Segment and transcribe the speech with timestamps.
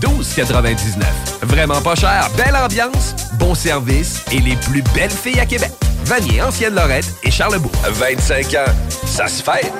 [0.00, 1.04] 12,99.
[1.42, 5.70] Vraiment pas cher, belle ambiance, bon service et les plus belles filles à Québec.
[6.04, 7.72] Vanier, Ancienne-Lorette et Charlebourg.
[7.84, 8.72] 25 ans,
[9.06, 9.72] ça se fête.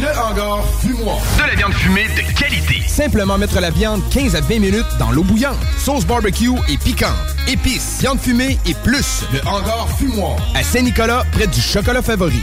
[0.00, 1.18] Le hangar fumoir.
[1.38, 2.82] De la viande fumée de qualité.
[2.86, 5.56] Simplement mettre la viande 15 à 20 minutes dans l'eau bouillante.
[5.78, 7.12] Sauce barbecue et piquante.
[7.46, 9.22] Épices, viande fumée et plus.
[9.32, 10.36] Le hangar fumoir.
[10.56, 12.42] À Saint-Nicolas, près du chocolat favori.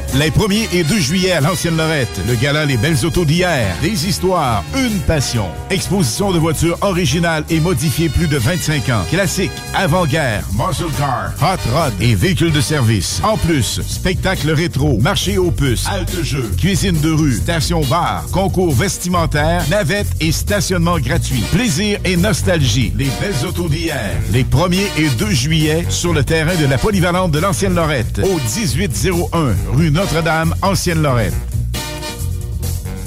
[0.13, 4.07] Les 1er et 2 juillet à l'Ancienne Lorette, le gala Les Belles Autos d'hier, des
[4.07, 5.45] histoires, une passion.
[5.69, 9.05] Exposition de voitures originales et modifiées plus de 25 ans.
[9.09, 13.21] Classiques, avant-guerre, muscle car, hot rod et véhicules de service.
[13.23, 18.73] En plus, spectacle rétro, marché aux puces, halte jeux, cuisine de rue, station bar, concours
[18.73, 21.43] vestimentaire, navette et stationnement gratuit.
[21.53, 22.91] Plaisir et nostalgie.
[22.97, 27.31] Les Belles Autos d'hier, les 1er et 2 juillet sur le terrain de la polyvalente
[27.31, 31.60] de l'Ancienne Lorette, au 1801 rue Notre-Dame, Ancienne-Lorette.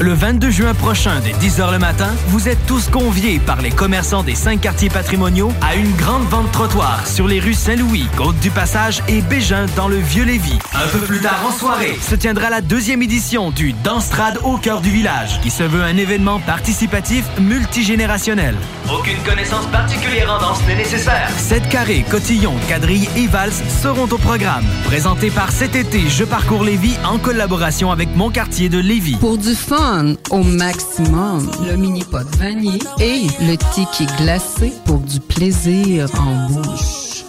[0.05, 4.23] Le 22 juin prochain, dès 10h le matin, vous êtes tous conviés par les commerçants
[4.23, 9.23] des cinq quartiers patrimoniaux à une grande vente trottoir sur les rues Saint-Louis, Côte-du-Passage et
[9.23, 10.59] Bégin dans le Vieux-Lévis.
[10.75, 14.83] Un peu plus tard en soirée, se tiendra la deuxième édition du Danstrad au cœur
[14.83, 18.57] du village, qui se veut un événement participatif multigénérationnel.
[18.95, 21.31] Aucune connaissance particulière en danse n'est nécessaire.
[21.39, 24.67] Sept carrés, cotillons, quadrilles et valses seront au programme.
[24.85, 29.17] Présenté par cet été Je parcours Lévis en collaboration avec mon quartier de Lévis.
[29.17, 29.94] Pour du fun
[30.31, 37.25] au maximum, le mini-pot vanille et le ticket glacé pour du plaisir en bouche.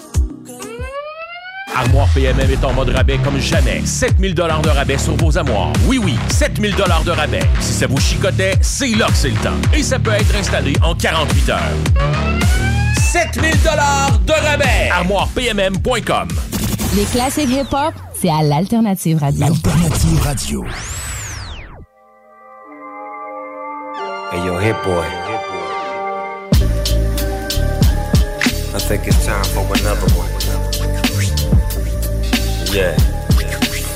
[1.75, 3.81] Armoire PMM est en mode rabais comme jamais.
[3.85, 5.73] 7000 dollars de rabais sur vos armoires.
[5.87, 7.43] Oui, oui, 7000 dollars de rabais.
[7.59, 9.57] Si ça vous chicotait, c'est là que c'est le temps.
[9.73, 11.59] Et ça peut être installé en 48 heures.
[13.11, 14.89] 7000 dollars de rabais.
[14.91, 16.27] ArmoirePMM.com
[16.95, 19.41] Les classiques hip-hop, c'est à l'Alternative Radio.
[19.41, 20.65] L'Alternative Radio.
[24.31, 25.05] Hey yo, hit boy.
[28.73, 30.31] I think it's time for another one.
[32.73, 32.97] Yeah.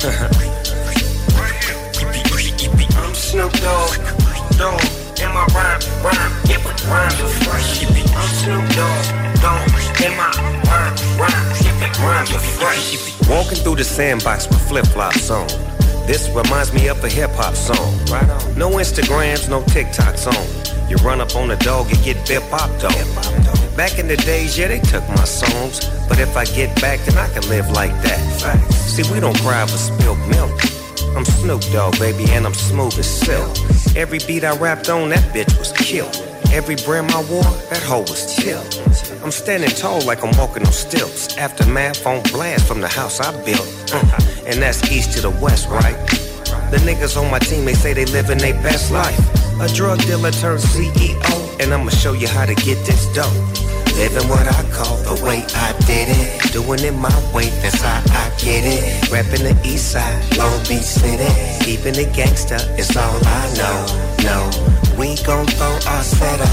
[2.96, 3.96] I'm Snoop Dogg,
[4.56, 4.80] Dogg,
[5.20, 7.82] and my rhyme, rhyme, yeah, but rhymes are fresh.
[7.82, 9.04] I'm Snoop Dogg,
[9.42, 9.68] Dogg,
[10.00, 10.30] and my
[10.70, 13.28] rhyme, rhyme, yeah, but rhymes are fresh.
[13.28, 15.48] Walking through the sandbox with flip flops on.
[16.06, 17.98] This reminds me of a hip hop song.
[18.06, 18.58] Right on.
[18.58, 20.88] No Instagrams, no TikToks on.
[20.90, 22.92] You run up on a dog and get bip bop dog.
[23.76, 25.88] Back in the days, yeah, they took my songs.
[26.08, 28.72] But if I get back, then I can live like that.
[28.72, 30.50] See, we don't cry for spilled milk.
[31.16, 33.56] I'm Snoop Dogg, baby, and I'm smooth as silk.
[33.96, 36.14] Every beat I rapped on, that bitch was killed.
[36.52, 38.62] Every brim I wore, that hoe was chill.
[39.22, 41.36] I'm standing tall like I'm walking on stilts.
[41.38, 43.68] Aftermath on blast from the house I built.
[43.94, 44.18] Uh,
[44.50, 45.96] and that's east to the west, right?
[46.70, 49.18] The niggas on my team, they say they living their best life.
[49.60, 53.32] A drug dealer turned CEO, and I'ma show you how to get this dope.
[53.94, 56.52] Living what I call the way I did it.
[56.52, 59.10] Doing it my way, that's how I get it.
[59.10, 61.30] Rapping the east side, Long Beach City.
[61.64, 63.78] Keeping it gangsta it's all I know.
[64.26, 64.38] No,
[64.98, 66.50] we gon' throw our setup.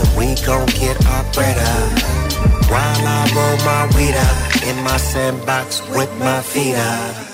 [0.00, 2.51] And we gon' get our bread up.
[2.72, 7.32] While I roll my weed up in my sandbox with my feet up.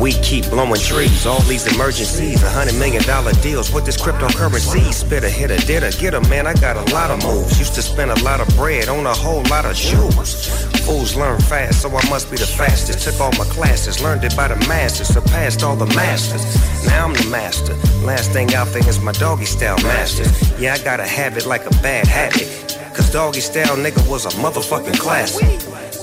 [0.00, 4.90] We keep blowing trees, all these emergencies, a hundred million dollar deals with this cryptocurrency.
[4.94, 7.58] Spit a hit a did a get a man, I got a lot of moves.
[7.58, 10.48] Used to spend a lot of bread on a whole lot of shoes.
[10.86, 13.04] Fools learn fast, so I must be the fastest.
[13.04, 16.44] Took all my classes, learned it by the masters, surpassed all the masters.
[16.86, 17.74] Now I'm the master.
[18.06, 20.24] Last thing out there is my doggy style master.
[20.58, 22.72] Yeah, I got a habit like a bad habit.
[22.94, 25.48] Cause doggy style nigga was a motherfucking classic.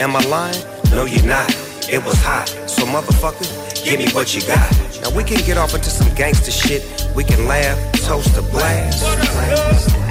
[0.01, 0.63] Am I lying?
[0.91, 1.49] No, you're not.
[1.87, 2.47] It was hot.
[2.67, 3.45] So motherfucker,
[3.85, 4.69] give me what you got.
[5.01, 6.81] Now we can get off into some gangster shit.
[7.15, 9.05] We can laugh, toast a blast.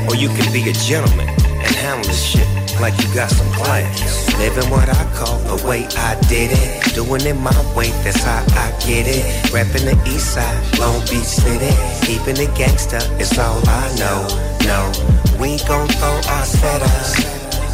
[0.09, 2.47] Or you can be a gentleman and handle this shit
[2.81, 4.39] like you got some class.
[4.39, 6.95] Living what I call the way I did it.
[6.95, 9.53] Doing it my way, that's how I get it.
[9.53, 11.75] Rapping the east side, Long Beach City.
[12.07, 14.23] Keeping it gangster, it's all I know.
[14.63, 14.93] No,
[15.39, 16.91] we gon' throw our setup.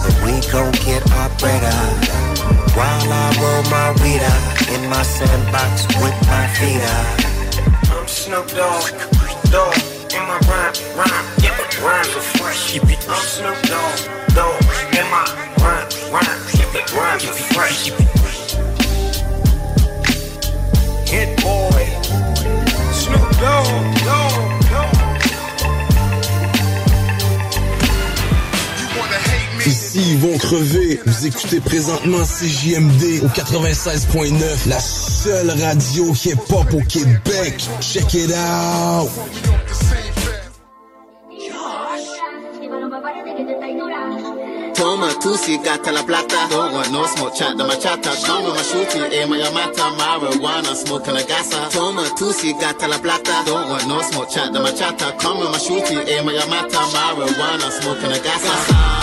[0.05, 2.35] And we gon' get our bread up.
[2.77, 7.25] While I roll my weed up in my sandbox with my feet up.
[7.91, 8.91] I'm Snoop Dogg,
[9.51, 9.77] Dogg,
[10.13, 12.79] in my rhyme, rhyme, yeah, rhymes are fresh.
[12.79, 13.99] I'm Snoop Dogg,
[14.35, 14.63] Dogg,
[14.93, 15.25] in my
[15.63, 17.91] rhyme, rhyme, yeah, rhymes are fresh.
[21.09, 21.85] Hit boy,
[22.93, 24.54] Snoop Dogg, Dogg,
[29.67, 31.01] Ici, ils vont crever.
[31.07, 37.65] Vous écoutez présentement CJMD au 96.9, la seule radio hip-hop au Québec.
[37.81, 39.09] Check it out.
[44.75, 46.47] Toma tu si gata la plata.
[46.51, 48.11] Don't no smoke chat the machata.
[48.27, 49.83] Come with my shooty, aim on your mata.
[49.97, 51.71] Marijuana, smoking a gasa.
[51.71, 53.45] Toma tu si gata la plata.
[53.47, 55.17] Don't no smoke chat the machata.
[55.19, 56.77] Come with my shooty, aim on your mata.
[56.93, 58.94] Marijuana, smoking a gasa.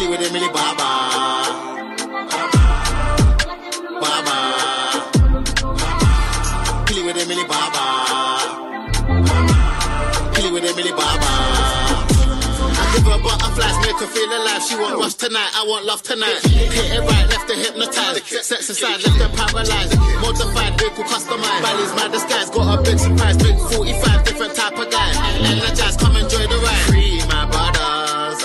[0.00, 0.88] Kill it with a milli baba.
[4.00, 4.36] Baba.
[6.86, 7.84] Kill it with a milli baba.
[10.32, 11.30] Kill with a milli baba.
[12.80, 14.62] I give her butterflies, make her feel alive.
[14.62, 16.40] She want rush tonight, I want love tonight.
[16.46, 18.24] Hit it right, left her hypnotized.
[18.42, 19.98] Sex aside, left her paralyzed.
[20.22, 21.60] Modified vehicle customized.
[21.60, 23.36] Bally's my disguise, got a big surprise.
[23.36, 25.12] Big 45, different type of guy.
[25.44, 26.89] Energize, come enjoy the ride.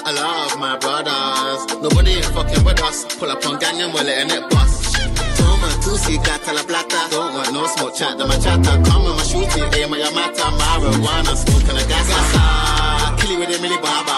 [0.06, 1.82] My I love my brothers.
[1.82, 3.06] Nobody ain't fucking with us.
[3.18, 4.94] Pull up on gang and we're letting it bust.
[5.36, 7.10] Toma, tu gata la plata.
[7.10, 8.84] Don't want no smoke chat, the machata.
[8.86, 10.46] Come with my shooting, aim at your mata.
[10.62, 12.10] Marijuana, smoking a gas.
[13.20, 14.18] Kill it with a milli baba.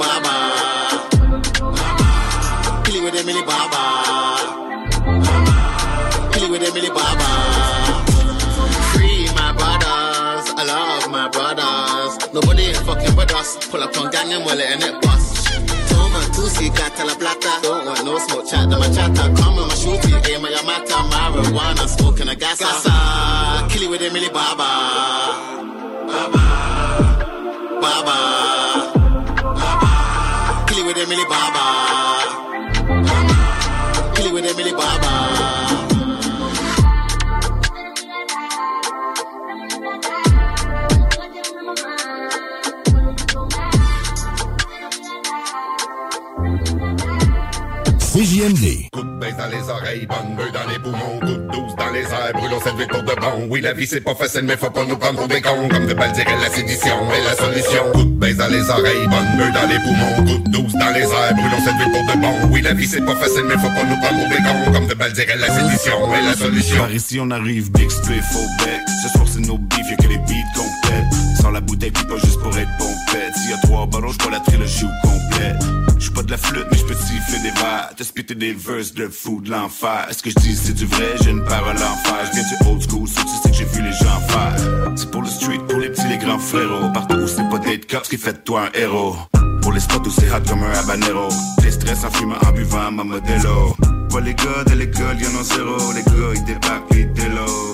[0.00, 0.34] Baba.
[2.82, 3.82] Kill it with a milli baba.
[6.32, 7.30] Kill it with a milli baba.
[8.90, 11.83] Free my brothers, I love my brothers.
[12.34, 13.64] Nobody ain't fucking with us.
[13.70, 15.54] Pull up on gang and we're letting it bust.
[15.88, 17.60] Toma, si gata la plata.
[17.62, 19.32] Don't want no smoke chat, the machata.
[19.38, 20.98] Come with my shooty, aim at your mata.
[21.14, 22.66] Marijuana, smoking a gasa.
[22.66, 23.70] gasa.
[23.70, 24.68] Kill it with a milli baba.
[26.10, 26.44] Baba.
[27.80, 28.16] Baba.
[30.66, 31.63] Kill it with a milli baba.
[48.14, 48.90] CJMD.
[48.92, 51.90] Coup de baisse dans les oreilles, bonne bœuf dans les poumons, coup de douce dans
[51.90, 53.48] les airs, brûlons cette vie pour de bon.
[53.50, 55.68] Oui, la vie c'est pas facile, mais faut pas nous prendre pour des cons.
[55.68, 57.82] Comme de balles dirait la sédition est la solution.
[57.92, 60.90] Coup de baisse dans les oreilles, bonne bœuf dans les poumons, coup de douce dans
[60.94, 62.52] les airs, brûlons cette vie pour de bon.
[62.52, 64.72] Oui, la vie c'est pas facile, mais faut pas nous prendre pour des cons.
[64.72, 66.76] Comme de balles dirait la sédition est la solution.
[66.76, 68.80] Par ici on arrive, big split, faux bec.
[69.02, 70.83] Ce soir c'est nos beefs, y'a que les beats qu'on
[71.54, 73.34] la bouteille, puis pas juste pour être pompette.
[73.36, 75.54] S'il y a trois ballons, j'bois la trilogie au complet.
[75.98, 77.90] J'suis pas de la flûte, mais j'peux siffler des verres.
[77.96, 80.06] Te spitter des verses de fou de l'enfer.
[80.10, 81.14] Est-ce que je dis c'est du vrai?
[81.22, 82.16] J'ai une parole en fer.
[82.32, 84.56] J'viens du old school, ça tu sais que j'ai vu les gens faire.
[84.96, 86.90] C'est pour le street, pour les petits, les grands frérots.
[86.92, 89.16] Partout où c'est pas d'être cop, qui fait de toi un héros.
[89.62, 91.28] Pour les spots où c'est hot comme un habanero.
[91.62, 93.76] Les stress en fumant, en buvant ma modelo.
[94.10, 95.92] Pas les gars de l'école, y'en ont zéro.
[95.94, 97.73] Les gars, ils débarquent, ils déloadent.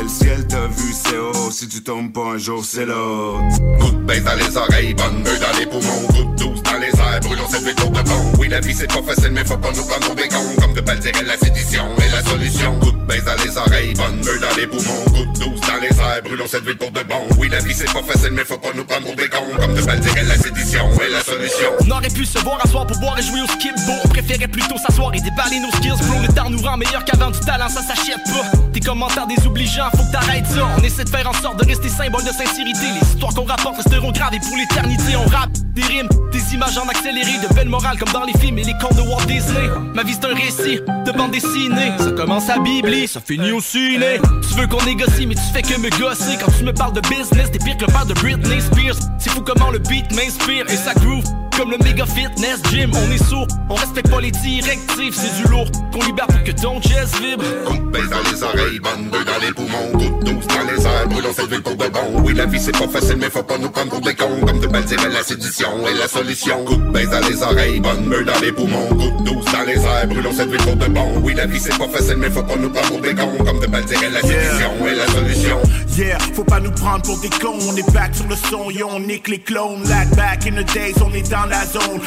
[0.00, 1.50] Visais le ciel, t'as vu c'est haut.
[1.50, 3.40] Si tu tombes pas un jour, c'est l'autre.
[3.80, 6.88] Coup de dans les oreilles, bonne bœuf dans les poumons, coup de douce dans les
[6.88, 8.32] airs, brûlons cette pour de bon.
[8.38, 10.60] Oui, la vie c'est pas facile, mais faut pas nous prendre des cons.
[10.60, 12.99] Comme de balles la sédition est la solution.
[13.10, 16.22] Baisse dans les oreilles, bonne bœuf dans les poumons, coup de douce dans les airs,
[16.22, 17.26] brûlons cette vie pour de bon.
[17.38, 19.28] Oui, la vie c'est pas facile, mais faut pas nous prendre pour des.
[19.30, 21.70] Comme de balles dirait la sédition est la solution.
[21.86, 24.08] On aurait pu se voir à soir pour boire et jouer au skip Bon, on
[24.08, 26.06] préférait plutôt s'asseoir et déballer nos skills.
[26.06, 28.58] Bro, le temps nous rend meilleur qu'avant du talent, ça s'achète pas.
[28.72, 30.68] Tes commentaires désobligeants, faut que t'arrêtes ça.
[30.78, 32.86] On essaie de faire en sorte de rester symbole de sincérité.
[33.00, 36.88] Les histoires qu'on rapporte resteront gravées pour l'éternité On rappe des rimes, des images en
[36.88, 39.68] accéléré De belles morales comme dans les films et les contes de Walt Disney.
[39.94, 41.92] Ma vie c'est un récit de bande dessinée.
[41.98, 45.62] Ça commence à bibli, ça finit au ciné Tu veux qu'on négocie mais tu fais
[45.62, 46.36] que me gosser.
[46.38, 48.96] Quand tu me parles de business, t'es pire que le père de Britney Spears.
[49.18, 51.24] C'est fou comment le beat m'inspire et ça groove
[51.60, 55.50] comme le méga fitness gym, on est sourd, on respecte pas les directives, c'est du
[55.50, 57.44] lourd qu'on libère pour que ton chest vibre.
[57.66, 60.72] Coup de baisse dans les oreilles, bonne bœuf dans les poumons, coup de douce dans
[60.72, 62.22] les airs, brûlons cette ville pour de bon.
[62.24, 64.40] Oui, la vie c'est pas facile, mais faut pas nous prendre pour des cons.
[64.46, 66.64] Comme de dirait la sédition est la solution.
[66.64, 69.66] Coup de baisse dans les oreilles, bonne bœuf dans les poumons, coup de douce dans
[69.66, 71.20] les airs, brûlons cette ville pour de bon.
[71.22, 73.36] Oui, la vie c'est pas facile, mais faut pas nous prendre pour des cons.
[73.44, 75.58] Comme de dirait la sédition est la solution.
[75.98, 77.58] Yeah, faut pas nous prendre pour des cons.
[77.68, 79.82] On est back sur le son, yo, on nique les clones.
[79.86, 82.00] Like back in the days, on est dans la zone.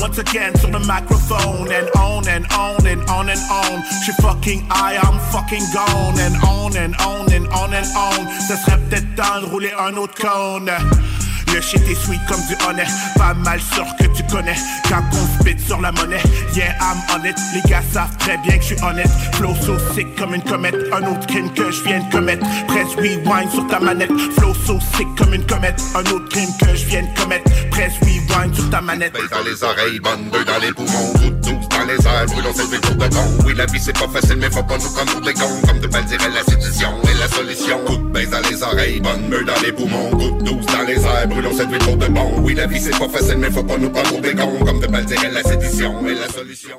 [0.00, 1.72] Once again sur le microphone.
[1.72, 3.82] And on and on and on and on.
[4.02, 6.18] J'suis fucking high, I'm fucking gone.
[6.20, 8.26] And on and on and on and on.
[8.46, 10.70] Ça serait peut-être temps de un autre cône.
[11.54, 14.56] Le shit est sweet comme du honnête Pas mal sûr que tu connais.
[14.88, 16.20] Quand on spit sur la monnaie.
[16.52, 19.08] Yeah I'm on Les gars savent très bien que je suis honnête.
[19.34, 20.74] Flow so sick comme une comète.
[20.92, 22.44] Un autre crime que je viens de commettre.
[22.66, 24.10] Press rewind sur ta manette.
[24.36, 25.80] Flow so sick comme une comète.
[25.94, 27.48] Un autre crime que je viens de commettre.
[27.70, 29.12] Press rewind sur ta manette.
[29.12, 31.12] Dans les oreilles, bonne dans les poumons,
[31.76, 33.44] dans les airs, brûlons cette pour de bon.
[33.46, 35.60] Oui, la vie c'est pas facile, mais faut pas nous prendre pour des cons.
[35.66, 37.78] Comme de balles dirait la sédition est la solution.
[37.84, 41.02] Coup de baisse dans les oreilles, bonne bœuf dans les poumons, coup douce dans les
[41.04, 42.32] airs, brûlons cette pour de bon.
[42.42, 44.64] Oui, la vie c'est pas facile, mais faut pas nous prendre pour des cons.
[44.64, 46.78] Comme de balles dirait la sédition est la solution.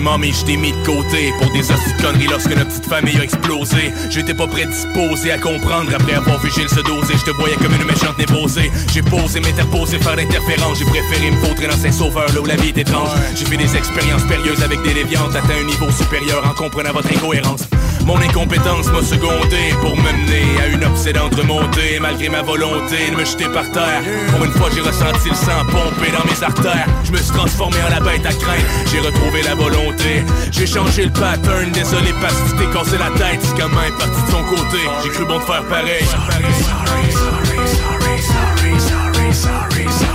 [0.00, 2.86] Sorry mommy, je t'ai mis de côté Pour des hosties de conneries lorsque notre petite
[2.86, 3.92] famille a explosé.
[4.08, 7.14] J'étais pas prédisposé à comprendre Après avoir vu Gilles se doser.
[7.18, 10.78] Je te voyais comme une méchante névrosée J'ai posé, m'interposer, faire l'interférence.
[10.78, 13.10] J'ai préféré me vautrer dans Saint-Sauveur Là où la vie est étrange.
[13.34, 17.12] J'ai fait des expériences périlleuses avec des déviantes Atteint un niveau supérieur en comprenant votre
[17.12, 17.62] incohérence
[18.06, 21.98] mon incompétence m'a secondé pour m'amener à une obsédante remontée.
[22.00, 25.64] Malgré ma volonté de me jeter par terre Pour une fois j'ai ressenti le sang
[25.70, 26.86] pomper dans mes artères.
[27.04, 30.24] Je me suis transformé en la bête à craindre J'ai retrouvé la volonté.
[30.50, 31.70] J'ai changé le pattern.
[31.72, 33.40] Désolé parce que tu t'es cassé la tête.
[33.42, 34.78] C'est quand même parti de son côté.
[35.02, 36.04] J'ai cru bon de faire pareil.
[36.04, 40.09] Sorry, sorry, sorry, sorry, sorry, sorry, sorry.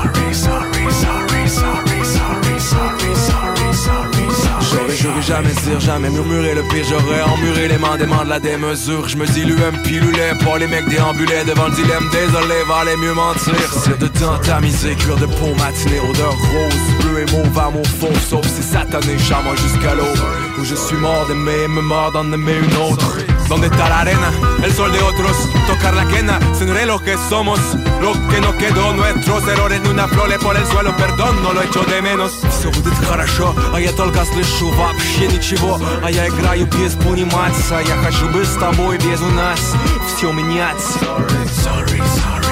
[4.76, 8.30] J'aurais, j'aurais jamais dire, jamais murmurer le pire J'aurais emmuré les mains des mains de
[8.30, 9.08] la démesure.
[9.08, 13.14] Je me dilue un pilulet pour les mecs déambulaient Devant le dilemme, désolé, valait mieux
[13.14, 13.56] mentir.
[13.72, 14.08] C'est de
[14.44, 18.14] tamisé, cure de peau matinée Odeur rose, bleu et mauve mon fond.
[18.28, 20.14] Sauf si satané, charmant jusqu'à l'eau.
[20.60, 23.18] Où je suis mort d'aimer, me mort d'en aimer une autre
[23.49, 24.31] ¿Dónde está la arena?
[24.63, 25.37] El sol de otros,
[25.67, 27.59] tocar la quena, sin lo que somos,
[28.01, 31.63] lo que no quedó, nuestros errores de una flor por el suelo, perdón, no lo
[31.63, 32.33] echo de menos.
[32.51, 37.97] Все будет хорошо, а я только слышу вообще ничего, а я играю без пониматься, я
[38.03, 39.75] хочу быть с тобой без у нас,
[40.07, 40.99] все меняться.
[41.01, 42.44] Sorry, sorry, sorry, sorry,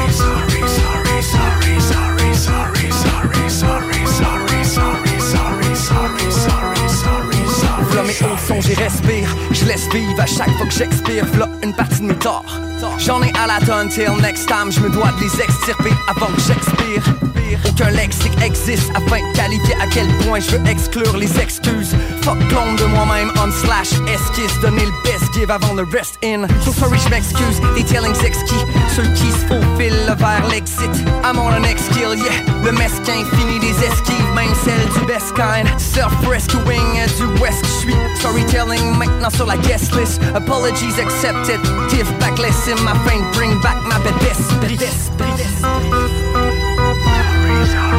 [8.04, 9.36] Mes hauts sons, j'y respire.
[9.52, 11.26] Je laisse vivre à chaque fois que j'expire.
[11.26, 12.60] V'là une partie de mes torts.
[12.98, 14.72] J'en ai à la tonne till next time.
[14.72, 17.43] Je me dois de les extirper avant que j'expire.
[17.68, 21.96] Aucun lexique existe afin de qualifier à quel point je veux exclure les excuses.
[22.22, 24.60] Fuck clone de moi-même on slash esquisse.
[24.62, 26.48] Donner le best give avant le rest in.
[26.64, 27.60] So sorry, je m'excuse.
[27.76, 28.64] Detailing exquis.
[28.96, 30.94] Ceux qui se faufilent vers l'exit.
[31.24, 32.44] I'm on an next kill, yeah.
[32.64, 35.68] Le mesquin finit des esquives, même celle du best kind.
[35.78, 40.22] Self-rescuing du west, je suis storytelling maintenant sur la guest list.
[40.36, 41.60] Apologies accepted.
[41.90, 44.44] Give back less in my friend, bring back my best.
[44.80, 45.12] best,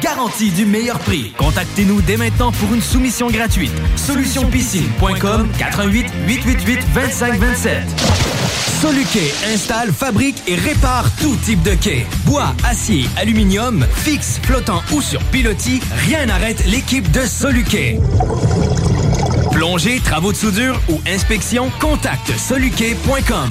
[0.00, 1.32] Garantie du meilleur prix.
[1.38, 3.72] Contactez-nous dès maintenant pour une soumission gratuite.
[3.96, 7.84] Solutionpiscine.com 88 888 2527.
[8.80, 12.06] Soluquet installe, fabrique et répare tout type de quai.
[12.24, 17.98] Bois, acier, aluminium, fixe, flottant ou sur pilotis, rien n'arrête l'équipe de Soluquet.
[19.50, 23.50] Plongée, travaux de soudure ou inspection, contacte soluquet.com.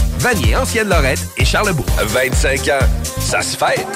[0.21, 1.85] Vanier, Ancienne-Lorette et Charlebourg.
[1.97, 2.85] 25 ans,
[3.19, 3.87] ça se fête.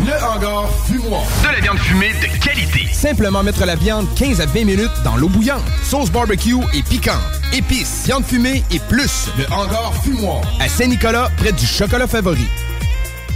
[0.00, 1.22] Le hangar fumoir.
[1.42, 2.86] De la viande fumée de qualité.
[2.90, 5.60] Simplement mettre la viande 15 à 20 minutes dans l'eau bouillante.
[5.82, 7.20] Sauce barbecue et piquante.
[7.52, 9.28] Épices, viande fumée et plus.
[9.36, 10.40] Le hangar fumoir.
[10.58, 12.48] À Saint-Nicolas, près du chocolat favori.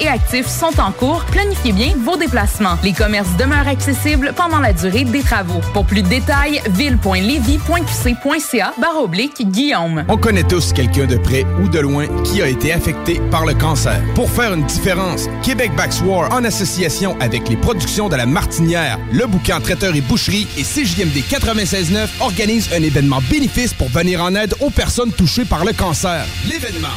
[0.00, 1.24] et actif sont en cours.
[1.32, 2.76] Planifiez bien vos déplacements.
[2.82, 5.60] Les commerces demeurent accessibles pendant la durée des travaux.
[5.72, 10.04] Pour plus de détails, ville.levy.qc.ca barre oblique Guillaume.
[10.08, 13.54] On connaît tous quelqu'un de près ou de loin qui a été affecté par le
[13.54, 13.98] cancer.
[14.14, 15.70] Pour faire une différence, Québec
[16.04, 20.64] War, en association avec les productions de la Martinière, le bouquin Traiteur et Boucherie et
[20.64, 25.72] CJMD 96.9 organise un événement bénéfice pour venir en aide aux personnes touchées par le
[25.72, 26.26] cancer.
[26.46, 26.88] L'événement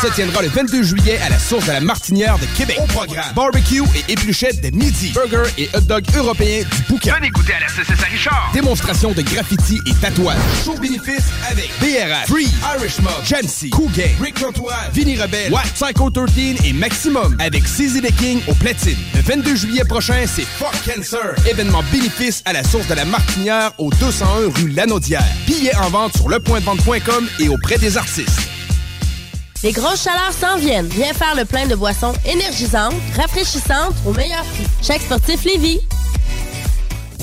[0.00, 2.78] se tiendra le 22 juillet à la source de la Martinière de Québec.
[2.82, 5.12] Au programme, barbecue et épluchettes de midi.
[5.14, 7.14] Burger et hot dog européens du bouquin.
[7.14, 8.50] Venez goûter à la CCS Richard.
[8.52, 10.36] Démonstration de graffiti et tatouage.
[10.64, 16.10] Show bénéfice avec BRH, Free, Irish Mob, Cool Gang, Rick Antoine, Vinny Rebelle, Watt, Psycho
[16.10, 18.98] 13 et Maximum avec CZ King au platine.
[19.14, 21.34] Le 22 juillet prochain, c'est Fuck Cancer.
[21.48, 25.24] Événement bénéfice à la source de la Martinière au 201 rue Lanaudière.
[25.46, 28.53] Billets en vente sur lepointdevente.com et auprès des artistes.
[29.64, 30.88] Les grosses chaleurs s'en viennent.
[30.88, 34.66] Viens faire le plein de boissons énergisantes, rafraîchissantes au meilleur prix.
[34.82, 35.80] Chaque sportif Lévis.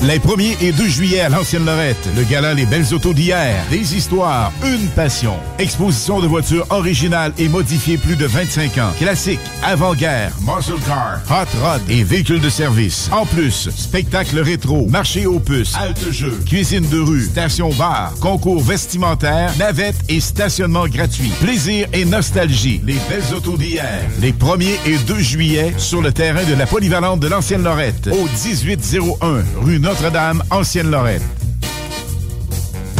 [0.03, 3.95] Les 1er et 2 juillet à l'Ancienne Lorette, le gala Les Belles Autos d'hier, des
[3.95, 5.35] histoires, une passion.
[5.59, 8.93] Exposition de voitures originales et modifiées plus de 25 ans.
[8.97, 13.11] Classiques, avant-guerre, muscle car, hot rod et véhicules de service.
[13.11, 18.63] En plus, spectacle rétro, marché aux puces, halte jeu, cuisine de rue, station bar, concours
[18.63, 21.31] vestimentaire, navette et stationnement gratuit.
[21.41, 22.81] Plaisir et nostalgie.
[22.83, 27.19] Les Belles Autos d'hier, les 1er et 2 juillet sur le terrain de la polyvalente
[27.19, 31.40] de l'Ancienne Lorette, au 1801 rue notre-Dame, Ancienne-Lorette.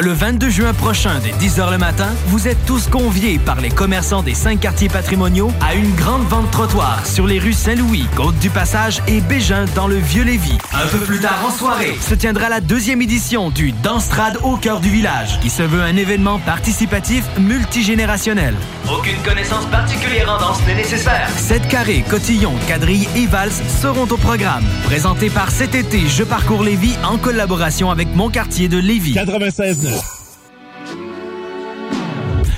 [0.00, 4.22] Le 22 juin prochain, dès 10h le matin, vous êtes tous conviés par les commerçants
[4.22, 9.20] des cinq quartiers patrimoniaux à une grande vente trottoir sur les rues Saint-Louis, Côte-du-Passage et
[9.20, 10.58] Bégin dans le Vieux-Lévis.
[10.72, 14.78] Un peu plus tard en soirée, se tiendra la deuxième édition du Danstrad au cœur
[14.78, 18.54] du village, qui se veut un événement participatif multigénérationnel.
[18.88, 21.28] Aucune connaissance particulière en danse n'est nécessaire.
[21.36, 24.64] 7 carrés, cotillons, quadrilles et valses seront au programme.
[24.84, 29.14] Présenté par cet été Je parcours Lévis en collaboration avec mon quartier de Lévis.
[29.14, 29.87] 96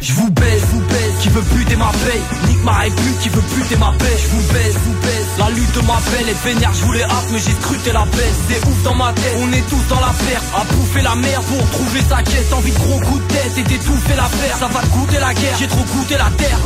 [0.00, 3.42] Je vous baise, vous baise, qui veut buter ma paye Nique ma plus qui veut
[3.54, 4.16] buter ma paix.
[4.16, 7.52] Je vous baise, vous baise, la lutte m'appelle Et vénère, je voulais hâte mais j'ai
[7.52, 8.38] scruté la baisse.
[8.48, 11.44] C'est ouf dans ma tête, on est tous dans la perte À bouffer la merde
[11.44, 12.52] pour trouver sa quête.
[12.52, 15.34] Envie de gros coups de tête et d'étouffer la perte Ça va te goûter la
[15.34, 16.58] guerre, j'ai trop goûté la terre.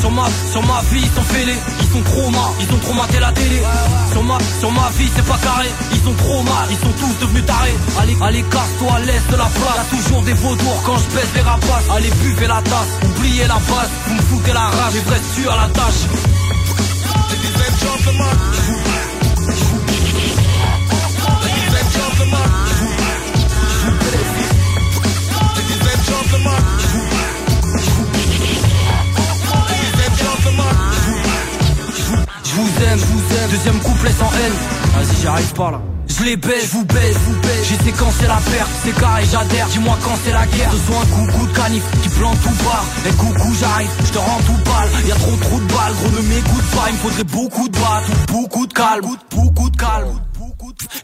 [0.00, 1.58] Sur ma, sur ma vie, ils sont fêlés.
[1.80, 3.62] Ils sont trop mal, ils ont trop maté la télé.
[4.12, 5.68] Sur ma, sur ma vie, c'est pas carré.
[5.92, 7.74] Ils sont trop mal, ils sont tous devenus tarés.
[8.00, 9.76] Allez, allez, casse-toi à l'est de la place.
[9.76, 11.88] Y'a toujours des vautours quand je baisse les rapaces.
[11.94, 15.52] Allez, buvez la tasse, oubliez la base Vous me foutez la rage et reste sûr
[15.52, 16.04] à la tâche.
[32.44, 34.52] Je vous aime, je vous aime, deuxième couplet sans haine.
[34.94, 38.70] Vas-y j'arrive pas là je les baise, vous baise, vous baise J'ai séquencé la perte,
[38.84, 39.66] c'est carré, j'adhère.
[39.68, 40.70] Dis-moi quand c'est la guerre.
[40.72, 44.18] Ce soit un coucou de canif qui plante tout part Et coucou j'arrive, je te
[44.18, 44.88] rends tout pâle.
[45.06, 46.86] Y'a trop trop de balles, gros ne m'écoute pas.
[46.88, 49.04] Il me faudrait beaucoup de battes ou beaucoup de calme.
[49.30, 50.20] Beaucoup de calme.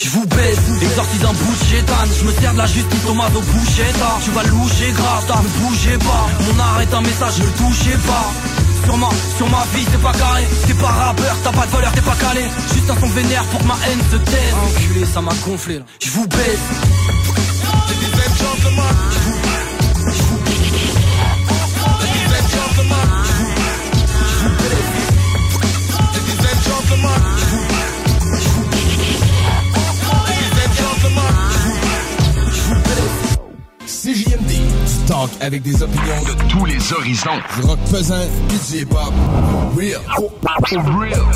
[0.03, 4.31] Je vous baise, exorcise un chétane Je me sers de la justice au bouchetta Tu
[4.31, 6.29] vas loucher grave, t'as ne bougez pas.
[6.40, 10.03] Mon art est un message, ne le touchez pas sur ma, sur ma vie, c'est
[10.03, 10.45] pas carré.
[10.66, 12.43] T'es pas rappeur, t'as pas de valeur, t'es pas calé.
[12.73, 14.55] Juste un son vénère pour que ma haine se taise.
[14.64, 15.85] Enculé, ça m'a gonflé là.
[16.01, 16.59] Je vous baise.
[34.03, 34.53] CJMD,
[35.11, 37.40] talk avec des opinions de tous les horizons.
[37.57, 39.12] Du rock pesant, pis du hip-hop.
[39.77, 40.01] Real.
[40.99, 41.27] real.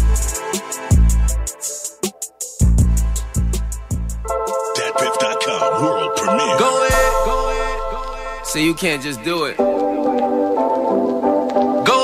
[4.76, 6.58] DatPiff.com world premiere.
[6.58, 7.12] Go ahead.
[7.26, 8.46] Go ahead.
[8.46, 9.56] So you can't just do it.
[9.56, 9.64] Go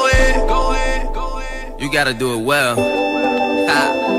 [0.08, 0.48] ahead.
[0.48, 1.14] Go ahead.
[1.14, 1.80] Go ahead.
[1.80, 2.74] You gotta do it well.
[3.68, 4.09] Ha.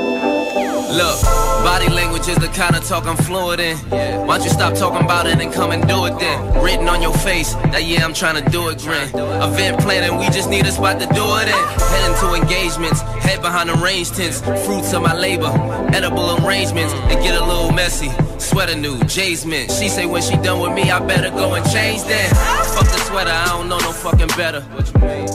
[0.92, 1.22] Look,
[1.64, 3.78] body language is the kind of talk I'm fluent in.
[4.26, 6.62] Why don't you stop talking about it and come and do it then?
[6.62, 9.08] Written on your face, that yeah, I'm trying to do it, grin.
[9.08, 11.56] Event planning, we just need a spot to do it in.
[11.92, 14.42] Heading to engagements, head behind the range tents.
[14.66, 15.48] Fruits of my labor,
[15.94, 16.92] edible arrangements.
[17.10, 18.10] It get a little messy.
[18.38, 19.70] Sweater new, Jay's mint.
[19.70, 22.36] She say when she done with me, I better go and change that.
[22.76, 24.62] Fuck the sweater, I don't know no fucking better.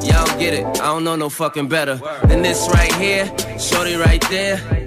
[0.05, 1.95] Y'all get it, I don't know no fucking better.
[2.27, 3.25] Than this right here,
[3.57, 4.85] shorty right there.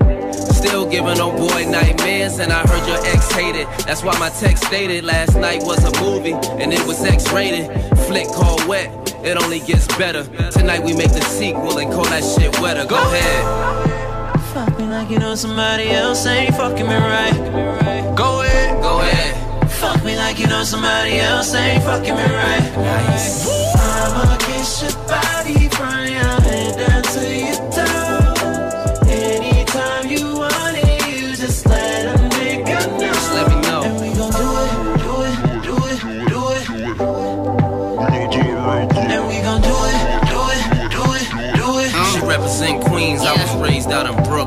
[0.60, 3.66] Still giving old boy nightmares, and I heard your ex hated.
[3.86, 7.64] That's why my text stated last night was a movie, and it was X rated.
[8.06, 8.90] Flick called wet.
[9.24, 10.22] it only gets better.
[10.50, 12.84] Tonight we make the sequel and call that shit wetter.
[12.84, 14.40] Go ahead.
[14.52, 18.14] Fuck me like you know somebody else ain't fucking me right.
[18.14, 18.82] Go ahead.
[18.82, 19.70] Go ahead.
[19.70, 22.72] Fuck me like you know somebody else ain't fucking me right.
[22.76, 23.48] Nice.
[23.76, 24.99] I'ma kiss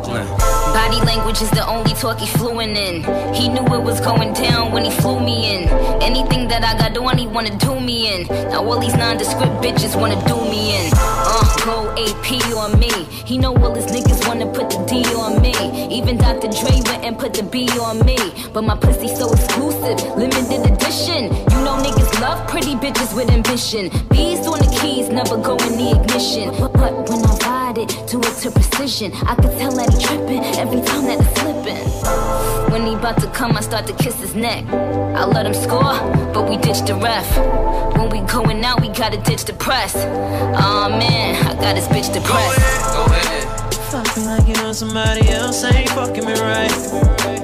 [0.04, 0.28] Brooklyn.
[0.74, 3.04] Body language is the only talk he fluent in.
[3.34, 5.70] He knew it was going down when he flew me in.
[6.02, 8.28] Anything that I got on, he wanna do me in.
[8.50, 10.92] Now all these nondescript bitches wanna do me in.
[10.94, 12.92] Uh, go AP on me.
[13.26, 15.54] He know all his niggas wanna put the D on me.
[15.90, 16.50] Even Dr.
[16.50, 18.18] Dre went and put the B on me.
[18.52, 21.26] But my pussy so exclusive, limited edition.
[21.52, 23.90] You know niggas love pretty bitches with ambition.
[24.08, 26.48] Bees on the keys, never go in the ignition.
[26.58, 29.12] But, but when I ride it, do it to precision.
[29.32, 31.84] I can tell that he tripping every time that it's slipping.
[32.72, 34.64] When he about to come, I start to kiss his neck.
[35.20, 35.96] I let him score,
[36.34, 37.28] but we ditch the ref.
[37.98, 39.94] When we going out, we gotta ditch the press.
[39.98, 42.94] Aw oh, man, I got this bitch depressed.
[42.96, 43.74] Go ahead.
[43.92, 46.72] Fuck me like you know somebody else ain't fucking me right.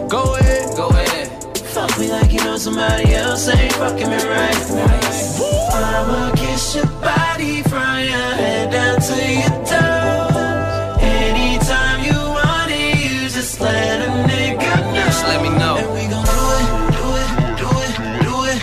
[0.10, 0.78] Go ahead.
[0.78, 1.39] Go ahead.
[1.80, 4.54] Fuck me like you know somebody else ain't fucking me right.
[4.70, 5.40] Nice.
[5.72, 11.00] I'ma kiss your body from your head down to your toes.
[11.00, 15.06] Anytime you want it, you just let a nigga know.
[15.08, 15.78] Just let me know.
[15.80, 16.68] And we gon' do it,
[17.00, 17.90] do it, do it,
[18.28, 18.60] do it.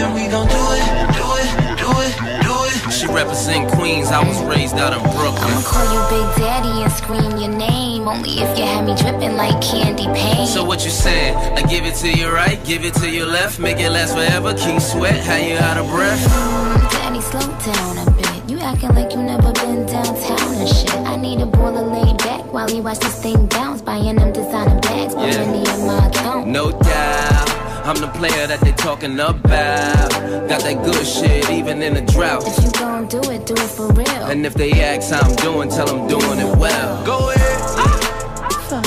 [0.00, 0.84] And we gon' do it,
[1.20, 1.48] do it,
[1.84, 2.12] do it,
[2.48, 2.92] do it.
[2.94, 4.08] She represent Queens.
[4.08, 5.52] I was raised out in Brooklyn.
[5.52, 7.81] I'ma call you Big Daddy and scream your name.
[8.08, 10.48] Only if you had me dripping like candy paint.
[10.48, 11.36] So what you saying?
[11.36, 14.54] I give it to your right, give it to your left, make it last forever.
[14.54, 16.18] Keep sweat, how you out of breath?
[16.26, 18.50] Mm, Daddy, slow down a bit.
[18.50, 20.92] You acting like you never been downtown and shit.
[21.06, 23.80] I need a baller laid back while he watch this thing bounce.
[23.82, 25.44] Buying them designer bags, put Yeah.
[25.46, 26.48] money in my account.
[26.48, 27.48] No doubt.
[27.84, 30.10] I'm the player that they talking about.
[30.48, 32.46] Got that good shit, even in a drought.
[32.46, 34.06] If you gon' do it, do it for real.
[34.30, 37.04] And if they ask how I'm doing, tell them doing it well.
[37.04, 37.81] Go ahead.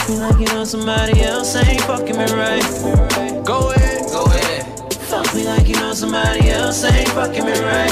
[0.05, 3.43] Fuck me like you know somebody else ain't fucking me right.
[3.43, 4.05] Go ahead.
[4.11, 4.93] Go ahead.
[4.93, 7.91] Fuck me like you know somebody else ain't fucking me right.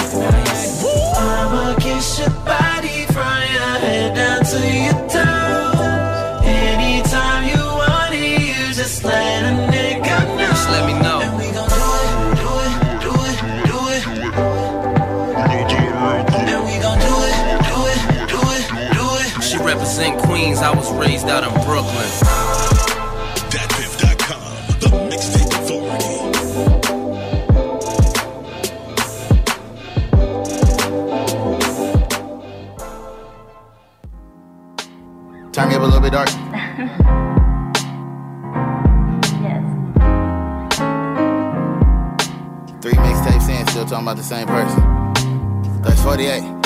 [1.18, 2.73] I'ma kiss your body
[21.14, 22.10] I raised out in Brooklyn.
[23.52, 26.14] DatPiff.com, the mixtape authority.
[35.52, 36.30] Turn me up a little bit dark.
[39.44, 39.64] yes.
[42.82, 44.82] Three mixtapes in, still talking about the same person.
[45.84, 46.63] That's 48.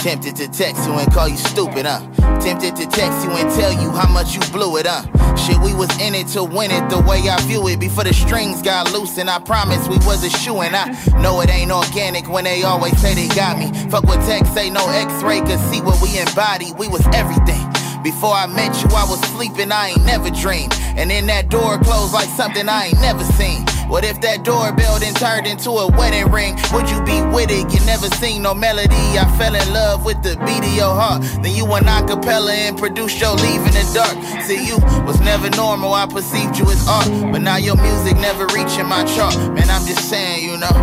[0.00, 2.00] Tempted to text you and call you stupid, huh?
[2.40, 5.04] Tempted to text you and tell you how much you blew it, huh?
[5.36, 7.78] Shit, we was in it to win it the way I view it.
[7.78, 10.88] Before the strings got loose, and I promise we was a shoe, and I
[11.20, 13.70] know it ain't organic when they always say they got me.
[13.90, 16.72] Fuck what text say, no x-ray could see what we embody.
[16.78, 17.60] We was everything.
[18.02, 20.72] Before I met you, I was sleeping, I ain't never dreamed.
[20.96, 23.66] And then that door closed like something I ain't never seen.
[23.90, 26.54] What if that doorbell then turned into a wedding ring?
[26.72, 27.66] Would you be with it?
[27.74, 29.18] You never seen no melody.
[29.18, 31.22] I fell in love with the beat of your heart.
[31.42, 34.16] Then you went acapella and produced your Leave in the Dark.
[34.46, 35.92] See, you was never normal.
[35.92, 37.32] I perceived you as art.
[37.32, 39.36] But now your music never reaching my chart.
[39.58, 40.76] Man, I'm just saying, you know.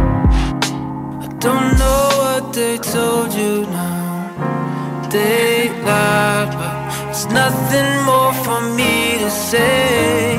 [1.24, 5.08] I don't know what they told you now.
[5.10, 10.36] They lied, but there's nothing more for me to say.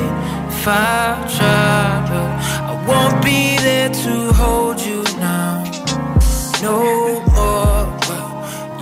[0.59, 2.58] If I try, but
[2.89, 5.63] won't be there to hold you now.
[6.61, 6.79] No
[7.37, 8.25] more, but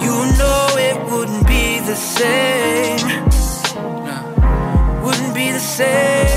[0.04, 3.04] you know it wouldn't be the same.
[5.04, 6.37] Wouldn't be the same,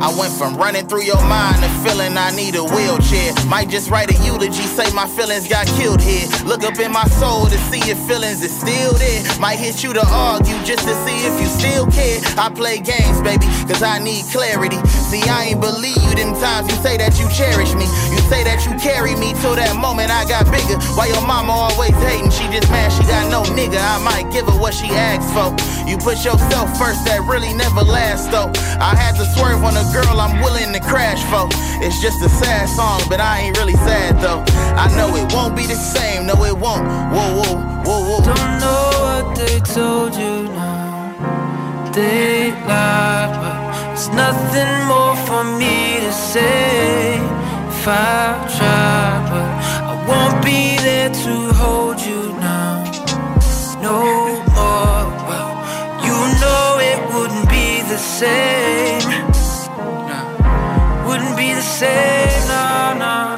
[0.00, 3.34] I went from running through your mind to feeling I need a wheelchair.
[3.46, 6.28] Might just write a eulogy, say my feelings got killed here.
[6.44, 9.24] Look up in my soul to see if feelings is still there.
[9.40, 12.20] Might hit you to argue just to see if you still care.
[12.38, 14.78] I play games, baby, cause I need clarity.
[15.08, 17.88] See, I ain't believe you them times you say that you cherish me.
[18.12, 20.76] You say that you carry me till that moment I got bigger.
[21.00, 22.28] Why your mama always hating?
[22.28, 23.80] She just mad she got no nigga.
[23.80, 25.56] I might give her what she asked for.
[25.88, 28.52] You put yourself first, that really never lasts though.
[28.84, 31.48] I had to swerve on a girl I'm willing to crash for.
[31.80, 34.44] It's just a sad song, but I ain't really sad though.
[34.76, 36.84] I know it won't be the same, no it won't.
[37.16, 37.56] Whoa, whoa,
[37.88, 38.20] whoa, whoa.
[38.28, 41.88] Don't know what they told you now.
[41.96, 43.57] They lied,
[43.98, 47.16] it's nothing more for me to say.
[47.72, 49.50] If I try, but
[49.90, 52.84] I won't be there to hold you now.
[53.82, 53.98] No
[54.54, 55.50] more, but
[56.06, 59.02] you know it wouldn't be the same.
[61.08, 63.37] Wouldn't be the same, no, no,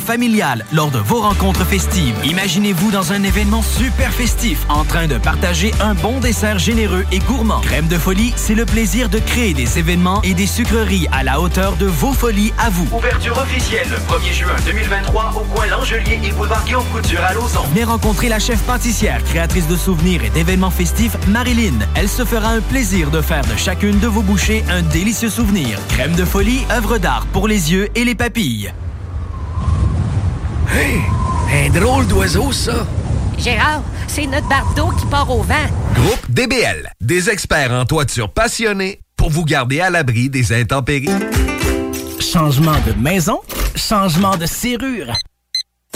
[0.00, 2.14] familiales lors de vos rencontres festives.
[2.24, 7.18] Imaginez-vous dans un événement super festif en train de partager un bon dessert généreux et
[7.20, 7.60] gourmand.
[7.60, 11.40] Crème de folie, c'est le plaisir de créer des événements et des sucreries à la
[11.40, 12.86] hauteur de vos folies à vous.
[12.96, 17.62] Ouverture officielle le 1er juin 2023 au coin L'Angelier et boulevard Guillaume Couture à Lauson.
[17.70, 21.78] Venez rencontrer la chef pâtissière, créatrice de souvenirs et d'événements festifs, Marilyn.
[21.94, 25.78] Elle se fera un plaisir de faire de chacune de vos bouchées un délicieux souvenir.
[25.88, 28.72] Crème de folie, œuvre d'art pour les yeux et les papilles.
[30.76, 31.00] Hey,
[31.52, 32.84] un drôle d'oiseau, ça.
[33.38, 35.54] Gérard, c'est notre bardeau qui part au vent.
[35.94, 41.14] Groupe DBL, des experts en toiture passionnés pour vous garder à l'abri des intempéries.
[42.18, 43.40] Changement de maison,
[43.76, 45.12] changement de serrure.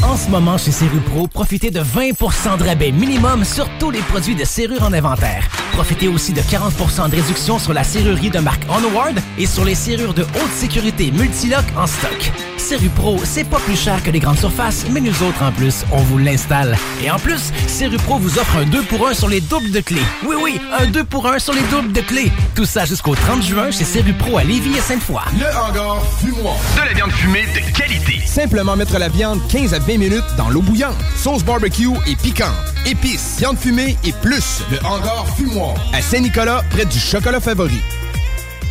[0.04, 4.36] En ce moment, chez Serrupro, profitez de 20% de rabais minimum sur tous les produits
[4.36, 5.42] de serrure en inventaire.
[5.72, 9.74] Profitez aussi de 40% de réduction sur la serrurerie de marque Onward et sur les
[9.74, 12.32] serrures de haute sécurité Multilock en stock.
[12.58, 15.98] Serrupro, c'est pas plus cher que les grandes surfaces, mais nous autres, en plus, on
[15.98, 16.76] vous l'installe.
[17.02, 20.02] Et en plus, Serrupro vous offre un 2 pour 1 sur les doubles de clés.
[20.26, 22.30] Oui, oui, un 2 pour 1 sur les doubles de clés.
[22.54, 25.22] Tout ça jusqu'au 30 juin chez Serrupro à Lévis et Sainte-Foy.
[25.38, 26.56] Le hangar fumoir.
[26.76, 28.20] De la viande fumée de qualité.
[28.26, 30.96] Simplement mettre la viande 15 à 20 minutes dans l'eau bouillante.
[31.16, 32.52] Sauce barbecue et piquante.
[32.86, 34.62] Épices, viande fumée et plus.
[34.70, 35.74] Le hangar fumoir.
[35.92, 37.80] À Saint-Nicolas, près du chocolat favori.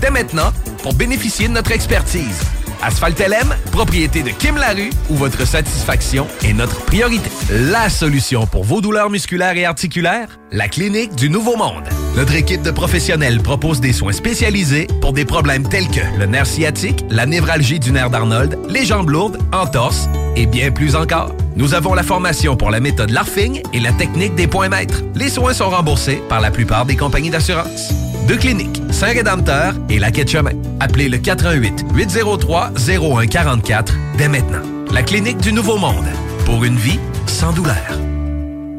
[0.00, 0.52] dès maintenant
[0.82, 2.40] pour bénéficier de notre expertise.
[2.82, 7.30] Asphalt LM, propriété de Kim Larue, où votre satisfaction est notre priorité.
[7.50, 10.38] La solution pour vos douleurs musculaires et articulaires?
[10.52, 11.82] La clinique du Nouveau Monde.
[12.14, 16.46] Notre équipe de professionnels propose des soins spécialisés pour des problèmes tels que le nerf
[16.46, 21.34] sciatique, la névralgie du nerf d'Arnold, les jambes lourdes, entorses et bien plus encore.
[21.56, 25.02] Nous avons la formation pour la méthode LARFING et la technique des points maîtres.
[25.14, 27.92] Les soins sont remboursés par la plupart des compagnies d'assurance.
[28.26, 30.50] Deux cliniques, Saint-Rédempteur et la Quai Chemin.
[30.80, 34.62] Appelez le 88 803 0144 dès maintenant.
[34.92, 36.06] La clinique du Nouveau Monde.
[36.44, 37.76] Pour une vie sans douleur.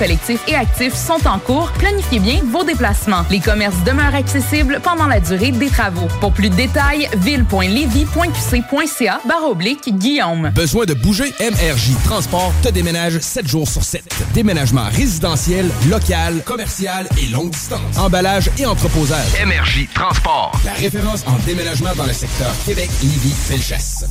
[0.00, 1.70] collectifs et actifs sont en cours.
[1.72, 3.26] Planifiez bien vos déplacements.
[3.30, 6.08] Les commerces demeurent accessibles pendant la durée des travaux.
[6.20, 10.52] Pour plus de détails, ville.levy.qc.ca barre oblique Guillaume.
[10.54, 11.34] Besoin de bouger?
[11.38, 14.02] MRJ Transport te déménage 7 jours sur 7.
[14.32, 17.98] Déménagement résidentiel, local, commercial et longue distance.
[17.98, 19.28] Emballage et entreposage.
[19.44, 20.52] MRJ Transport.
[20.64, 24.06] La référence en déménagement dans le secteur Québec, Lévis, Felchasse.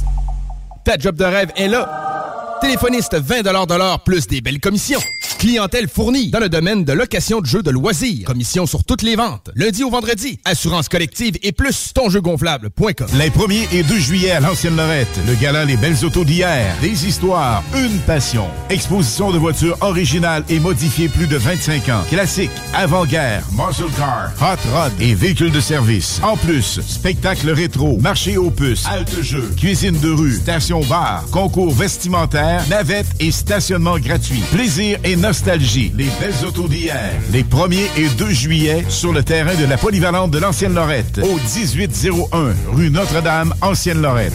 [0.83, 2.57] Ta job de rêve est là.
[2.61, 4.99] Téléphoniste 20 de l'heure plus des belles commissions.
[5.39, 8.25] Clientèle fournie dans le domaine de location de jeux de loisirs.
[8.25, 9.49] Commission sur toutes les ventes.
[9.55, 10.37] Lundi au vendredi.
[10.43, 13.07] Assurance collective et plus tonjeugonflable.com.
[13.17, 16.75] Les 1er et 2 juillet à l'Ancienne Lorette, le gala Les Belles Autos d'hier.
[16.81, 18.47] Des histoires, une passion.
[18.69, 22.03] Exposition de voitures originales et modifiées plus de 25 ans.
[22.09, 26.19] Classiques, avant-guerre, muscle car, hot rod et véhicules de service.
[26.21, 31.73] En plus, spectacle rétro, marché aux puces, halte jeux, cuisine de rue, station bar, concours
[31.73, 34.43] vestimentaire, navette et stationnement gratuit.
[34.51, 35.91] Plaisir et nostalgie.
[35.95, 37.11] Les belles autos d'hier.
[37.31, 41.19] Les 1er et 2 juillet sur le terrain de la polyvalente de l'Ancienne Lorette.
[41.23, 44.33] Au 1801 rue Notre-Dame, Ancienne Lorette.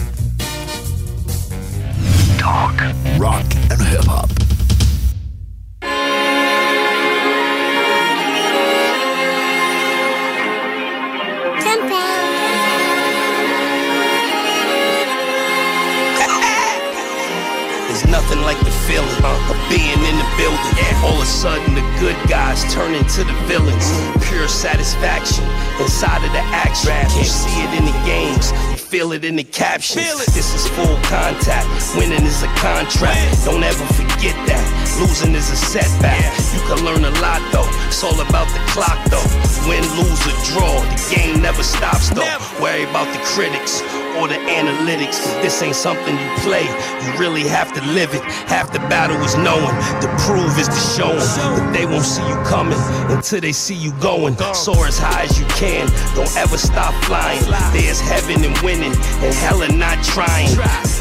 [18.09, 19.37] Nothing like the feeling of
[19.69, 20.75] being in the building.
[21.03, 23.87] All of a sudden, the good guys turn into the villains.
[24.27, 25.45] Pure satisfaction
[25.79, 26.91] inside of the action.
[26.91, 28.51] Can't see it in the games.
[28.71, 30.25] You feel it in the captions.
[30.33, 31.67] This is full contact.
[31.97, 33.45] Winning is a contract.
[33.45, 34.63] Don't ever forget that.
[34.99, 36.21] Losing is a setback.
[36.53, 37.69] You can learn a lot though.
[37.87, 39.27] It's all about the clock though.
[39.67, 40.81] Win, lose, or draw.
[40.95, 42.27] The game never stops though.
[42.61, 43.81] Worry about the critics
[44.19, 45.19] or the analytics.
[45.41, 46.63] This ain't something you play.
[47.03, 48.23] You really have to live it.
[48.47, 49.75] Half the battle is knowing.
[50.01, 51.19] The prove is the showing.
[51.57, 54.37] But they won't see you coming until they see you going.
[54.53, 55.87] Soar as high as you can.
[56.15, 57.41] Don't ever stop flying.
[57.73, 58.93] There's heaven and winning,
[59.23, 60.49] and hell and not trying.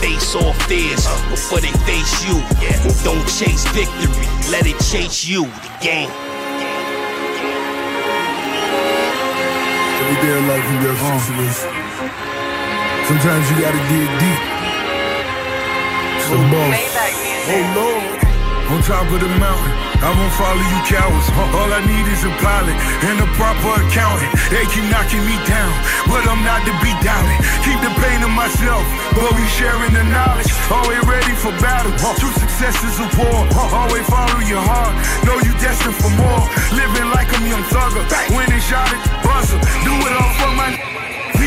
[0.00, 2.36] Face all fears before they face you.
[2.66, 4.26] And don't chase victory.
[4.50, 5.44] Let it chase you.
[5.44, 6.10] The game.
[10.04, 12.43] Every day of life you got situations.
[13.04, 14.40] Sometimes you gotta dig deep.
[16.24, 16.72] So boss.
[17.52, 18.24] Oh Lord.
[18.64, 21.28] On top of the mountain, I won't follow you cowards.
[21.52, 22.72] All I need is a pilot
[23.04, 24.32] and a proper accountant.
[24.48, 25.68] They keep knocking me down,
[26.08, 27.44] but I'm not to be doubted.
[27.60, 28.80] Keep the pain to myself,
[29.12, 30.48] but we sharing the knowledge.
[30.72, 31.92] Always ready for battle.
[32.16, 33.44] True success is a war.
[33.52, 34.96] Always follow your heart.
[35.28, 36.48] Know you destined for more.
[36.72, 38.00] Living like I'm young thugger.
[38.32, 39.60] Winning shot at the buzzer.
[39.84, 40.72] Do it all for my.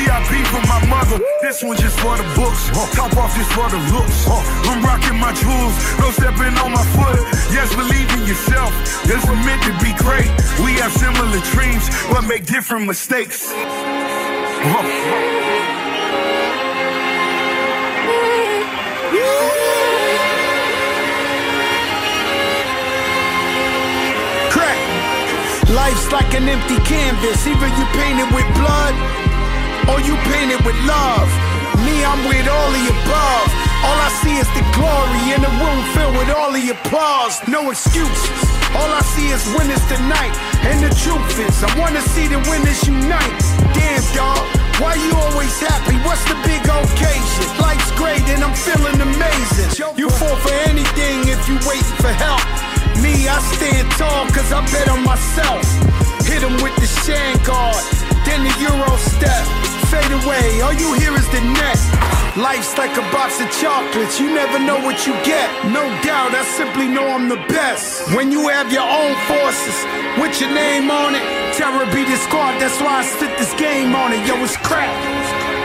[0.08, 1.20] VIP for my mother.
[1.42, 2.72] This one just for the books.
[2.96, 4.26] Top off just for the looks.
[4.72, 5.76] I'm rocking my jewels.
[6.00, 7.20] No stepping on my foot.
[7.52, 8.72] Yes, believe in yourself.
[9.04, 10.32] This was meant to be great.
[10.64, 13.52] We have similar dreams, but make different mistakes.
[25.68, 27.46] Life's like an empty canvas.
[27.46, 29.27] Either you paint it with blood
[29.92, 31.30] or you painted with love.
[31.86, 33.48] Me, I'm with all the above.
[33.86, 37.40] All I see is the glory in a room filled with all the applause.
[37.48, 38.40] No excuses.
[38.76, 40.34] All I see is winners tonight.
[40.66, 43.40] And the truth is, I wanna see the winners unite.
[43.78, 44.44] Damn, dog.
[44.82, 45.98] Why you always happy?
[46.06, 47.48] What's the big occasion?
[47.58, 49.98] Life's great and I'm feeling amazing.
[49.98, 52.46] You fall for anything if you waiting for help.
[53.02, 55.66] Me, I stand tall cause I bet on myself.
[56.26, 57.84] Hit him with the shan guard,
[58.26, 59.67] then the Euro step.
[59.90, 61.80] Fade away, all you hear is the net.
[62.36, 65.50] Life's like a box of chocolates, you never know what you get.
[65.72, 68.14] No doubt, I simply know I'm the best.
[68.14, 69.78] When you have your own forces,
[70.20, 71.24] with your name on it,
[71.56, 74.28] terror be squad, that's why I spit this game on it.
[74.28, 75.57] Yo, it's crap.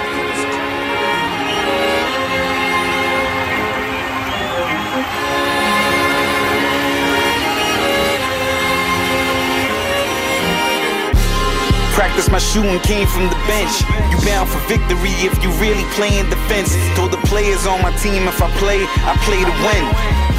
[11.92, 13.84] Practice my shooting came from the bench.
[14.10, 16.72] You bound for victory if you really playing defense.
[16.96, 19.84] Told the players on my team if I play, I play to win.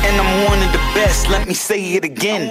[0.05, 2.49] And I'm one of the best, let me say it again.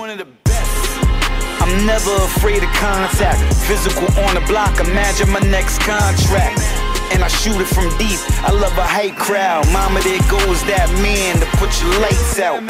[1.61, 3.39] I'm never afraid of contact.
[3.67, 6.61] Physical on the block, imagine my next contract.
[7.13, 8.19] And I shoot it from deep.
[8.43, 9.67] I love a hype crowd.
[9.71, 12.63] Mama, there goes that man to put your lights out.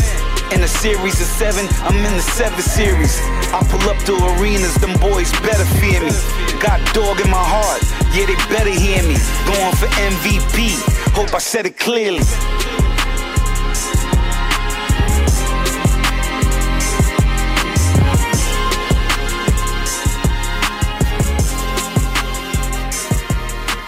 [0.53, 3.19] In a series of seven, I'm in the seven series.
[3.57, 6.13] I pull up to arenas, them boys better fear me.
[6.61, 7.81] Got dog in my heart,
[8.13, 9.17] yeah, they better hear me.
[9.49, 10.77] Going for MVP,
[11.17, 12.21] hope I said it clearly.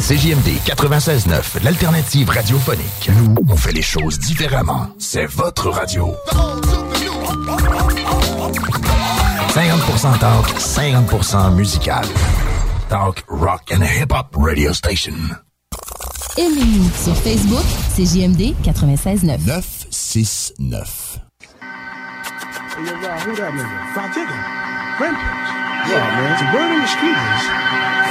[0.06, 3.10] CJMD 96.9, l'alternative radiophonique.
[3.16, 4.88] Nous, on fait les choses différemment.
[4.98, 6.14] C'est votre radio.
[9.48, 12.04] 50% talk, 50% musical.
[12.90, 15.14] Talk, rock and hip-hop radio station.
[16.36, 17.64] Aimez-nous sur Facebook,
[17.96, 19.38] CJMD 96.9.
[19.46, 21.20] 969.
[22.76, 23.94] Hey, yo, Rob, who that nigga?
[23.94, 24.36] Fried chicken.
[25.00, 25.64] Rampage.
[25.88, 26.36] Yeah, man.
[26.38, 27.93] The word on the street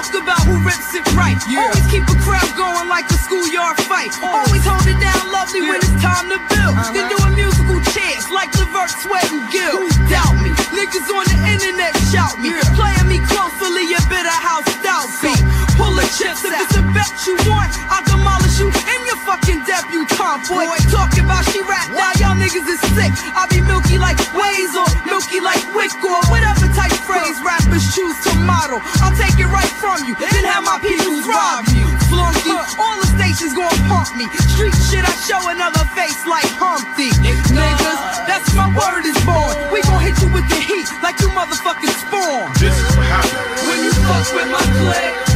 [0.00, 1.36] Talk about who rips it right.
[1.52, 4.08] Always keep a crowd going like a schoolyard fight.
[4.24, 4.32] Oh.
[4.48, 6.72] Always hold it down lovely when it's time to build.
[6.72, 6.88] Uh-huh.
[6.96, 9.84] Then doing musical chairs like Levert, Sweat, and Gill.
[10.08, 10.56] Doubt me.
[10.72, 12.48] Niggas on the internet shout me.
[12.80, 15.36] Playing me closely, you better house doubt me.
[15.80, 17.72] Pull the chips if it's a bet you want.
[17.88, 20.76] I'll demolish you in your fucking debutante, boy.
[20.92, 23.08] Talking about she rap now, y'all niggas is sick.
[23.32, 28.12] I'll be milky like Waze or milky like Wick or whatever type phrase rappers choose
[28.28, 28.84] to model.
[29.00, 31.88] I'll take it right from you, then have my peoples rob you.
[32.12, 34.28] Flunky, all the stations gon' pump me.
[34.52, 37.08] Street shit, I show another face like Humpty.
[37.24, 39.56] Niggas, that's my word is born.
[39.72, 42.52] We gon' hit you with the heat like you motherfucking spawn.
[42.60, 43.64] This is what happens.
[43.64, 45.29] When you fuck with my clique,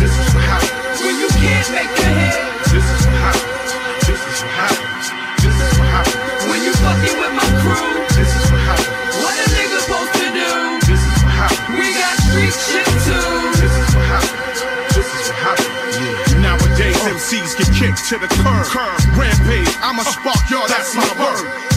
[0.00, 0.98] This is what happens.
[1.04, 2.38] when you can't make a hit,
[2.74, 3.70] This is what happens.
[4.08, 5.04] This is what happens.
[5.44, 6.42] This is what happens.
[6.50, 7.88] when you fucking with my crew,
[8.18, 9.14] This is what happens.
[9.22, 10.50] what a nigga supposed to do?
[10.90, 11.78] This is what happens.
[11.78, 13.30] We got street shit too.
[13.62, 14.58] This is what happens.
[14.96, 15.94] This is what happens.
[16.02, 16.46] Yeah.
[16.46, 18.66] Nowadays, MCs get kicked to the curb.
[19.16, 21.73] Rampage, I'm a spark, y'all, that's my word.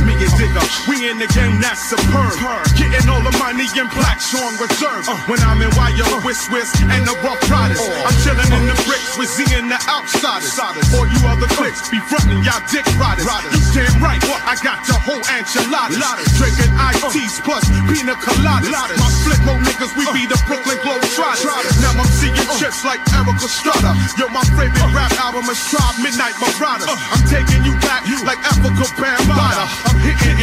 [0.88, 2.34] We in the game, that's superb.
[2.80, 5.06] Getting all the money in blacks on reserve.
[5.08, 5.20] Uh.
[5.28, 7.80] When I'm in YO, with Swiss and the Rough Riders.
[7.80, 8.08] Oh.
[8.08, 10.56] I'm chilling in the bricks with Z and the outsiders.
[10.96, 13.28] All you other clicks be frontin' y'all dick riders.
[13.52, 16.00] You damn right, I got the whole enchiladas.
[16.40, 16.90] Drinking uh.
[16.90, 18.72] iced teas plus pina coladas.
[18.72, 21.78] My flip mode niggas, we be the Brooklyn Globetrotters.
[21.84, 22.58] Now I'm seeing uh.
[22.58, 23.94] chips like Erica Strutter.
[24.18, 26.88] Yo, my favorite rap album is Tribe Midnight Marauders.
[26.90, 29.68] I'm taking you back like Africa Bambaataa.
[29.88, 30.37] I'm hitting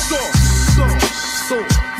[0.00, 0.16] So,
[1.48, 1.56] so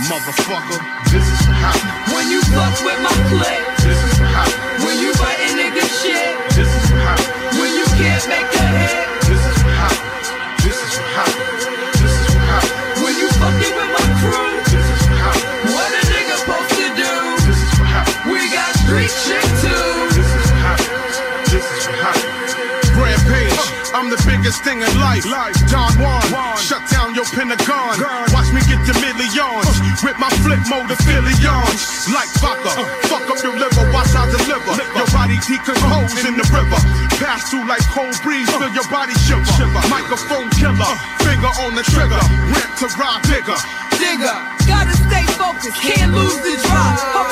[0.08, 0.78] motherfucker,
[1.12, 2.14] this is what happens.
[2.14, 4.84] When you fuck with my clique, This is what happens.
[4.84, 7.58] when you biting nigga shit, This is what happens.
[7.60, 10.26] when you can't make a hit, This is what happens.
[10.64, 11.62] This is what happens.
[12.00, 12.98] This is what happens.
[13.04, 15.70] when you fucking with my crew, This is what happens.
[15.76, 17.12] what a nigga supposed to do?
[17.46, 18.18] This is what happens.
[18.32, 19.86] We got street shit too.
[20.18, 21.14] This is what happens.
[21.52, 22.50] This is what happens.
[22.96, 23.60] Rampage,
[23.94, 25.22] I'm the biggest thing in life.
[25.70, 26.89] Don Juan, shut down
[27.20, 28.00] your Pentagon.
[28.32, 29.76] Watch me get the millions.
[30.00, 32.08] With my flip mode affiliations.
[32.08, 32.72] Like vodka,
[33.12, 34.72] fuck up your liver, watch I deliver.
[34.96, 36.80] Your body decompose in the river.
[37.20, 39.44] Pass through like cold breeze, feel your body shiver.
[39.92, 42.22] Microphone killer, finger on the trigger.
[42.56, 43.58] Ramp to ride bigger.
[44.00, 47.29] Digger, gotta stay focused, can't lose the drive.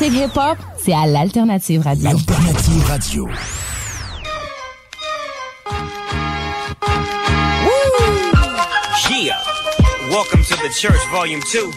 [0.00, 2.08] Classiques hip-hop, c'est à l'Alternative Radio.
[2.08, 3.28] Alternative Radio.
[9.10, 9.36] Yeah.
[10.08, 11.70] Welcome to the church, volume 2.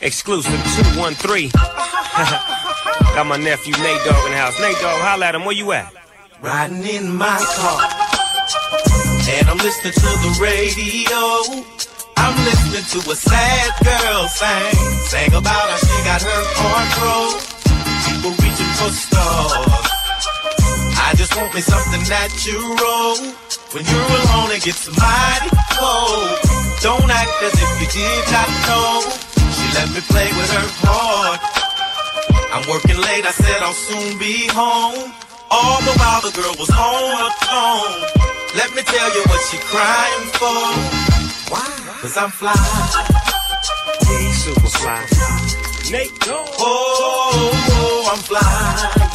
[0.00, 0.58] Exclusive
[0.94, 1.50] 213.
[3.14, 4.58] Got my nephew Nate Dogg in the house.
[4.58, 5.44] Nate Dogg, holla at him.
[5.44, 5.92] Where you at?
[6.40, 7.82] Riding in my car.
[9.28, 11.75] And I'm listening to the radio.
[12.46, 14.78] Listening to a sad girl sing.
[15.10, 17.42] Sang about how she got her heart broke.
[18.06, 19.66] People reaching for stars.
[20.94, 23.18] I just want me something natural.
[23.74, 26.38] When you're alone, it gets mighty cold.
[26.86, 29.02] Don't act as if you did not know.
[29.50, 31.42] She let me play with her heart.
[32.54, 35.10] I'm working late, I said I'll soon be home.
[35.50, 38.06] All the while the girl was home alone.
[38.54, 40.62] Let me tell you what she crying for.
[41.50, 41.85] Why?
[42.00, 42.52] Cause I'm fly.
[44.02, 45.00] Yeah, he's super fly.
[45.90, 46.46] Nate Dogg.
[46.58, 48.40] Oh, oh, I'm fly.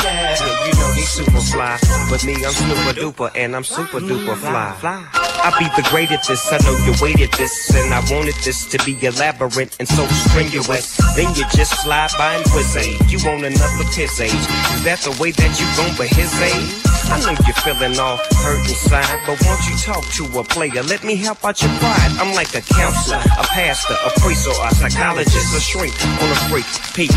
[0.04, 0.36] Yeah.
[0.40, 1.78] Yeah, you know he's super fly.
[2.10, 5.08] But me, I'm super duper, and I'm super duper fly.
[5.44, 8.66] I be the great at this, I know you waited this, and I wanted this
[8.68, 10.98] to be elaborate and so strenuous.
[11.16, 12.76] Then you just slide by and whiz
[13.12, 14.34] You want another piss age?
[14.34, 17.01] Is that the way that you gon' but his age?
[17.12, 20.82] I know you're feeling all hurt inside, but won't you talk to a player?
[20.84, 22.12] Let me help out your pride.
[22.20, 25.94] I'm like a counselor, a pastor, a priest, or a psychologist, a shrink
[26.24, 26.66] on a freak.
[26.96, 27.12] Peak.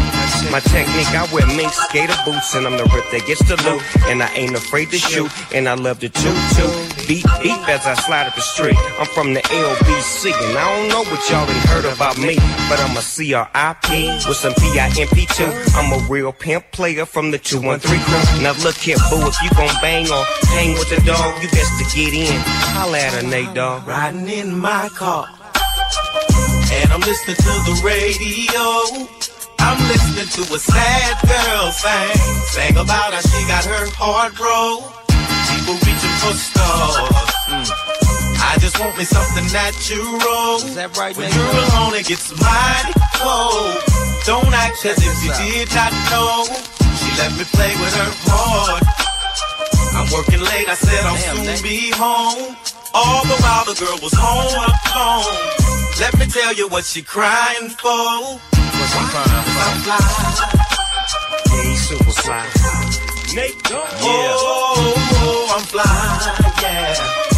[0.50, 3.82] My technique, I wear mink skater boots, and I'm the rip that gets the loot.
[4.10, 7.06] And I ain't afraid to shoot, and I love to toot toot.
[7.06, 8.78] Beat beat as I slide up the street.
[8.98, 12.36] I'm from the LBC, and I don't know what y'all done heard about me,
[12.68, 15.76] but I'm a CRIP with some PIMP2.
[15.76, 18.42] I'm a real pimp player from the 213 crew.
[18.42, 20.24] Now look here, boo, if you gon' bang or
[20.56, 22.40] hang with the dog, you best to get in.
[22.72, 23.86] Holla at her, Nate dog.
[23.86, 25.28] Riding in my car.
[26.72, 28.64] And I'm listening to the radio.
[29.60, 32.16] I'm listening to a sad girl sing.
[32.56, 34.88] Sang about how she got her heart broke.
[35.52, 37.12] People reaching for stars.
[37.52, 37.68] Mm.
[38.40, 40.64] I just want me something natural.
[40.64, 43.76] Is that right, when you're alone, it gets mighty cold.
[44.24, 46.48] Don't act as if you did not know.
[46.96, 49.03] She let me play with her heart.
[49.94, 52.56] I'm working late, I said I'll soon be home.
[52.92, 54.54] All the while the girl was home
[54.90, 55.54] alone.
[56.00, 57.90] Let me tell you what she crying for.
[57.90, 59.62] What's she crying for?
[59.62, 60.54] I'm fly.
[61.46, 62.46] Yeah, super fly.
[63.34, 63.86] Nate Dogg.
[64.00, 64.94] Oh, oh,
[65.26, 65.82] oh, I'm fly,
[66.62, 67.33] yeah.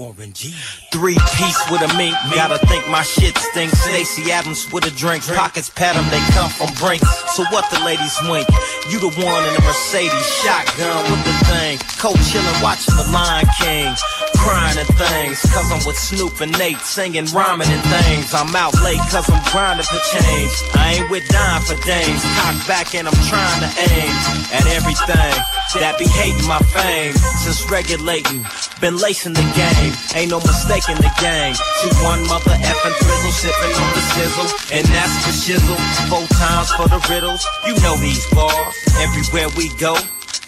[0.00, 0.54] Warren G.
[0.96, 3.78] Three piece with a mink, gotta think my shit stinks.
[3.84, 7.04] Stacey Adams with a drink, pockets pat 'em, they come from Brink.
[7.36, 8.48] So what the ladies wink?
[8.88, 11.78] You the one in the Mercedes, shotgun with the thing.
[11.98, 13.94] Cold chillin', watching the Lion King.
[14.40, 18.32] Crying and things, cause I'm with Snoop and Nate, singing, rhyming and things.
[18.32, 20.54] I'm out late cause I'm grinding for change.
[20.80, 22.22] I ain't with dime for dames.
[22.40, 24.16] Cock back and I'm trying to aim
[24.56, 25.44] at everything
[25.78, 27.14] that be hating my fame.
[27.14, 28.44] Since regulating,
[28.80, 29.89] been lacing the game.
[30.14, 31.54] Ain't no mistake in the game.
[31.82, 34.48] Two one mother effing frizzle, sipping on the sizzle.
[34.76, 35.80] And that's the shizzle.
[36.08, 37.44] Four times for the riddles.
[37.66, 38.74] You know these bars.
[39.00, 39.96] Everywhere we go.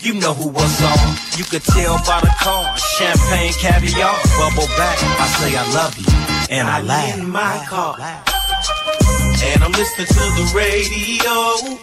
[0.02, 1.14] You know who was on.
[1.38, 2.76] You could tell by the car.
[2.98, 4.98] Champagne, caviar, bubble back.
[4.98, 6.10] I say I love you,
[6.50, 7.18] and I, laugh.
[7.18, 7.94] in my car.
[7.98, 11.78] And I'm listening to the radio.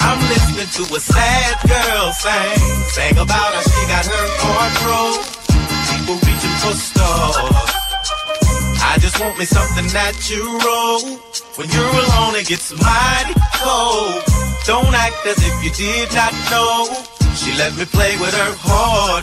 [0.00, 2.58] I'm listening to a sad girl sing.
[2.92, 5.41] Sang about how she got her heart broke.
[6.02, 7.36] People reaching for stars.
[8.82, 10.98] I just want me something natural.
[11.54, 14.18] When you're alone, it gets mighty cold.
[14.66, 16.90] Don't act as if you did not know.
[17.36, 19.22] She let me play with her heart.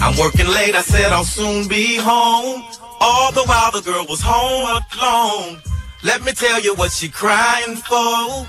[0.00, 2.64] I'm working late, I said I'll soon be home.
[2.98, 5.60] All the while the girl was home alone.
[6.02, 8.46] Let me tell you what she crying for.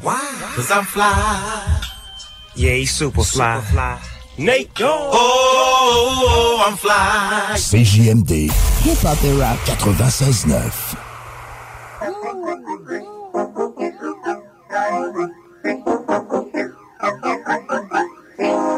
[0.00, 0.52] Why?
[0.56, 1.82] Cause I'm fly.
[2.56, 3.60] Yeah, he's super fly.
[4.38, 5.10] Nate Dogg.
[5.12, 7.54] Oh, I'm fly.
[7.56, 8.50] CJMD
[8.84, 9.58] Hip Hop et.
[9.66, 10.96] 96.9.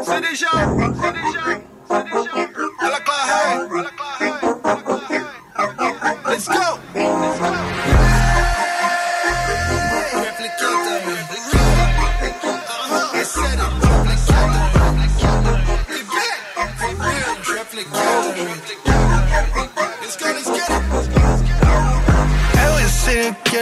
[0.03, 1.43] C'est déjà, c'est déjà,
[1.87, 2.35] c'est déjà.
[2.79, 3.15] À la à.
[6.27, 6.84] Let's go.
[20.21, 20.85] Let's get it.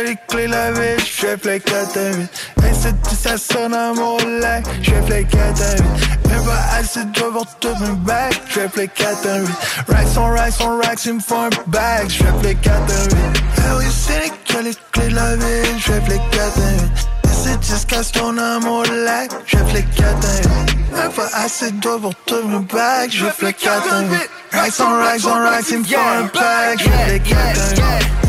[0.06, 2.30] les clés la vie, je fais play 4 à 8.
[2.64, 5.84] Ainsi ça sonne à mon lac, je fais play 4 à 8.
[6.30, 9.50] Même pas assez de voir tout mes back, je fais play 4 à 8.
[9.88, 13.04] Racks on racks on racks, il me faut un bag, je fais play 4 à
[13.04, 13.44] 8.
[13.58, 17.23] Ah oui, c'est les clés la vie, je fais play 4 à 8.
[17.34, 20.78] C'est jusqu'à ce qu'on a mon lac, je fais play 4 à 8.
[20.96, 24.30] Même pas assez de pour tout mes back, je fais 4 à 8.
[24.52, 28.23] Racks on racks on racks, il me un bag, je play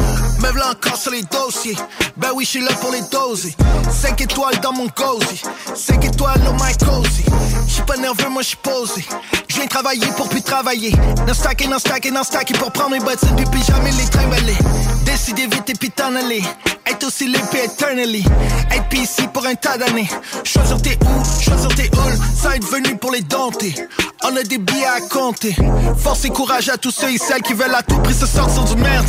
[0.45, 0.53] 4 à 8.
[0.53, 1.77] Me v'là encore sur les dossiers.
[2.17, 3.55] Ben oui, je suis là pour les doser.
[3.91, 5.43] 5 étoiles dans mon cozy.
[5.75, 7.25] 5 étoiles dans my cozy.
[7.67, 9.05] J'suis pas nerveux, moi j'suis posé.
[9.49, 10.93] Je viens travailler pour plus travailler.
[11.27, 14.57] Non stacker, non stacker, non stacker pour prendre mes bottines puis jamais les trimballer.
[15.05, 16.43] Décider vite et puis t'en aller.
[16.87, 18.25] Être aussi l'épée eternally.
[18.71, 20.09] Être pis ici pour un tas d'années.
[20.45, 22.19] Choisir tes où, choisir tes halls.
[22.41, 23.75] Ça être venu pour les dompter.
[24.23, 25.57] On a des billets à compter.
[25.99, 28.65] Force et courage à tous ceux et celles qui veulent à tout prix se sortir
[28.65, 29.07] du merde.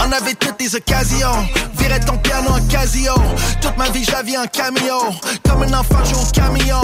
[0.00, 1.48] On avait toutes les occasions.
[1.78, 3.14] Virais ton piano en casio.
[3.60, 5.00] Toute ma vie, vis en camion.
[5.48, 6.80] Comme un enfant, joue au camion.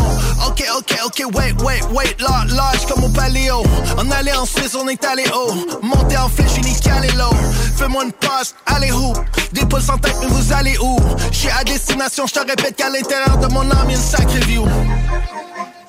[0.47, 2.17] Ok, ok, ok, wait, wait, wait.
[2.21, 3.63] Là, lâche comme au paléo.
[3.99, 5.55] On allait en Suisse, on est allé haut.
[5.83, 6.85] Monter en flèche, unique
[7.17, 7.35] l'eau.
[7.77, 9.13] Fais-moi une passe, allez où?
[9.53, 10.99] Des poules sans tête, mais vous allez où?
[11.31, 14.67] J'suis à destination, je te répète qu'à l'intérieur de mon âme, y'a une sacrée view.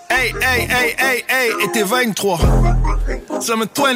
[0.09, 2.39] Hey, hey, hey, hey, hey, et t'es 23.
[3.39, 3.89] Summer 23.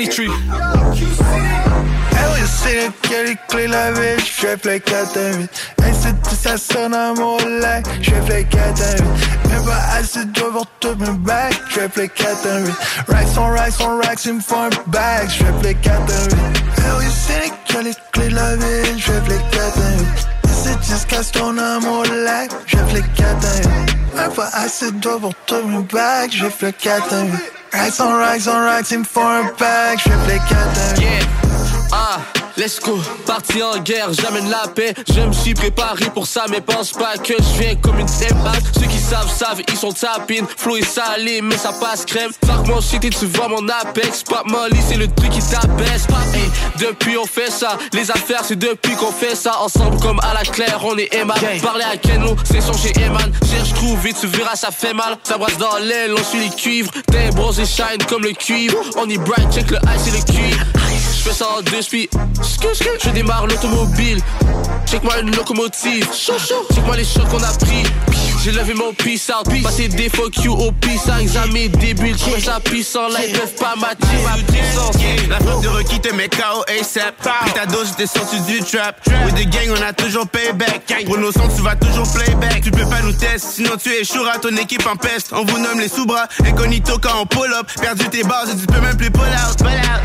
[2.49, 5.49] C'est que les clés la je fais play 4 à 8.
[5.83, 9.03] Ainsi tout ça sonne à mon lac, je fais play 4 à 8.
[9.49, 10.39] Même pas assez de
[10.79, 12.73] tout back, je fais play 4 à 8.
[13.07, 16.23] Racks on racks on racks, il me faut un bag, je fais play 4 à
[16.25, 16.35] 8.
[16.77, 20.29] Ah oui, c'est que les clés la je fais play 4 à 8.
[20.61, 24.15] C'est a mon lac, je fais 4 à 8.
[24.15, 27.31] Même pas assez de pour tout back, je fais 4 à 8.
[27.73, 29.21] Racks on racks on racks, il me faut
[29.59, 31.48] bag, je fais 4 à 8.
[31.91, 32.19] Ah,
[32.55, 34.93] let's go, parti en guerre, j'amène la paix.
[35.11, 38.63] Je me suis préparé pour ça, mais pense pas que je viens comme une démarche.
[38.79, 40.45] Ceux qui savent, savent, ils sont tapines.
[40.57, 42.31] Flow est salé, mais ça passe crème.
[42.45, 44.23] Fuck mon shit et tu vois mon apex.
[44.23, 46.05] Pop Molly, c'est le truc qui t'abaisse.
[46.33, 49.59] Hey, depuis on fait ça, les affaires c'est depuis qu'on fait ça.
[49.61, 51.33] Ensemble comme à la claire, on est Emma.
[51.63, 53.31] Parler à Kenlo, c'est son chez Eman.
[53.49, 55.17] Cherche, trouve vite, tu verras, ça fait mal.
[55.23, 56.91] Ça brasse dans l'aile, on suit les cuivres.
[57.11, 58.77] T'es bronzé shine comme le cuivre.
[58.97, 60.65] On est bright, check le ice et le cuivre.
[61.29, 62.09] Je en deux speed.
[63.03, 64.19] Je démarre l'automobile.
[64.89, 66.07] Check-moi une locomotive.
[66.11, 67.83] Check-moi les shots qu'on a pris.
[68.43, 69.47] J'ai levé mon peace out.
[69.61, 71.21] Passé des fuck you au peace out.
[71.21, 73.07] Examen début, je ça puissant.
[73.09, 74.95] Là, ils peuvent pas matcher ma puissance.
[75.29, 77.17] La frappe de requis te met KO ASAP.
[77.17, 78.99] Pris ta dose, j'étais sorti du trap.
[79.25, 81.05] With the gang, on a toujours payback.
[81.05, 82.61] Pour nos sons, tu vas toujours playback.
[82.61, 84.39] Tu peux pas nous tester, sinon tu échoueras.
[84.39, 85.33] Ton équipe en peste.
[85.33, 86.27] On vous nomme les sous-bras.
[86.45, 87.67] Incognito quand on pull up.
[87.79, 89.57] Perdu tes bases et tu peux même plus pull out.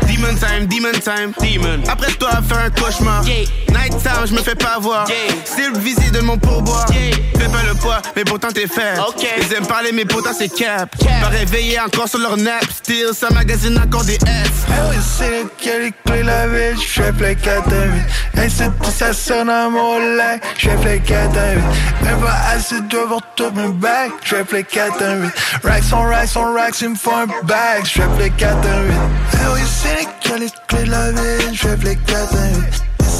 [0.07, 1.33] Demon time, demon time.
[1.39, 1.81] Demon.
[1.87, 3.23] Après toi, faire un cauchemar.
[3.23, 5.07] Night time, je me fais pas voir.
[5.45, 6.85] Cible visée de mon pourboire.
[6.87, 9.01] Fais pas le poids, mais pourtant t'es faible.
[9.37, 10.89] Ils aiment parler, mais pourtant c'est cap.
[10.97, 12.63] Pas réveillé encore sur leur nap.
[12.71, 14.65] Still, ça magasine encore des S.
[14.69, 18.45] Ah oui, c'est que les clés la vie, je fais play 4 à 8.
[18.45, 21.61] Ainsi tout ça sonne à mon lac, je fais play 4 à 8.
[22.03, 25.29] Même pas assez de voir tout mes back, je fais play 4 à 8.
[25.63, 28.81] Racks on racks on racks, il me faut un bag, je fais play 4 à
[28.81, 28.93] 8.
[29.33, 32.35] Ah oui, c'est que les clés la vie, je fais play 4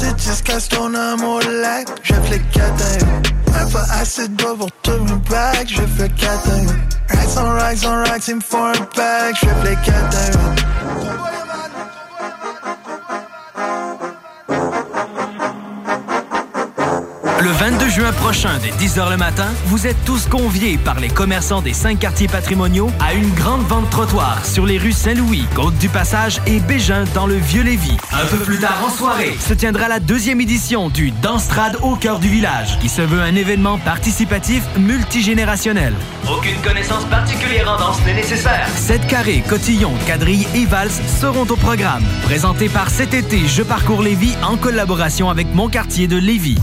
[0.02, 0.14] à 8.
[0.16, 3.52] C'est jusqu'à ce qu'on a mon lac, je fais 4 à 8.
[3.52, 4.70] Même pas assez de pour
[5.30, 6.68] back, je fais 4 à 8.
[7.08, 11.05] Racks on racks on racks, il me faut un bag, je fais 4
[17.46, 21.62] Le 22 juin prochain, dès 10h le matin, vous êtes tous conviés par les commerçants
[21.62, 26.58] des cinq quartiers patrimoniaux à une grande vente trottoir sur les rues Saint-Louis, Côte-du-Passage et
[26.58, 27.98] Bégin dans le Vieux-Lévis.
[28.12, 32.18] Un peu plus tard en soirée, se tiendra la deuxième édition du Danstrad au cœur
[32.18, 35.94] du village, qui se veut un événement participatif multigénérationnel.
[36.28, 38.66] Aucune connaissance particulière en danse n'est nécessaire.
[38.74, 42.02] 7 carrés, cotillons, quadrilles et valses seront au programme.
[42.24, 46.58] Présenté par cet été Je parcours Lévis en collaboration avec mon quartier de Lévis.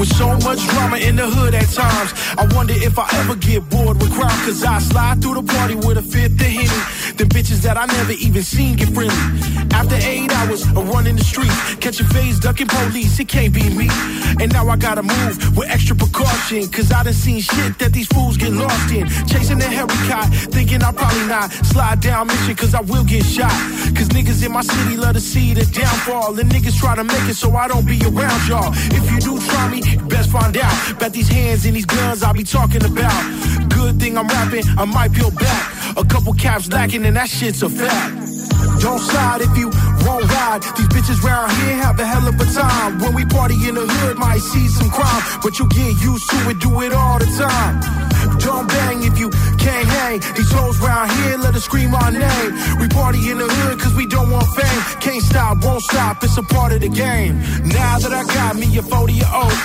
[0.00, 3.68] With so much drama in the hood at times, I wonder if I ever get
[3.68, 4.32] bored with crowd.
[4.48, 6.80] Cause I slide through the party with a fifth of Henny.
[7.20, 9.12] The bitches that I never even seen get friendly.
[9.76, 13.88] After eight hours of running the streets, catching phase, ducking police, it can't be me.
[14.40, 16.66] And now I gotta move with extra precaution.
[16.68, 19.06] Cause I done seen shit that these fools get lost in.
[19.28, 19.92] Chasing the Harry
[20.48, 23.52] thinking I'll probably not slide down mission cause I will get shot.
[23.92, 26.38] Cause niggas in my city love to see the downfall.
[26.38, 28.72] And niggas try to make it so I don't be around y'all.
[28.96, 30.98] If you do try me, best find out.
[30.98, 33.70] Bet these hands and these guns I'll be talking about.
[33.70, 35.96] Good thing I'm rapping, I might peel back.
[35.96, 38.30] A couple caps lacking, and that shit's a fact.
[38.80, 39.68] Don't slide if you
[40.06, 40.62] won't ride.
[40.76, 42.98] These bitches round here have a hell of a time.
[42.98, 46.50] When we party in the hood, might see some crime, but you get used to
[46.50, 47.80] it, do it all the time.
[48.38, 49.28] Don't bang if you
[49.58, 50.20] can't hang.
[50.36, 52.50] These hoes round here let us scream our name.
[52.80, 54.80] We party in the hood cause we don't want fame.
[55.00, 57.38] Can't stop, won't stop, it's a part of the game.
[57.64, 59.12] Now that I got me a 40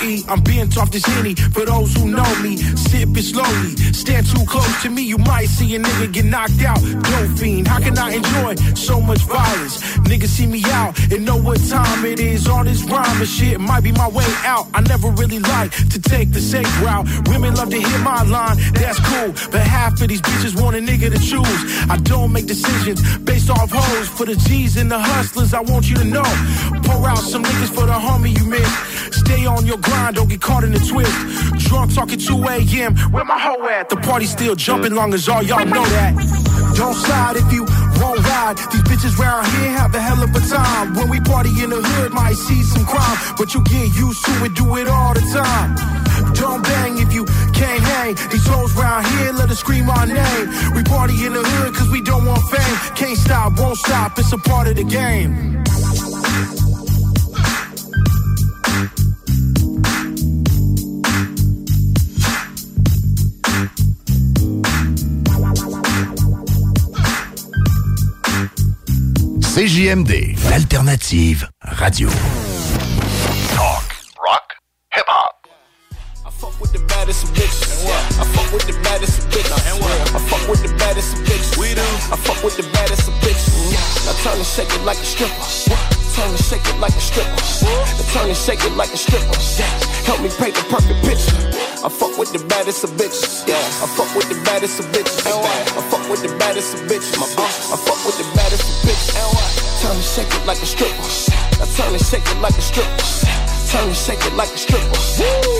[0.05, 2.57] OE, I'm being off this henny for those who know me.
[2.57, 6.61] Sip it slowly, stand too close to me, you might see a nigga get knocked
[6.63, 6.79] out.
[6.81, 9.81] Dope fiend, how can I enjoy so much violence?
[10.09, 12.47] Niggas see me out and know what time it is.
[12.47, 14.67] All this rhyme and shit might be my way out.
[14.73, 17.07] I never really like to take the safe route.
[17.27, 19.33] Women love to hear my line, that's cool.
[19.51, 21.61] But half of these bitches want a nigga to choose.
[21.89, 24.07] I don't make decisions based off hoes.
[24.09, 26.29] For the G's and the hustlers, I want you to know.
[26.83, 28.69] Pour out some niggas for the homie you miss.
[29.11, 31.13] Stay on your grind, don't get caught in the twist.
[31.67, 32.95] Drunk talking 2 a.m.
[33.11, 33.89] Where my hoe at?
[33.89, 36.13] The party still jumping long as all y'all know that.
[36.75, 37.63] Don't slide if you
[38.01, 38.57] won't ride.
[38.71, 40.93] These bitches round here have a hell of a time.
[40.95, 44.45] When we party in the hood, might see some crime, but you get used to
[44.45, 45.75] it, do it all the time.
[46.33, 48.15] Don't bang if you can't hang.
[48.31, 50.45] These hoes round here let us scream our name.
[50.75, 52.95] We party in the hood cause we don't want fame.
[52.95, 55.63] Can't stop, won't stop, it's a part of the game.
[69.55, 71.47] CJMD, l'alternative
[71.79, 72.09] radio.
[73.55, 73.85] Talk,
[74.19, 74.53] rock,
[74.91, 75.47] hip hop.
[76.25, 77.23] I fuck with the baddest.
[77.23, 79.21] I fuck with the baddest.
[79.23, 81.57] I fuck with the baddest of bitches.
[81.57, 81.81] We do?
[82.11, 84.23] I fuck with the baddest of bitches.
[84.23, 85.94] Turn and shake it like a stripper.
[86.15, 87.35] Turn and shake it like a stripper.
[87.67, 89.35] Now turn and shake it like a stripper.
[90.07, 91.35] Help me paint the perfect picture.
[91.83, 93.45] I fuck with the baddest of bitches.
[93.45, 93.59] Yeah.
[93.83, 95.27] I fuck with the baddest of bitches.
[95.27, 97.19] I fuck with the baddest of bitches.
[97.19, 99.11] I fuck with the baddest of bitches.
[99.83, 101.03] Turn and shake it like a stripper.
[101.59, 103.54] Now turn and shake it like a stripper.
[103.75, 104.97] And shake it like a stripper.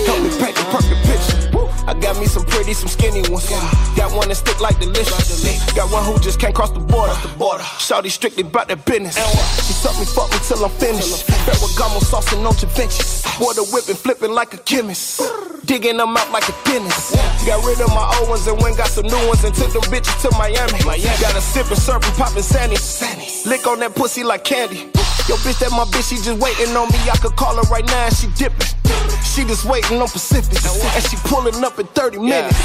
[0.07, 1.35] Help me paint the perfect picture.
[1.87, 3.47] I got me some pretty, some skinny ones.
[3.95, 5.73] Got one that stick like delicious.
[5.75, 7.13] Got one who just can't cross the border.
[7.77, 9.15] Shawty strictly about that business.
[9.67, 11.27] She suck me, fuck me till I'm finished.
[11.45, 13.03] Ferragamo sauce and no Vinci.
[13.39, 15.21] Water whipping, flipping like a chemist.
[15.65, 17.15] Digging them out like a dentist.
[17.45, 19.81] Got rid of my old ones and went got some new ones and took them
[19.89, 20.79] bitches to Miami.
[21.19, 22.77] Got a sipping, surfing, popping Sandy.
[23.49, 24.89] Lick on that pussy like candy.
[25.25, 27.01] Yo, bitch, that my bitch, she just waiting on me.
[27.09, 28.69] I could call her right now and she dipping.
[29.25, 30.61] She just waiting on Pacific.
[30.61, 32.55] And she pulling up in 30 minutes.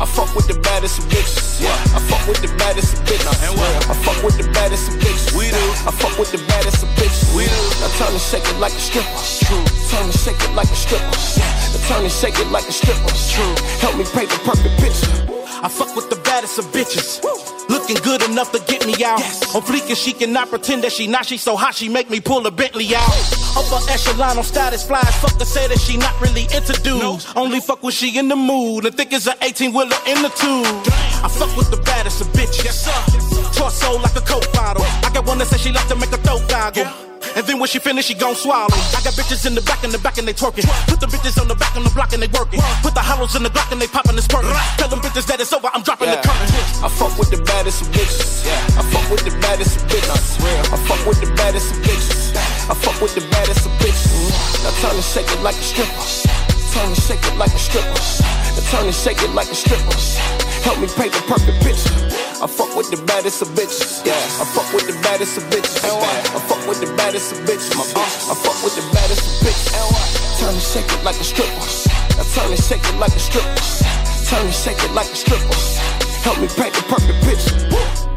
[0.00, 1.60] I fuck with the baddest of bitches.
[1.94, 3.28] I fuck with the baddest of bitches.
[3.28, 5.36] I fuck with the baddest of bitches.
[5.36, 5.64] We do.
[5.86, 7.28] I fuck with the baddest of bitches.
[7.36, 7.60] We do.
[7.80, 9.20] Now turn and shake it like a stripper.
[9.44, 9.64] True.
[9.92, 11.04] Turn and shake it like a stripper.
[11.04, 13.12] Now turn and shake it like a stripper.
[13.28, 13.54] True.
[13.84, 15.45] Help me paint the perfect picture.
[15.62, 17.22] I fuck with the baddest of bitches.
[17.68, 19.20] Looking good enough to get me out.
[19.54, 21.26] On fleek and she cannot pretend that she not.
[21.26, 23.10] She so hot she make me pull a Bentley out.
[23.56, 25.14] Upper echelon on status flies.
[25.16, 27.26] Fuck to say that she not really into dudes.
[27.34, 28.84] Only fuck when she in the mood.
[28.84, 30.66] And think it's an 18 wheeler in the tube.
[31.24, 32.64] I fuck with the baddest of bitches.
[32.64, 33.50] Yes, sir.
[33.58, 34.84] Torso like a coke bottle.
[34.84, 37.15] I got one that says she like to make a throat goggle.
[37.36, 38.72] And then when she finish, she gon' swallow.
[38.96, 40.64] I got bitches in the back, in the back, and they twerking.
[40.88, 42.64] Put the bitches on the back on the block and they working.
[42.80, 44.48] Put the hollows in the block, and they popping and squirting.
[44.80, 46.48] Tell them bitches that it's over, I'm dropping the curtain.
[46.80, 48.48] I fuck with the baddest of bitches.
[48.72, 50.40] I fuck with the baddest of bitches.
[50.72, 52.32] I fuck with the baddest of bitches.
[52.72, 54.32] I fuck with the baddest of bitches.
[54.64, 56.55] Now turn and shake it like a stripper.
[56.72, 58.00] Turn and shake it like a stripper.
[58.70, 59.96] Turn and shake it like a stripper.
[60.66, 61.94] Help me paint the perfect picture.
[62.42, 64.04] I fuck with the baddest of bitches.
[64.04, 65.80] Yeah, I fuck with the baddest of bitches.
[65.86, 67.72] I fuck with the baddest of bitches.
[67.78, 69.72] My I fuck with the baddest of bitches.
[70.40, 71.66] Turn and shake it like a stripper.
[72.18, 73.62] Now turn and shake it like a stripper.
[74.28, 75.54] Turn and shake it like a stripper.
[76.26, 78.15] Help me paint the perfect picture.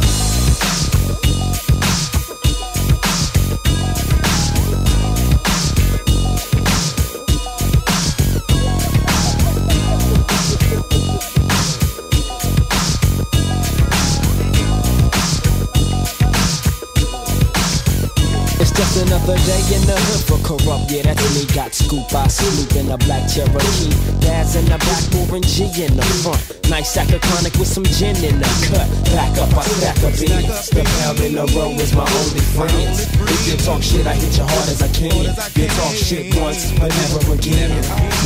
[19.35, 20.91] another day in the hood for corrupt.
[20.91, 21.47] Yeah, that's me.
[21.55, 23.91] Got scoop, I snoop in a black Cherokee.
[24.21, 26.41] Dad's in the back, pouring G in the front.
[26.71, 28.89] Nice sack of chronic with some gin in the cut.
[29.13, 30.71] Back up, I stack a beats.
[30.71, 33.05] The pound in the row is my only friends.
[33.05, 35.13] If you talk shit, I hit you hard as I can.
[35.13, 37.71] You talk shit once, but never again.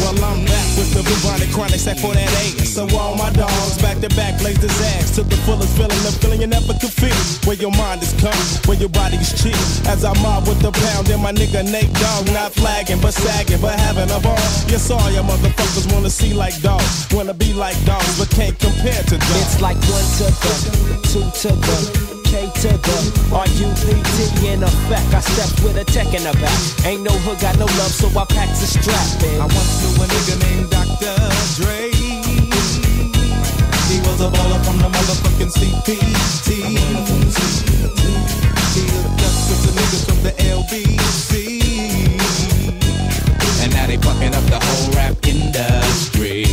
[0.00, 2.70] Well, I'm back with the bubonic chronic sack for that ass.
[2.70, 6.14] So all my dogs back to back blaze this ass to the fullest feeling, the
[6.22, 7.18] feeling you never could feel.
[7.42, 8.38] Where your mind is calm,
[8.70, 9.59] where your body is chill.
[9.90, 13.61] As I mob with the pound and my nigga Nate Dogg, not flagging but sagging,
[13.61, 14.34] but having a ball.
[14.66, 19.03] You saw your motherfuckers wanna see like dogs, wanna be like dogs, but can't compare
[19.07, 19.42] to dogs.
[19.42, 20.55] It's like one to the,
[21.07, 21.78] two to the,
[22.26, 22.99] K to the
[23.30, 25.14] R-U-P-T in effect.
[25.14, 26.59] I stepped with a tech in the back.
[26.84, 29.40] Ain't no hood, got no love, so I packed the strap in.
[29.40, 31.14] I once knew a nigga named Dr.
[31.62, 31.94] Dre.
[33.88, 36.18] He was a baller from the motherfucking CPT.
[39.49, 41.32] With the niggas from the LBC.
[43.62, 46.44] And now they fucking up the whole rap industry.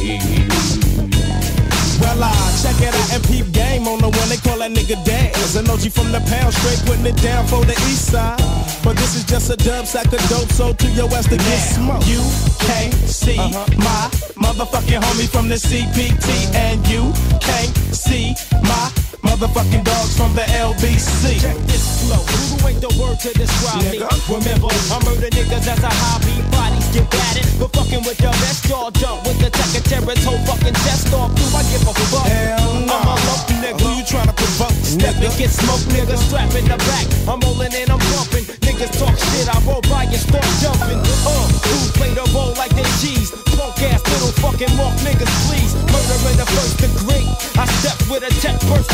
[2.00, 2.32] Well, I
[2.64, 5.56] check it out and peep game on the one they call that nigga Daz.
[5.56, 8.40] An OG from the pound, straight putting it down for the east side.
[8.84, 11.60] But this is just a dub sack of dope, so to your west to get
[11.60, 12.08] smoked.
[12.08, 12.22] You
[12.60, 13.66] can't see uh-huh.
[13.76, 14.08] my
[14.40, 21.42] motherfucking homie from the CPT, and you can't see my motherfucking dogs from the LBC.
[21.42, 22.22] Check this flow.
[22.22, 24.00] Who ain't the word to describe me?
[24.30, 26.36] Remember, I murder niggas as a hobby.
[26.52, 27.46] Bodies get battered.
[27.60, 31.14] But fucking with the best, y'all jump with the tech and terrorist whole fucking chest
[31.14, 31.32] off.
[31.36, 32.28] Do I give a fuck?
[32.28, 32.94] Hell no.
[32.96, 33.80] I'm a low nigga.
[33.82, 34.76] Who you trying to provoke?
[34.84, 36.18] Step and get smoked, nigga.
[36.18, 37.06] Strap in the back.
[37.28, 38.46] I'm rolling and I'm bumping.
[38.64, 41.00] Niggas talk shit, I roll by and start jumping.
[41.24, 43.32] Uh, who play the role like they G's?
[43.56, 45.72] Punk ass little fucking walk niggas, please.
[45.92, 47.28] Murder in the first degree.
[47.56, 48.92] I step with a tech burst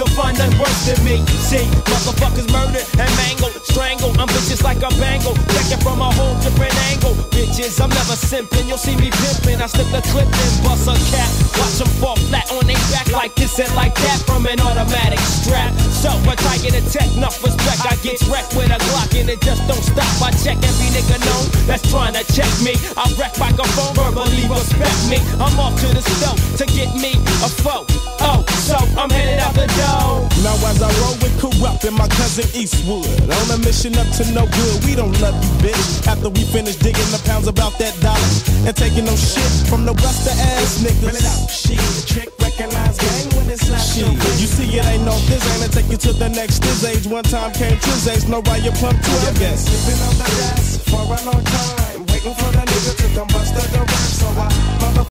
[0.00, 1.20] You'll find none worse than me.
[1.44, 4.16] See, motherfuckers murdered and mangled, strangled.
[4.16, 5.36] I'm vicious like a bangle.
[5.52, 7.12] Checking from a whole different angle.
[7.28, 8.64] Bitches, I'm never simping.
[8.66, 9.60] You'll see me pimping.
[9.60, 11.28] I slip the clip and bust a cat.
[11.60, 15.20] Watch them fall flat on their back like this and like that from an automatic
[15.20, 15.74] strap.
[16.00, 17.84] So I get a tech, enough respect.
[17.84, 20.08] I get wrecked with a Glock and it just don't stop.
[20.22, 22.72] I check every nigga known that's trying to check me.
[22.96, 25.20] I wreck microphone, verbally respect me.
[25.36, 27.84] I'm off to the stove to get me a foe.
[28.24, 30.28] Oh, so I'm headed out the door.
[30.44, 34.24] Now as I roll with corrupt and my cousin Eastwood on a mission up to
[34.32, 34.76] no good.
[34.84, 36.06] We don't love you, bitch.
[36.06, 38.32] After we finish digging the pounds about that dollar
[38.68, 41.20] and taking no shit from no buster ass niggas.
[41.20, 41.80] it out, shit.
[42.08, 44.08] Trick recognize gang when it's like shit.
[44.40, 47.06] You see it ain't no this ain't to take you to the next this age.
[47.06, 49.68] One time came Triz age, no riot pump two, I guess.
[49.68, 53.54] Sipping on the gas for a long time, waiting for the nigga to come bust
[53.54, 53.88] the rap.
[53.88, 54.48] So I
[54.80, 55.10] mother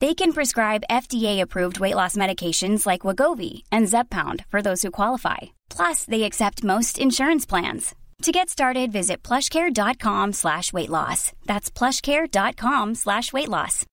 [0.00, 5.38] They can prescribe FDA-approved weight loss medications like Wagovi and Zepbound for those who qualify.
[5.70, 7.94] Plus, they accept most insurance plans.
[8.22, 11.32] To get started, visit plushcare.com slash weight loss.
[11.46, 13.86] That's plushcare.com slash weight loss.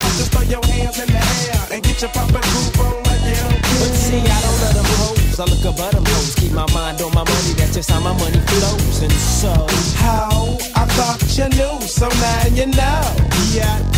[0.00, 2.96] Just throw your hands in the air and get your proper groove on
[3.28, 3.58] you.
[3.78, 6.34] But see, I don't let them I look above them hoes.
[6.34, 7.52] Keep my mind on my money.
[7.56, 9.02] That's just how my money flows.
[9.02, 9.52] And so,
[9.96, 10.58] How?
[10.74, 13.02] I thought you knew, so now you know.
[13.52, 13.92] Yeah.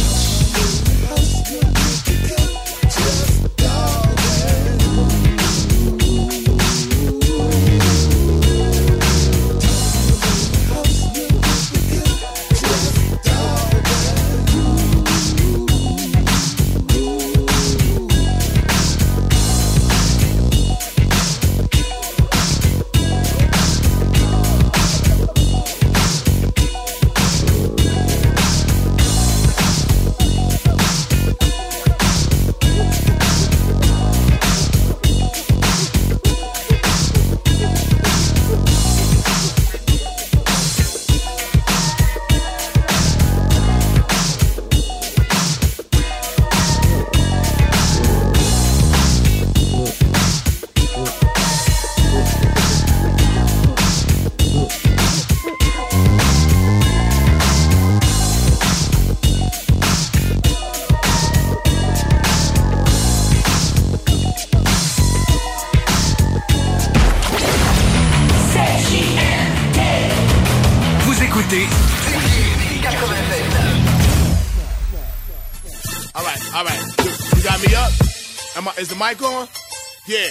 [80.07, 80.29] Yeah.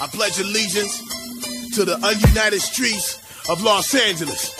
[0.00, 0.98] I pledge allegiance
[1.76, 4.50] to the ununited streets of Los Angeles.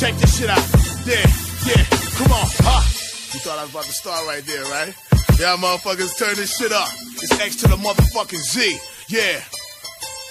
[0.00, 0.58] Check this shit out.
[1.06, 1.22] Yeah,
[1.66, 1.84] yeah.
[2.18, 2.46] Come on.
[2.62, 2.84] Ah.
[3.32, 4.94] You thought I was about to start right there, right?
[5.38, 6.88] Yeah, motherfuckers, turn this shit up.
[7.22, 8.78] It's X to the motherfucking Z.
[9.08, 9.40] Yeah.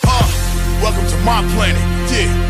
[0.06, 0.80] Ah.
[0.82, 2.12] Welcome to my planet.
[2.12, 2.47] Yeah.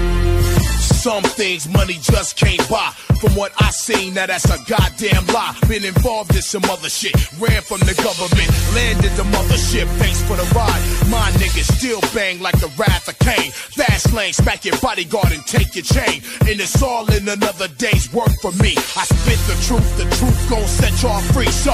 [1.08, 2.92] Some things money just can't buy.
[3.22, 5.58] From what I seen, now that's a goddamn lie.
[5.70, 7.16] Been involved in some other shit.
[7.40, 9.88] Ran from the government, landed the mothership.
[10.04, 10.84] Thanks for the ride.
[11.10, 13.52] My niggas still bang like the wrath of Cain.
[13.52, 16.22] Fast lane, smack your bodyguard and take your chain.
[16.42, 18.76] And it's all in another day's work for me.
[18.76, 21.48] I spit the truth, the truth gon' set y'all free.
[21.48, 21.72] So,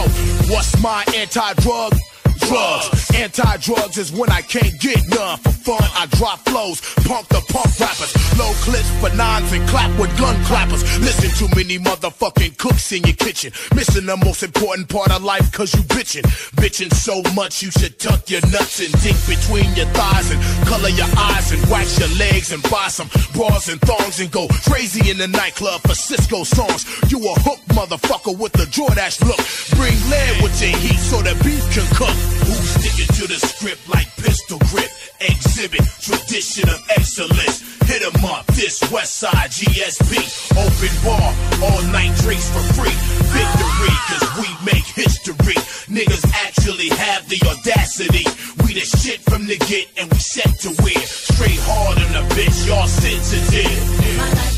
[0.53, 1.93] what's my anti-drug?
[2.39, 3.11] Drugs.
[3.15, 5.37] Anti-drugs is when I can't get none.
[5.39, 8.13] For fun, I drop flows, pump the pump rappers.
[8.37, 10.83] Low clips for nines and clap with gun clappers.
[10.99, 13.51] Listen to many motherfucking cooks in your kitchen.
[13.75, 16.23] Missing the most important part of life cause you bitching.
[16.55, 20.89] Bitching so much you should tuck your nuts and dig between your thighs and color
[20.89, 25.09] your eyes and wax your legs and buy some bras and thongs and go crazy
[25.09, 26.85] in the nightclub for Cisco songs.
[27.11, 29.39] You a hook motherfucker with a Jordash look.
[29.77, 32.22] Bring lead with your heat so the beef can cook.
[32.45, 34.89] Who's sticking to the script like pistol grip?
[35.19, 37.63] Exhibit tradition of excellence.
[37.85, 40.13] Hit 'em up, this West Side GSP.
[40.57, 41.29] Open bar,
[41.63, 42.97] all night drinks for free.
[43.35, 45.57] Victory, cause we make history.
[45.89, 48.25] Niggas actually have the audacity.
[48.65, 51.01] We the shit from the get and we set to win.
[51.05, 54.17] Straight hard on the bitch, y'all sensitive.
[54.17, 54.52] My life,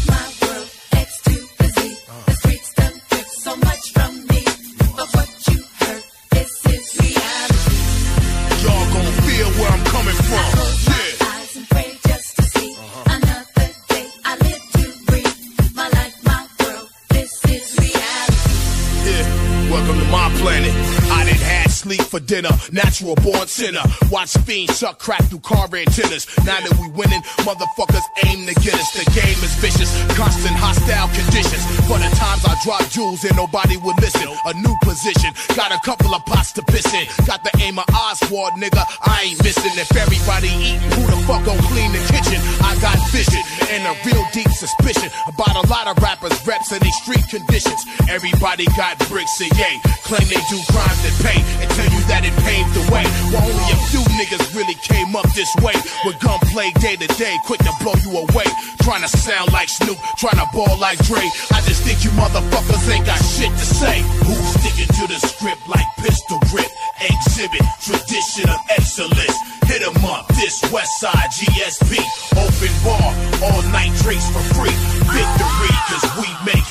[19.70, 20.72] welcome to my planet.
[21.12, 23.84] I didn't have sleep for dinner, natural born sinner.
[24.10, 26.26] Watch fiends suck crack through car antennas.
[26.46, 28.90] Now that we winning, motherfuckers aim to get us.
[28.98, 31.64] The game is vicious, constant hostile conditions.
[31.86, 34.28] For the times I drop jewels and nobody would listen.
[34.46, 37.06] A new position, got a couple of pots to piss in.
[37.26, 38.82] Got the aim of Oswald, nigga.
[39.06, 39.74] I ain't missing.
[39.76, 42.40] If everybody eating, who the fuck gon' clean the kitchen?
[42.64, 46.80] I got vision and a real deep suspicion about a lot of rappers, reps in
[46.82, 47.82] these street conditions.
[48.10, 52.36] Everybody got bricks and claim they do crimes that pay and tell you that it
[52.44, 53.08] paved the way.
[53.32, 57.40] Well, only a few niggas really came up this way with gunplay day to day,
[57.48, 58.48] quick to blow you away.
[58.84, 61.24] Trying to sound like Snoop, trying to ball like Dre.
[61.56, 64.04] I just think you motherfuckers ain't got shit to say.
[64.28, 66.70] Who's sticking to the script like pistol grip?
[67.00, 69.38] Exhibit tradition of excellence.
[69.72, 71.98] Hit 'em up, this West Side GSP.
[72.38, 73.10] Open bar,
[73.42, 74.76] all night drinks for free.
[75.10, 76.65] Victory, cause we make.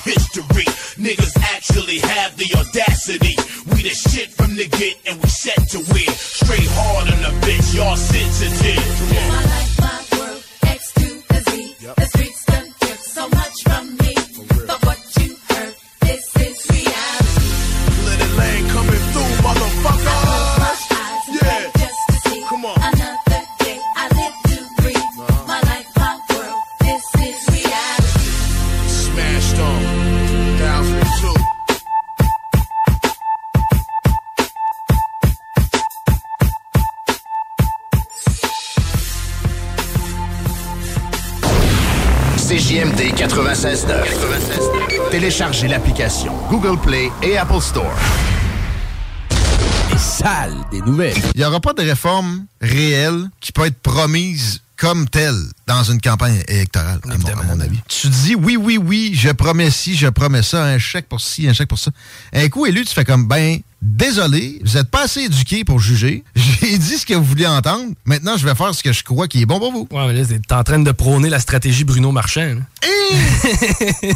[1.05, 3.37] Niggas actually have the audacity.
[3.77, 6.09] We the shit from the get and we set to win.
[6.09, 9.44] Straight hard on the bitch, y'all sensitive.
[43.17, 45.11] 96.9.
[45.11, 47.95] Téléchargez l'application Google Play et Apple Store.
[49.93, 51.17] Les salles des nouvelles.
[51.35, 56.01] Il n'y aura pas de réforme réelle qui peut être promise comme telle dans une
[56.01, 57.79] campagne électorale, à mon, à mon avis.
[57.89, 61.47] Tu dis oui, oui, oui, je promets ci, je promets ça, un chèque pour ci,
[61.49, 61.93] un chèque pour ça.
[62.33, 66.25] Un coup élu, tu fais comme, ben, désolé, vous n'êtes pas assez éduqué pour juger.
[66.35, 67.93] J'ai dit ce que vous vouliez entendre.
[68.05, 69.87] Maintenant, je vais faire ce que je crois qui est bon pour vous.
[69.93, 72.57] Ouais, mais là, t'es en train de prôner la stratégie Bruno Marchand.
[72.57, 72.63] là.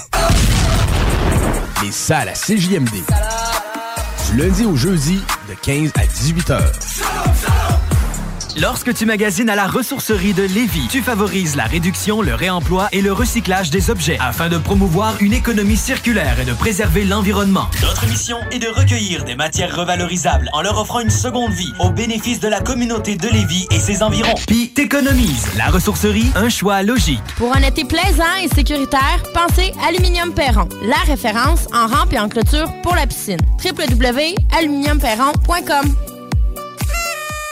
[1.82, 2.90] Les salles à CJMD.
[4.30, 6.72] Du lundi au jeudi, de 15 à 18 heures.
[8.60, 13.02] Lorsque tu magasines à la ressourcerie de Lévis, tu favorises la réduction, le réemploi et
[13.02, 17.68] le recyclage des objets afin de promouvoir une économie circulaire et de préserver l'environnement.
[17.82, 21.90] Notre mission est de recueillir des matières revalorisables en leur offrant une seconde vie au
[21.90, 24.34] bénéfice de la communauté de Lévis et ses environs.
[24.48, 25.46] Puis t'économises.
[25.56, 27.22] La ressourcerie, un choix logique.
[27.36, 32.28] Pour un été plaisant et sécuritaire, pensez Aluminium Perron, la référence en rampe et en
[32.28, 33.38] clôture pour la piscine.
[33.64, 36.17] www.aluminiumperron.com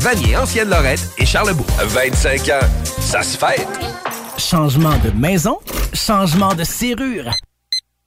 [0.00, 1.66] Vanier, Ancienne Lorette et Charlebourg.
[1.80, 2.66] 25 ans,
[3.00, 3.66] ça se fait.
[4.38, 5.58] Changement de maison,
[5.94, 7.30] changement de serrure.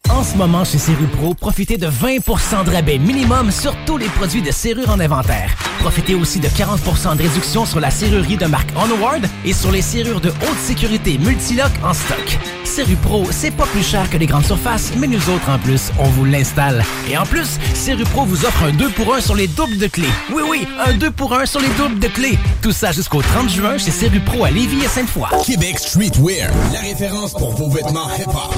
[0.09, 4.41] En ce moment, chez Serrupro, profitez de 20% de rabais minimum sur tous les produits
[4.41, 5.55] de serrure en inventaire.
[5.79, 9.81] Profitez aussi de 40% de réduction sur la serrurerie de marque Onward et sur les
[9.83, 12.39] serrures de haute sécurité Multilock en stock.
[12.65, 16.09] Serrupro, c'est pas plus cher que les grandes surfaces, mais nous autres, en plus, on
[16.09, 16.83] vous l'installe.
[17.09, 20.09] Et en plus, Serrupro vous offre un 2 pour 1 sur les doubles de clés.
[20.33, 22.37] Oui, oui, un 2 pour 1 sur les doubles de clés.
[22.61, 25.29] Tout ça jusqu'au 30 juin chez Serrupro à Lévis et Sainte-Foy.
[25.45, 28.55] Québec Streetwear, la référence pour vos vêtements hip-hop.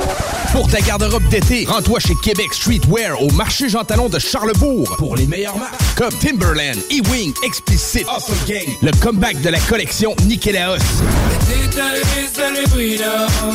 [0.51, 1.23] Pour ta garde-robe
[1.67, 6.13] rends-toi chez Québec Streetwear au marché Jean Talon de Charlebourg pour les meilleures marques comme
[6.13, 10.77] Timberland, E-Wing, Explicit, Awesome Gang, le comeback de la collection Nikélaos.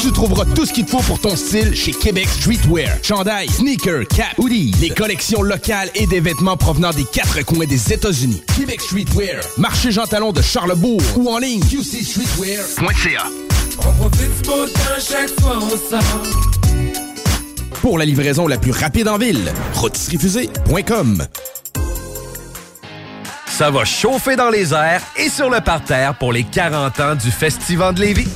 [0.00, 2.98] Tu trouveras tout ce qu'il te faut pour ton style chez Québec Streetwear.
[3.02, 7.92] Chandail, sneakers, cap, hoodie, les collections locales et des vêtements provenant des quatre coins des
[7.92, 8.42] États-Unis.
[8.56, 13.24] Québec Streetwear, marché Jean Talon de Charlebourg ou en ligne qcstreetwear.ca.
[13.78, 16.65] On profite du beau temps chaque fois on sort.
[17.86, 21.24] Pour la livraison la plus rapide en ville, rotisseriefusée.com.
[23.46, 27.30] Ça va chauffer dans les airs et sur le parterre pour les 40 ans du
[27.30, 28.26] Festival de Lévis.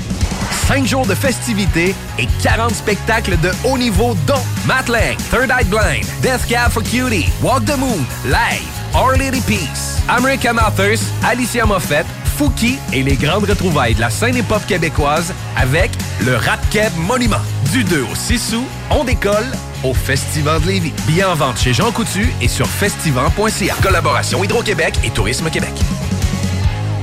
[0.68, 5.64] 5 jours de festivités et 40 spectacles de haut niveau dont Matt Lang, Third Eye
[5.64, 11.66] Blind, Death Cab for Cutie, Walk the Moon, Live, Our Lady Peace, American Authors, Alicia
[11.66, 12.06] Moffett,
[12.38, 15.90] Fouki et les grandes retrouvailles de la scène hip-hop québécoise avec
[16.24, 17.42] le Rap Keb Monument.
[17.72, 19.46] Du 2 au 6 août, on décolle
[19.84, 20.92] au Festival de Lévis.
[21.06, 23.76] Billets en vente chez Jean Coutu et sur festival.ca.
[23.80, 25.70] Collaboration Hydro-Québec et Tourisme Québec.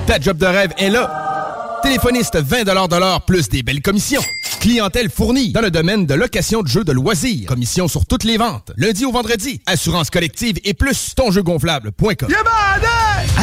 [0.07, 1.79] Ta job de rêve est là.
[1.83, 4.21] Téléphoniste 20 de l'heure plus des belles commissions.
[4.59, 7.47] Clientèle fournie dans le domaine de location de jeux de loisirs.
[7.47, 8.73] Commission sur toutes les ventes.
[8.75, 9.61] Lundi au vendredi.
[9.67, 12.27] Assurance collective et plus tonjeugonflable.com.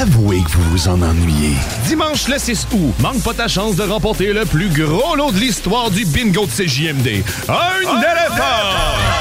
[0.01, 1.55] Avouez que vous vous en ennuyez.
[1.87, 5.39] Dimanche le 6 août, manque pas ta chance de remporter le plus gros lot de
[5.39, 7.25] l'histoire du bingo de CJMD.
[7.49, 9.15] Un éléphant!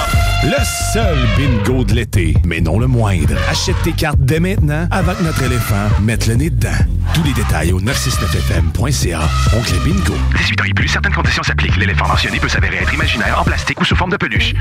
[0.45, 3.35] Le seul bingo de l'été, mais non le moindre.
[3.49, 6.69] Achète tes cartes dès maintenant avant que notre éléphant mette le nez dedans.
[7.13, 9.21] Tous les détails au 969fm.ca.
[9.55, 10.15] Oncle Bingo.
[10.37, 11.77] 18 ans et plus, certaines conditions s'appliquent.
[11.77, 14.53] L'éléphant mentionné peut s'avérer être imaginaire, en plastique ou sous forme de peluche.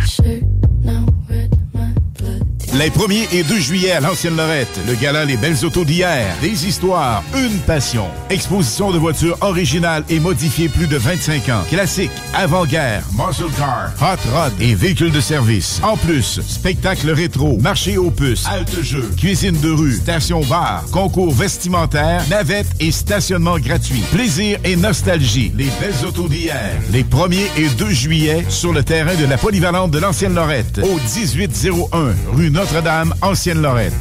[2.74, 6.35] Les 1er et 2 juillet à l'Ancienne Lorette, le gala Les Belles Autos d'hier.
[6.40, 8.07] Des histoires, une passion.
[8.31, 11.65] Exposition de voitures originales et modifiées plus de 25 ans.
[11.69, 15.81] Classiques, avant-guerre, muscle car, hot rod et véhicules de service.
[15.82, 21.35] En plus, spectacle rétro, marché aux puces, halte jeu, cuisine de rue, station bar, concours
[21.35, 24.03] vestimentaire, navette et stationnement gratuit.
[24.12, 25.53] Plaisir et nostalgie.
[25.59, 26.81] Les Belles Autos d'hier.
[26.90, 30.81] Les 1er et 2 juillet sur le terrain de la polyvalente de l'Ancienne Lorette.
[30.82, 33.93] Au 1801 rue Notre-Dame, Ancienne-Lorette.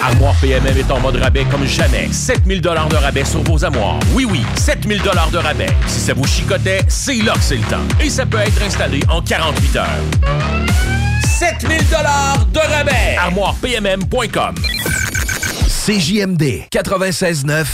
[0.00, 2.08] Armoire PMM est en mode rabais comme jamais.
[2.12, 3.98] 7000 dollars de rabais sur vos armoires.
[4.14, 5.74] Oui, oui, 7000 dollars de rabais.
[5.88, 7.82] Si ça vous chicotait, c'est là que c'est le temps.
[8.00, 9.86] Et ça peut être installé en 48 heures.
[11.40, 13.16] 7000 dollars de rabais.
[13.18, 14.54] ArmoirePMM.com
[15.84, 17.66] CJMD 96.9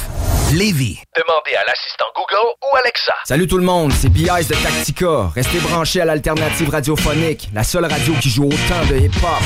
[0.52, 1.02] Lévis.
[1.14, 3.12] Demandez à l'assistant Google ou Alexa.
[3.24, 4.48] Salut tout le monde, c'est B.I.S.
[4.48, 5.28] de Tactica.
[5.34, 9.42] Restez branchés à l'alternative radiophonique, la seule radio qui joue autant de hip-hop.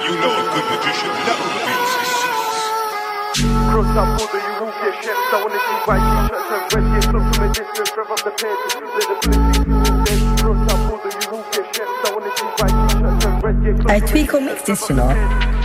[0.00, 2.20] You know a good magician never reveals his
[3.70, 5.32] Cross up all the you will get chefs.
[5.32, 7.90] I wanna see white t-shirts and red gear close from a distance.
[7.96, 8.58] Rev up the ped.
[8.94, 9.99] Let the
[13.88, 15.10] I tweak or mix this, you know.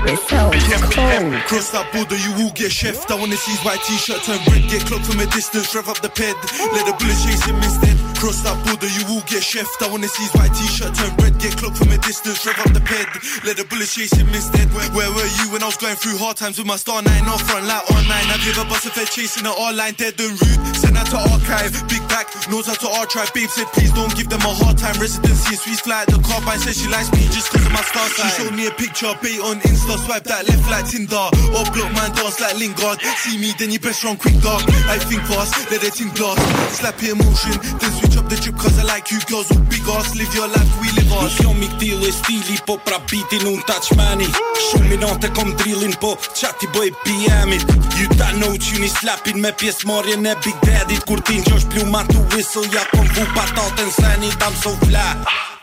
[0.06, 0.62] It sounds
[0.94, 1.34] cold.
[1.49, 3.10] Cross that border, you will get chefed.
[3.10, 6.10] I wanna see white t-shirt turn red, get clocked from a distance, rev up the
[6.10, 6.38] ped.
[6.74, 7.98] Let the bullet chase him instead.
[8.22, 9.82] Cross that border, you will get chefed.
[9.82, 12.82] I wanna see white t-shirt turn red, get clocked from a distance, rev up the
[12.82, 13.10] ped.
[13.45, 14.70] Let the bullet chase him instead.
[14.74, 17.26] Where, where were you when I was going through hard times with my star nine
[17.26, 18.30] off front light online?
[18.34, 20.62] Have you ever busted fed chasing an online dead and rude?
[20.78, 23.30] Send out to archive, big back, knows how to our tribe.
[23.34, 24.98] Babe said please don't give them a hard time.
[25.02, 27.84] Residency is sweet fly at the carbine says she likes me just cause of my
[27.84, 28.26] star sign.
[28.26, 31.30] She showed me a picture, bait on Insta, swipe that left like Tinder.
[31.53, 33.03] Or block man dance like Lingard.
[33.22, 34.64] See me, then you best run quick dog.
[34.89, 36.39] I think fast, let it in glass.
[36.80, 39.85] Slap in motion, then switch up the drip cause I like you girls with big
[39.91, 40.15] ass.
[40.15, 41.35] Live your life, we live ours.
[41.35, 44.27] Nuk jom i këtil e stili Po pra bitin unë ta qmeni
[44.68, 47.65] Shumë minate kom drillin Po qa ti bëj PM-it
[47.99, 51.68] You ta know që një slapin Me pjesë marrje e Big Daddy Kur ti njosh
[51.73, 55.55] pluma tu whistle Ja kom vu patatën senit Am so flat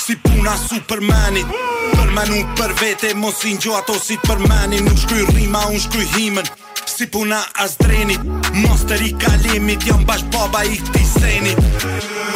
[0.00, 1.46] Si puna Supermanit.
[1.92, 5.82] Për menu për vete Mos i njo ato si të përmenin Nuk shkruj rima, unë
[5.84, 6.48] shkruj himen.
[6.88, 8.24] Si puna as drenit
[8.62, 11.58] Monster i kalimit Jam bash baba i këti senit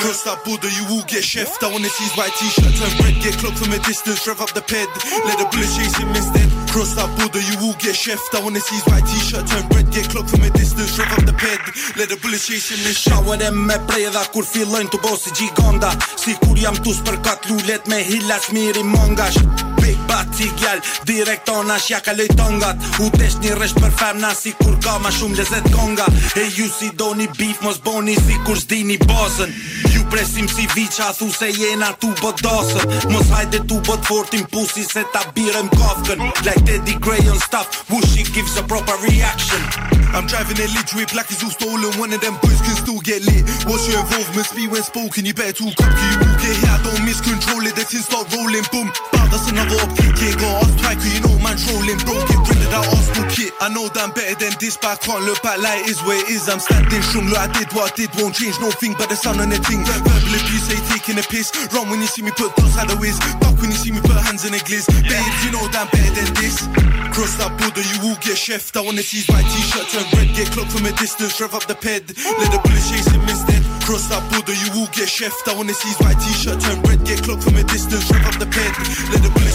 [0.04, 1.48] Cross that border, you will get chef.
[1.62, 4.60] I wanna see white t-shirt turn red, get clocked from a distance, rev up the
[4.60, 4.90] ped.
[5.24, 6.44] Let the bullet chase him instead.
[6.68, 8.20] Cross that border, you will get chef.
[8.34, 11.32] I wanna see white t-shirt turn red, get clocked from a distance, rev up the
[11.32, 11.96] ped.
[11.96, 13.14] Let the bullet chase him instead.
[13.14, 15.90] Shower e me predha kur fillojnë të bosi gjigonda
[16.20, 20.80] Si kur jam tus për kat lullet me hillas miri mongash Big bat si gjall,
[21.04, 25.12] direkt onash ja kaloj tongat U tesh një resh për femna si kur ka ma
[25.12, 26.06] shumë lezet konga
[26.40, 29.52] E ju si do një beef mos boni si kur s'dini bosën
[29.92, 34.86] Ju presim si viqa thu se jena tu bodosën Mos hajde tu bot fortin pusi
[34.88, 40.30] se ta birem kofkën Like Teddy Gray on stuff, Wushi gives a proper reaction I'm
[40.30, 41.90] driving a lit whip like it's all stolen.
[41.98, 43.42] One of them boys can still get lit.
[43.66, 44.46] What's your involvement?
[44.46, 45.90] Speed when spoken, you better talk up.
[45.90, 46.70] Can you will get hit?
[46.70, 47.74] I don't miscontrol it.
[47.74, 48.94] The tin start rolling, boom.
[49.10, 50.14] Bow, that's another upkick.
[50.20, 52.14] Yeah, got us twice, cause you know man's rolling, bro.
[52.28, 53.52] Get rid of that Arsenal kit.
[53.60, 56.00] I know that I'm better than this, but I can't look back like it is
[56.02, 56.48] where it is.
[56.48, 59.40] I'm standing strong, look, I did what I did, won't change nothing but the sound
[59.40, 59.82] on the thing.
[59.84, 61.52] Verbal abuse, they taking a piss.
[61.72, 63.18] Run when you see me put those how the whiz.
[63.40, 64.86] Duck when you see me put hands in a gliz.
[64.88, 66.66] Babes, you know that I'm better than this.
[67.14, 68.74] Cross that border, you will get chef.
[68.74, 71.78] I wanna see my t-shirt turn red, get clocked from a distance, rev up the
[71.78, 72.10] ped.
[72.10, 73.62] Let the bullet chase him instead.
[73.86, 75.30] Cross that border, you will get chef.
[75.46, 78.50] I wanna see my t-shirt turn red, get clocked from a distance, rev up the
[78.50, 78.74] ped.
[79.14, 79.54] Let the bullet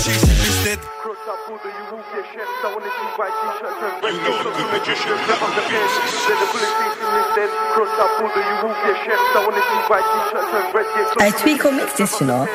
[11.71, 12.47] mix this, you know.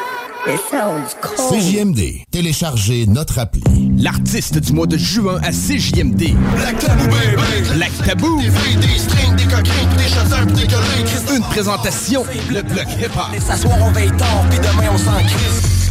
[0.47, 1.55] It sounds cold.
[1.55, 2.24] CJMD.
[2.31, 3.62] Téléchargez notre appli.
[3.97, 6.35] L'artiste du mois de juin à CJMD.
[6.56, 7.76] Black Tabou, baby.
[7.76, 8.43] Black Tabou.
[8.43, 11.35] Des filles, des strings, des coquins, puis des chasseurs, puis des collègues.
[11.35, 13.40] Une présentation, le bloc hip-hop.
[13.40, 15.84] S'asseoir, on veille tard, puis demain on s'en crisse.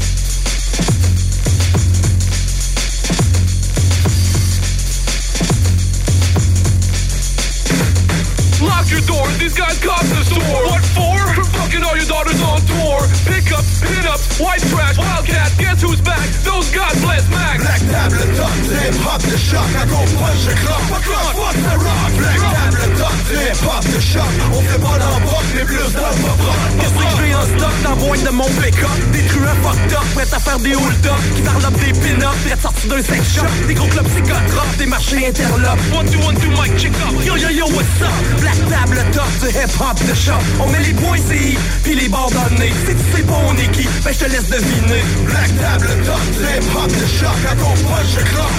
[8.64, 8.73] Smoke.
[8.84, 10.44] Lock your door, these guys cops the store.
[10.68, 11.16] What for?
[11.40, 13.00] For fucking all your daughters on tour?
[13.24, 15.56] Pickups, hit ups, white trash, wildcat.
[15.58, 16.28] Guess who's back?
[16.44, 17.64] Those God bless Mac.
[17.64, 21.56] Black table top, hip hop de choc, à gros punch et clock, pas clock, what
[21.56, 22.12] the rock?
[22.20, 26.44] Black table top, hip hop de choc, on fait pas l'embroc, mais plus dans le
[26.44, 26.64] rock.
[26.76, 30.34] Qu'est-ce que j'ai en stock dans boîte de mon pick-up Des truands fucked up, prêts
[30.34, 33.76] à faire des hold-up Qui parlent des pin-up, prêts à sortir d'un sex shop Des
[33.76, 37.14] gros clubs psychotropes, des marchés interlopes One, two, one, two, mic, check up.
[37.24, 38.12] Yo yo yo, what's up?
[38.42, 42.32] Black table top du hip-hop de shop On met les points CI, puis les bords
[42.60, 45.90] nez Si tu sais pas on est qui, ben je te laisse deviner Black table
[46.06, 48.54] top, hip hop de choc, à gros punch et clock,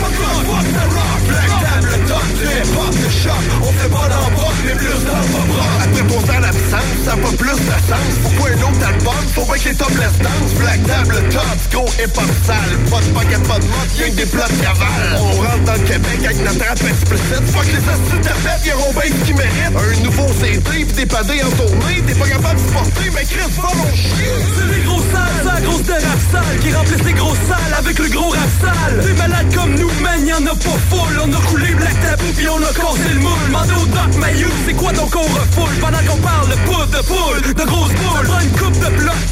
[0.48, 1.20] what the rock?
[1.28, 5.74] Black table top, hip hop de choc, on fait pas l'embroc, mais plus rock.
[5.82, 8.12] Après pour faire l'absence, ça a pas plus de sens.
[8.22, 9.22] Pourquoi un autre album?
[9.34, 10.52] Faut pas que les topless dance.
[10.58, 12.72] Black table top, gros hip hop sale.
[12.90, 15.18] Pas de baguette, pas de mode, y'a que des plats de cavale.
[15.18, 17.44] On rentre dans le Québec avec notre rap explicite.
[17.52, 19.74] Fuck les astuces de fête, y'a Robin qui mérite.
[19.74, 22.02] Un nouveau CD pis des padés en tournée.
[22.06, 24.34] T'es pas capable de supporter, mais Chris, va mon chien.
[24.56, 27.98] C'est les gros sales, la grosse de rap sale Qui remplissent les grosses salles avec
[27.98, 31.40] le gros rap sale Des malades comme nous, man, y'en a pas full On a
[31.48, 34.92] coulé Black Tabou puis on a cassé le moule Mandé au Doc Mayou, c'est quoi
[34.92, 38.83] donc on refoule Pendant qu'on parle de poudre de poule, de grosses boules coupe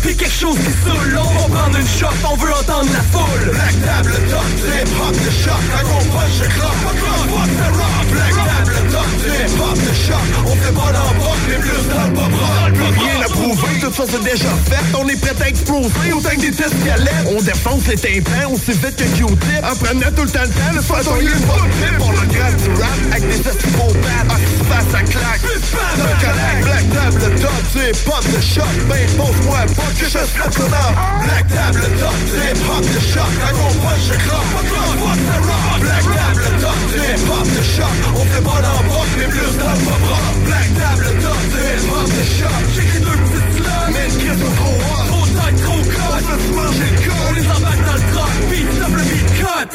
[0.02, 3.02] de puis quelque chose qui saoule On va prendre une shot, on veut entendre la
[3.10, 3.50] foule.
[3.50, 7.68] Black table top, hip hop de choc, à gros punch et clock, pas what the
[7.76, 8.06] rock?
[8.10, 12.12] Black table top, hip hop de choc, on fait pas l'embroc, mais plus dans le
[12.14, 12.72] pop rock.
[12.72, 16.30] Plus rien à prouver, tout ça c'est déjà fait, on est prêt à exploser autant
[16.30, 17.28] que des tests galettes.
[17.30, 20.48] On défonce les tympans, on sait vite que Q-tip, en prenant tout le temps le
[20.48, 21.62] temps, le soir on y est pas
[21.98, 25.42] pour le grand du rap, avec des estivaux bad, ah qui se passe à claque.
[25.42, 30.56] Un collègue, black table top, hip hop de choc, ben pose-moi pas que je slappe
[30.58, 30.92] le nom.
[31.24, 35.16] Black table top, hip hop de choc, à gros punch et clock, pas clock, what
[35.16, 35.80] the rock?
[35.80, 39.78] Black table top, hip hop de choc, on fait pas l'embroc, mais plus dans le
[40.08, 40.34] rock.
[40.44, 44.50] Black table top, hip hop de choc, j'écris deux petites slams, mais une crise au
[44.60, 45.04] trop hot.
[45.08, 48.04] Trop tight, trop cut On fait se manger le cul, On les embarque dans le
[48.12, 49.70] truck, beat, double beat, cut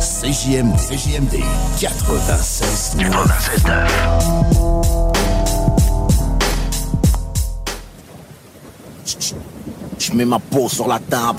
[0.00, 0.76] CJMD.
[0.78, 1.34] CJMD
[1.80, 2.96] 96.
[2.98, 3.62] 96.
[9.98, 11.38] Je mets ma peau sur la table.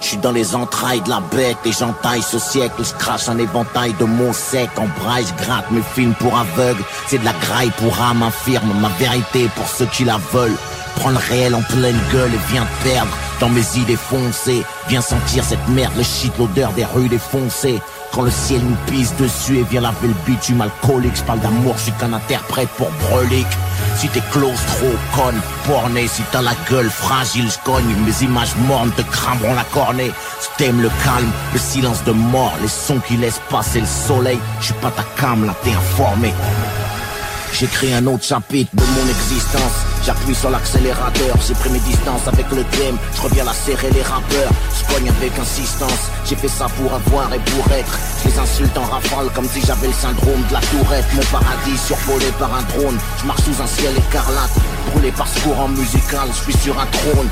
[0.00, 3.38] Je suis dans les entrailles de la bête, et j'entaille ce siècle, je crache un
[3.38, 7.32] éventail de mots secs, en braille, je gratte mes films pour aveugles, c'est de la
[7.32, 10.56] graille pour âme infirme, ma vérité pour ceux qui la veulent.
[10.96, 13.10] Prends le réel en pleine gueule et viens perdre
[13.40, 14.64] dans mes idées foncées.
[14.88, 17.80] Viens sentir cette merde, le shit, l'odeur des rues défoncées.
[18.12, 21.74] Quand le ciel nous pisse dessus et vient laver le bitume alcoolique, je parle d'amour,
[21.76, 23.46] je suis qu'un interprète pour brolique.
[23.96, 27.94] Si t'es close, trop conne, porné, si t'as la gueule fragile, je cogne.
[28.06, 30.12] Mes images mornes te crameront la cornée.
[30.40, 34.38] Si t'aimes le calme, le silence de mort, les sons qui laissent passer le soleil,
[34.60, 36.32] je suis pas ta cam, là t'es informé.
[37.52, 39.72] J'écris un autre chapitre de mon existence.
[40.04, 44.02] J'appuie sur l'accélérateur, j'ai pris mes distances avec le game Je reviens la serrer les
[44.02, 46.10] rappeurs, je cogne avec insistance.
[46.26, 47.98] J'ai fait ça pour avoir et pour être.
[48.22, 51.06] Je les insulte en rafale comme si j'avais le syndrome de la tourette.
[51.14, 52.98] Mon paradis survolé par un drone.
[53.20, 54.50] Je marche sous un ciel écarlate
[54.92, 57.28] Brûlé par ce courant musical, je suis sur un trône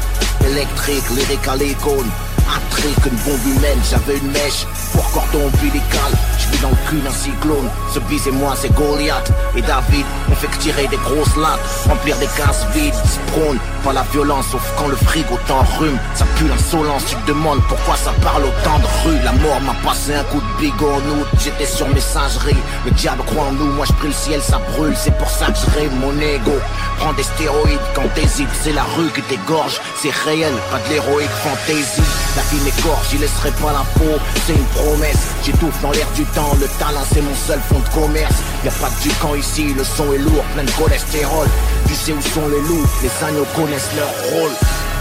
[0.47, 2.11] Électrique, lyrique à l'icône
[2.55, 6.12] un une bombe humaine, j'avais une mèche pour cordon ombilical.
[6.39, 7.69] Je vis dans le cul d'un cyclone.
[7.93, 9.32] Ce bis et moi, c'est Goliath.
[9.57, 12.94] Et David, on fait que tirer des grosses lattes, remplir des cases vides,
[13.32, 15.98] prône pas la violence, sauf quand le frigo t'enrhume.
[16.14, 19.22] Ça pue l'insolence, tu te demandes pourquoi ça parle autant de rue.
[19.22, 22.56] La mort m'a passé un coup de bigot en j'étais sur messagerie.
[22.86, 24.94] Le diable croit en nous, moi je prie le ciel, ça brûle.
[24.97, 26.59] C'est pour ça que je mon ego.
[26.98, 29.81] Prends des stéroïdes quand t'hésites, c'est la rue qui t'égorge.
[30.01, 32.09] C'est réel, pas de l'héroïque fantaisie.
[32.36, 35.28] La vie m'égorge, j'y laisserai pas la peau, c'est une promesse.
[35.44, 38.36] J'étouffe dans l'air du temps, le talent c'est mon seul fond de commerce.
[38.64, 41.47] Y a pas de camp ici, le son est lourd, plein de cholestérol.
[41.87, 44.51] Tu sais où sont les loups, les agneaux connaissent leur rôle.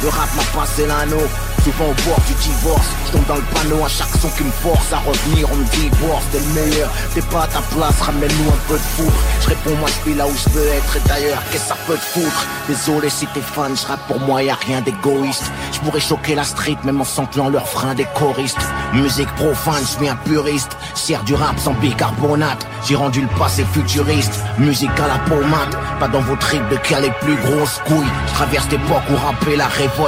[0.04, 1.24] Le rap m'a passé l'anneau,
[1.64, 2.88] souvent au bord du divorce.
[3.08, 5.64] Je tombe dans le panneau à chaque son qui me force à revenir, on me
[5.64, 6.26] divorce.
[6.30, 9.14] T'es le meilleur, t'es pas à ta place, ramène-nous un peu de foudre.
[9.42, 11.78] Je réponds, moi je suis là où je veux être, et d'ailleurs, qu'est-ce que ça
[11.88, 12.46] peut te foutre?
[12.68, 15.50] Désolé si t'es fan, je rappe pour moi, y a rien d'égoïste.
[15.72, 18.58] Je pourrais choquer la street, même en samplant leurs freins des choristes.
[18.94, 20.78] Musique profane, je suis un puriste.
[20.96, 22.68] Sert du rap sans bicarbonate.
[22.86, 24.34] J'ai rendu le passé futuriste.
[24.58, 28.06] Musique à la pommade, pas dans vos tripes de caler plus grosses couilles.
[28.28, 29.68] Je traverse l'époque où rapper la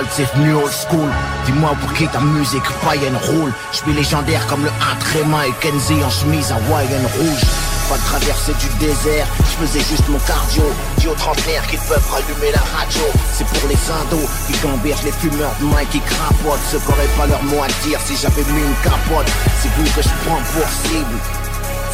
[0.10, 1.10] c'est venu old school.
[1.45, 3.53] Dis-moi pour qui ta musique païenne roule?
[3.72, 7.41] Je suis légendaire comme le Hatrema et Kenzie en chemise hawaïenne rouge.
[7.90, 10.64] Pas de traversée du désert, je faisais juste mon cardio.
[10.98, 13.02] Dis aux trentenaires qu'ils peuvent rallumer la radio.
[13.32, 16.66] C'est pour les indos qui gambergent les fumeurs de main qui crapotent.
[16.72, 19.30] Ce qu'aurait pas leur mot à dire si j'avais mis une capote.
[19.62, 21.44] C'est vous que je prends pour cible.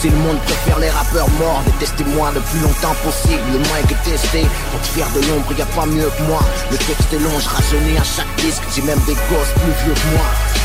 [0.01, 3.43] Si le monde préfère les rappeurs morts, détestez-moi le plus longtemps possible.
[3.53, 6.39] Le moins que testé, pour te faire de l'ombre, y a pas mieux que moi.
[6.71, 10.15] Le texte est long, je à chaque disque, j'ai même des gosses plus vieux que
[10.15, 10.60] moi.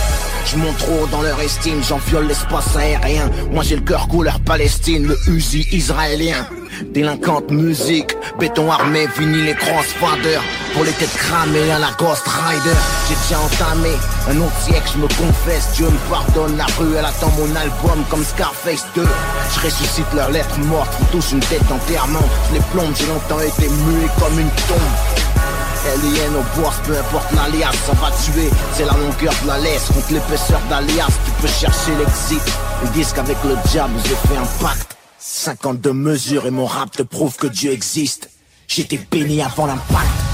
[0.46, 3.28] Je monte trop dans leur estime, j'en viole l'espace aérien.
[3.50, 6.46] Moi j'ai le cœur couleur Palestine, le Uzi israélien.
[6.92, 10.38] Délinquante musique, béton armé, vinyle et crossfader.
[10.72, 12.76] Pour les têtes cramées à la Ghost Rider.
[13.08, 13.90] J'ai déjà entamé
[14.30, 15.72] un autre siècle, je me confesse.
[15.74, 19.02] Dieu me pardonne, la rue elle attend mon album comme Scarface 2.
[19.02, 22.22] Je ressuscite leurs lettres mortes, font tous une tête d'enterrement.
[22.50, 25.25] Je les plombe, j'ai longtemps été muet comme une tombe.
[25.94, 28.50] Alien au bourse, peu importe l'alias, ça va tuer.
[28.72, 31.06] C'est la longueur de la laisse contre l'épaisseur d'alias.
[31.24, 32.42] Tu peux chercher l'exit.
[32.84, 34.96] Ils disent qu'avec le diable, j'ai fait un pacte.
[35.18, 38.30] 52 mesures et mon rap te prouve que Dieu existe.
[38.68, 40.25] J'étais béni avant l'impact.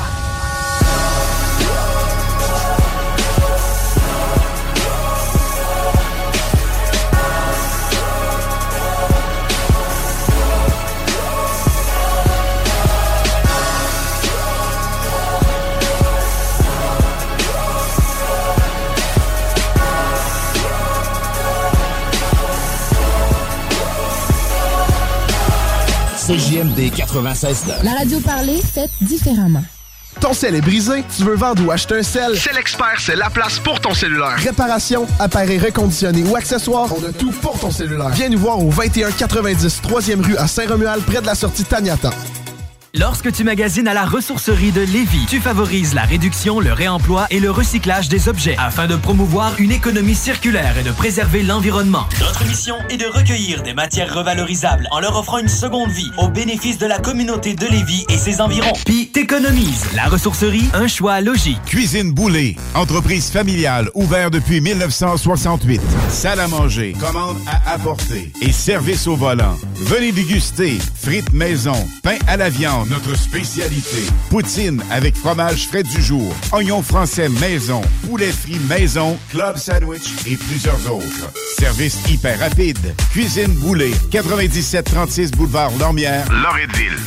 [26.26, 29.64] CJMD 96 La radio parlée, faite différemment.
[30.20, 32.38] Ton sel est brisé, tu veux vendre ou acheter un sel?
[32.38, 34.36] C'est l'expert, c'est la place pour ton cellulaire.
[34.36, 38.10] Réparation, appareil reconditionné ou accessoires, on a tout pour ton cellulaire.
[38.10, 42.10] Viens nous voir au 2190 3e rue à Saint-Romuald, près de la sortie Taniata.
[42.94, 47.40] Lorsque tu magasines à la ressourcerie de Lévis, tu favorises la réduction, le réemploi et
[47.40, 52.06] le recyclage des objets afin de promouvoir une économie circulaire et de préserver l'environnement.
[52.20, 56.28] Notre mission est de recueillir des matières revalorisables en leur offrant une seconde vie au
[56.28, 58.74] bénéfice de la communauté de Lévis et ses environs.
[58.84, 59.86] Puis t'économises.
[59.94, 61.64] La ressourcerie, un choix logique.
[61.64, 65.80] Cuisine Boulée, entreprise familiale ouverte depuis 1968.
[66.10, 69.56] Salle à manger, commande à apporter et service au volant.
[69.76, 74.06] Venez déguster frites maison, pain à la viande, notre spécialité.
[74.30, 80.36] Poutine avec fromage frais du jour, oignons français maison, poulet frit maison, club sandwich et
[80.36, 81.32] plusieurs autres.
[81.58, 82.94] Service hyper rapide.
[83.12, 86.98] Cuisine Boulée, 9736 boulevard Lormière, Loretteville.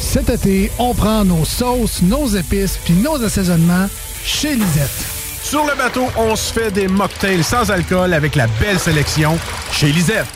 [0.00, 3.88] Cet été, on prend nos sauces, nos épices puis nos assaisonnements
[4.24, 5.06] chez Lisette.
[5.42, 9.38] Sur le bateau, on se fait des mocktails sans alcool avec la belle sélection
[9.72, 10.26] chez Lisette.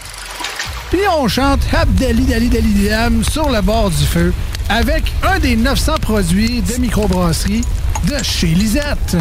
[0.90, 4.32] Puis on chante Abdali Dali Dali Dam sur le bord du feu
[4.68, 7.64] avec un des 900 produits de microbrasserie
[8.08, 9.16] de chez Lisette.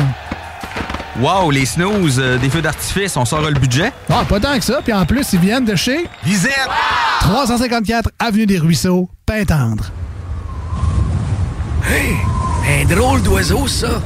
[1.20, 3.92] Wow, les snooze, euh, des feux d'artifice, on sort le budget?
[4.10, 4.80] Ah, pas tant que ça.
[4.84, 6.70] Puis en plus, ils viennent de chez Lisette!
[7.22, 9.92] 354 Avenue des Ruisseaux, Pintendre.
[11.88, 12.16] Hey,
[12.82, 14.02] un drôle d'oiseau, ça.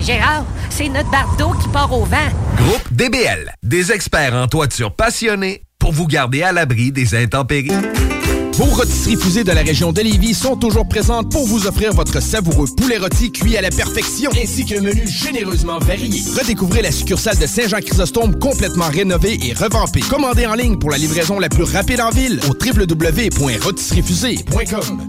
[0.00, 2.16] Gérard, c'est notre bardeau qui part au vent.
[2.56, 7.70] Groupe DBL, des experts en toiture passionnés pour vous garder à l'abri des intempéries.
[8.54, 12.20] Vos rôtisseries fusées de la région de Lévis sont toujours présentes pour vous offrir votre
[12.20, 16.22] savoureux poulet rôti cuit à la perfection, ainsi qu'un menu généreusement varié.
[16.38, 20.00] Redécouvrez la succursale de Saint-Jean-Chrysostome complètement rénovée et revampée.
[20.00, 25.08] Commandez en ligne pour la livraison la plus rapide en ville au www.rôtisseriefusée.com.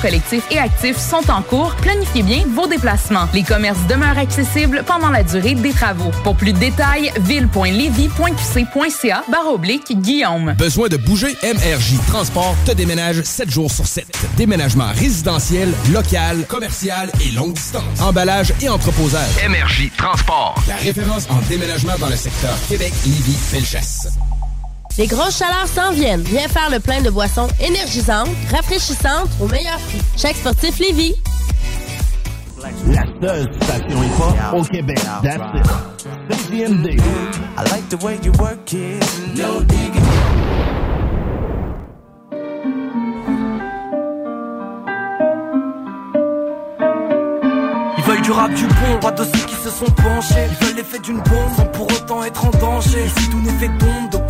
[0.01, 1.75] collectif et actif sont en cours.
[1.81, 3.27] Planifiez bien vos déplacements.
[3.33, 6.11] Les commerces demeurent accessibles pendant la durée des travaux.
[6.23, 10.53] Pour plus de détails, ville.levy.qc.ca barre oblique Guillaume.
[10.57, 11.35] Besoin de bouger?
[11.43, 14.05] MRJ Transport te déménage 7 jours sur 7.
[14.37, 18.01] Déménagement résidentiel, local, commercial et longue distance.
[18.01, 19.29] Emballage et entreposage.
[19.47, 20.55] MRJ Transport.
[20.67, 24.07] La référence en déménagement dans le secteur Québec, Lévis, Felchasse.
[24.97, 26.21] Les grosses chaleurs s'en viennent.
[26.21, 30.01] Viens faire le plein de boissons énergisantes, rafraîchissantes au meilleur prix.
[30.17, 31.15] Chaque sportif Lévis.
[32.87, 34.99] La seule station hip-hop au Québec.
[35.23, 35.67] That's it.
[36.29, 36.87] CGMD.
[37.57, 39.03] I like the way you work it.
[39.35, 40.01] No digging.
[47.97, 50.47] Ils veulent du rap du bon, pas de ceux qui se sont penchés.
[50.49, 53.05] Ils veulent l'effet d'une bombe sans pour autant être en danger.
[53.05, 54.20] Ici tout n'est fait d'ombre,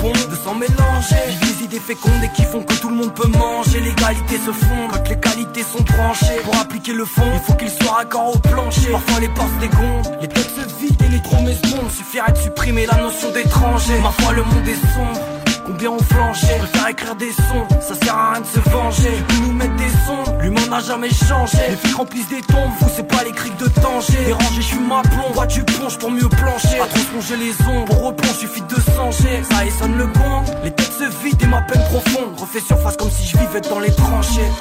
[0.60, 1.16] de pompe, de sang mélangé.
[1.30, 3.80] Ils visent idées fécondes qui font que tout le monde peut manger.
[3.80, 6.42] L'égalité se fond quand les qualités sont tranchées.
[6.44, 8.92] Pour appliquer le fond, il faut qu'ils soient raccord au plancher.
[8.92, 11.90] Parfois les portes dégondent, les têtes se vident et les promesses tombent.
[11.90, 14.00] Suffirait de supprimer la notion d'étranger.
[14.02, 15.41] Ma foi, le monde est sombre.
[15.72, 19.24] Combien ont flanché Je préfère écrire des sons, ça sert à rien de se venger
[19.26, 21.60] peux nous mettre des sons, l'humain n'a jamais changé.
[21.70, 24.26] Les filles remplissent des tombes, vous c'est pas les criques de danger.
[24.26, 26.78] Dérangé, je suis ma plomb, vois tu plonges pour mieux plancher?
[26.82, 30.44] À trop plonger les ondes, pour replonge suffit de changer Ça et sonne le gong,
[30.66, 32.38] les têtes se vident et ma peine profonde.
[32.38, 34.52] Refais surface comme si je vivais dans les tranchées.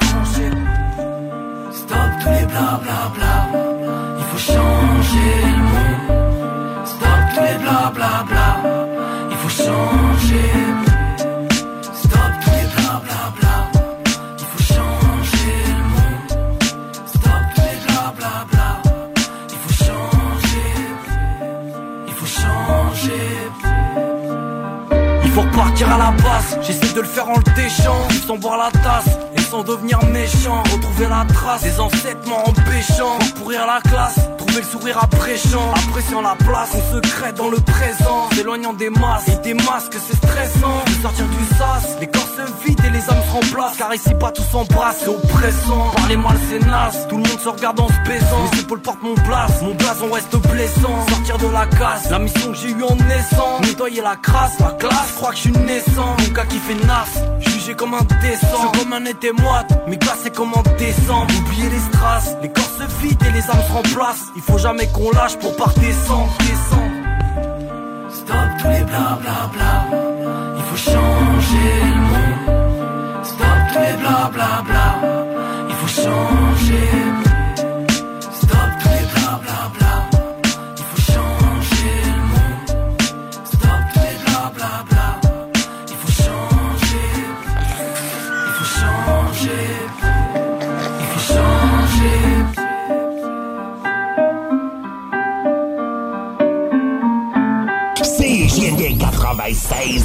[1.73, 3.49] Stop tous les blablabla
[4.17, 6.85] Il faut changer le monde.
[6.85, 8.40] Stop tous les blablabla Il
[26.61, 31.07] j'essaie de le faire en le déchant Sans boire la tasse sans devenir méchant Retrouver
[31.09, 36.35] la trace des ancêtres en péchant Pourrir la classe, trouver le sourire appréciant Appréciant la
[36.35, 40.83] place, on se crée dans le présent S'éloignant des masses et des masques, c'est stressant
[40.87, 44.13] De sortir du sas, les corps se vident et les âmes se remplacent Car ici
[44.19, 47.89] pas tous s'embrassent, c'est oppressant Parler mal c'est naze, tout le monde se regarde en
[47.89, 52.09] se baisant Mes épaules portent mon place, mon blason reste blessant Sortir de la casse,
[52.09, 55.41] la mission que j'ai eue en naissant Nettoyer la crasse, la classe, crois que je
[55.41, 59.71] suis naissant Mon gars qui fait nasse, jugé comme un décent comme un été moite,
[59.87, 61.33] mais glacé comme en décembre.
[61.39, 64.27] Oubliez les strass, les corps se vident et les âmes se remplacent.
[64.35, 66.91] Il faut jamais qu'on lâche pour partir, descendre, descendre.
[68.09, 69.97] Stop tous les blablabla, bla bla.
[70.57, 73.23] il faut changer le monde.
[73.23, 75.21] Stop tous les blablabla, bla
[75.69, 76.40] il faut changer.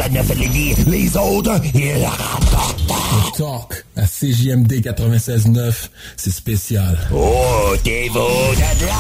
[0.01, 3.37] À 9 Les autres, ils rapportent.
[3.37, 6.99] Talk à CJMD 96.9, c'est spécial.
[7.13, 8.93] Oh, t'es beau de là!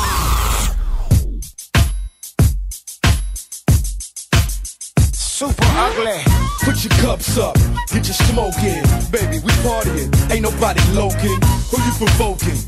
[5.15, 6.23] Super ugly.
[6.61, 7.57] Put your cups up,
[7.93, 8.82] get your smoke in.
[9.11, 10.11] Baby, we partying.
[10.31, 11.39] Ain't nobody loking.
[11.70, 12.59] Who you provoking?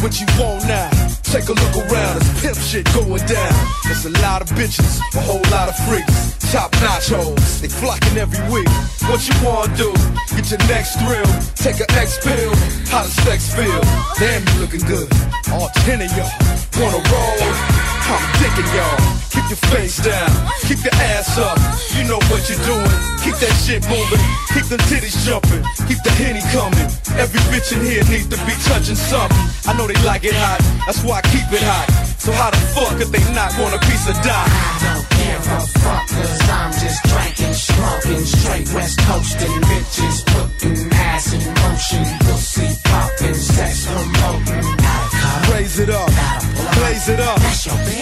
[0.00, 1.07] What you want now?
[1.30, 3.52] Take a look around, it's pimp shit going down.
[3.84, 6.34] There's a lot of bitches, a whole lot of freaks.
[6.50, 8.68] Top notch hoes, they flocking every week.
[9.10, 9.92] What you wanna do?
[10.34, 11.28] Get your next thrill.
[11.54, 12.54] Take a X pill.
[12.88, 13.80] How does sex feel?
[14.18, 15.12] Damn, you looking good.
[15.52, 16.32] All ten of y'all
[16.80, 17.97] wanna roll.
[18.08, 19.18] I'm dicking y'all.
[19.28, 20.30] Keep your face down,
[20.66, 21.58] keep your ass up.
[21.94, 22.98] You know what you're doing.
[23.22, 26.88] Keep that shit moving, keep them titties jumping, keep the henny coming.
[27.20, 29.36] Every bitch in here needs to be touching something.
[29.68, 31.86] I know they like it hot, that's why I keep it hot.
[32.16, 34.48] So how the fuck if they not want a piece of dot?
[34.48, 40.88] I don't give a fuck, cause I'm just drinking, smoking, straight west coasting, bitches putting
[40.92, 44.64] ass in motion, pussy popping, sex promoting.
[45.52, 46.10] Raise it up,
[46.80, 47.38] blaze it up.
[47.38, 47.97] On these nuts, I don't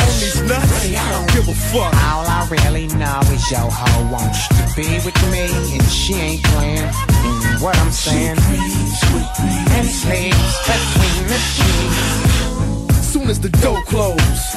[1.46, 1.94] give a fuck.
[2.04, 6.42] All I really know is your hoe wants to be with me, and she ain't
[6.44, 6.78] playing.
[6.78, 13.06] And what I'm saying, and sleeps between the sheets.
[13.06, 14.56] Soon as the door close,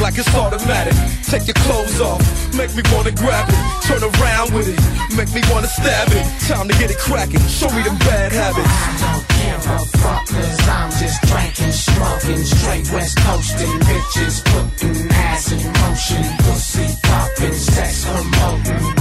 [0.00, 0.94] like it's automatic.
[1.24, 2.20] Take your clothes off,
[2.54, 3.58] make me wanna grab it.
[3.86, 4.78] Turn around with it,
[5.16, 6.24] make me wanna stab it.
[6.46, 8.68] Time to get it cracking, show me them bad habits.
[8.68, 15.10] I don't give a fuck, cause I'm just drinking, smoking, straight west coasting, bitches putting
[15.12, 18.97] ass in motion, pussy popping, sex promoting.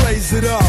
[0.00, 0.62] Blaze it up,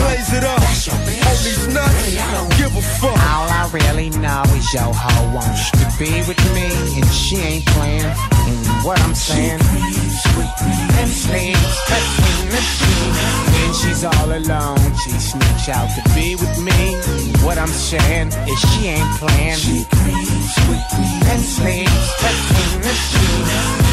[0.00, 0.60] blaze it up.
[0.60, 1.00] On
[1.44, 3.10] these nuts, I don't give a fuck.
[3.10, 6.66] All I really know is your hoe wants to be with me,
[6.96, 8.04] and she ain't playing.
[8.04, 13.20] And what I'm saying, and sleeps between the sheets.
[13.52, 16.96] When she's all alone, she sneaks out to be with me.
[17.44, 19.56] What I'm saying is she ain't playing.
[19.56, 23.90] She creeps with me, and sleeps between the sheets.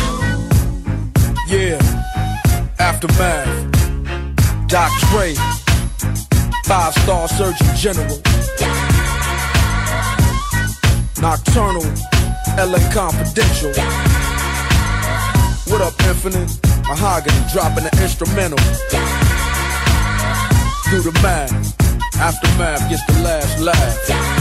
[1.48, 1.80] Yeah,
[2.80, 3.77] aftermath.
[4.68, 5.34] Doc Dre,
[6.66, 8.22] five star surgeon general.
[11.22, 11.84] Nocturnal,
[12.58, 13.72] LA Confidential.
[15.72, 16.60] What up, Infinite?
[16.86, 18.60] Mahogany dropping the instrumental.
[20.92, 21.52] Do the math.
[22.20, 24.37] Aftermath gets the last laugh.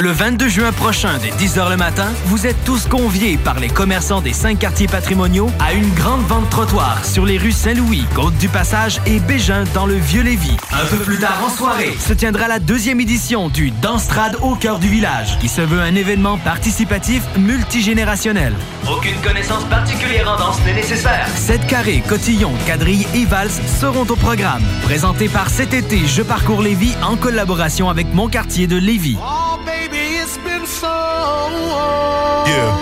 [0.00, 4.20] Le 22 juin prochain, dès 10h le matin, vous êtes tous conviés par les commerçants
[4.20, 9.18] des cinq quartiers patrimoniaux à une grande vente trottoir sur les rues Saint-Louis, Côte-du-Passage et
[9.18, 10.56] Bégin dans le Vieux-Lévis.
[10.72, 14.78] Un peu plus tard en soirée, se tiendra la deuxième édition du Danstrad au cœur
[14.78, 18.54] du village, qui se veut un événement participatif multigénérationnel.
[18.88, 21.26] Aucune connaissance particulière en danse n'est nécessaire.
[21.34, 24.62] 7 carrés, cotillons, quadrilles et valses seront au programme.
[24.84, 29.16] Présenté par cet été Je parcours Lévis en collaboration avec mon quartier de Lévis.
[29.20, 29.48] Oh,
[30.68, 30.86] so
[32.46, 32.72] Yeah.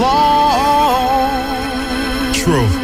[0.00, 1.30] long.
[2.32, 2.79] True.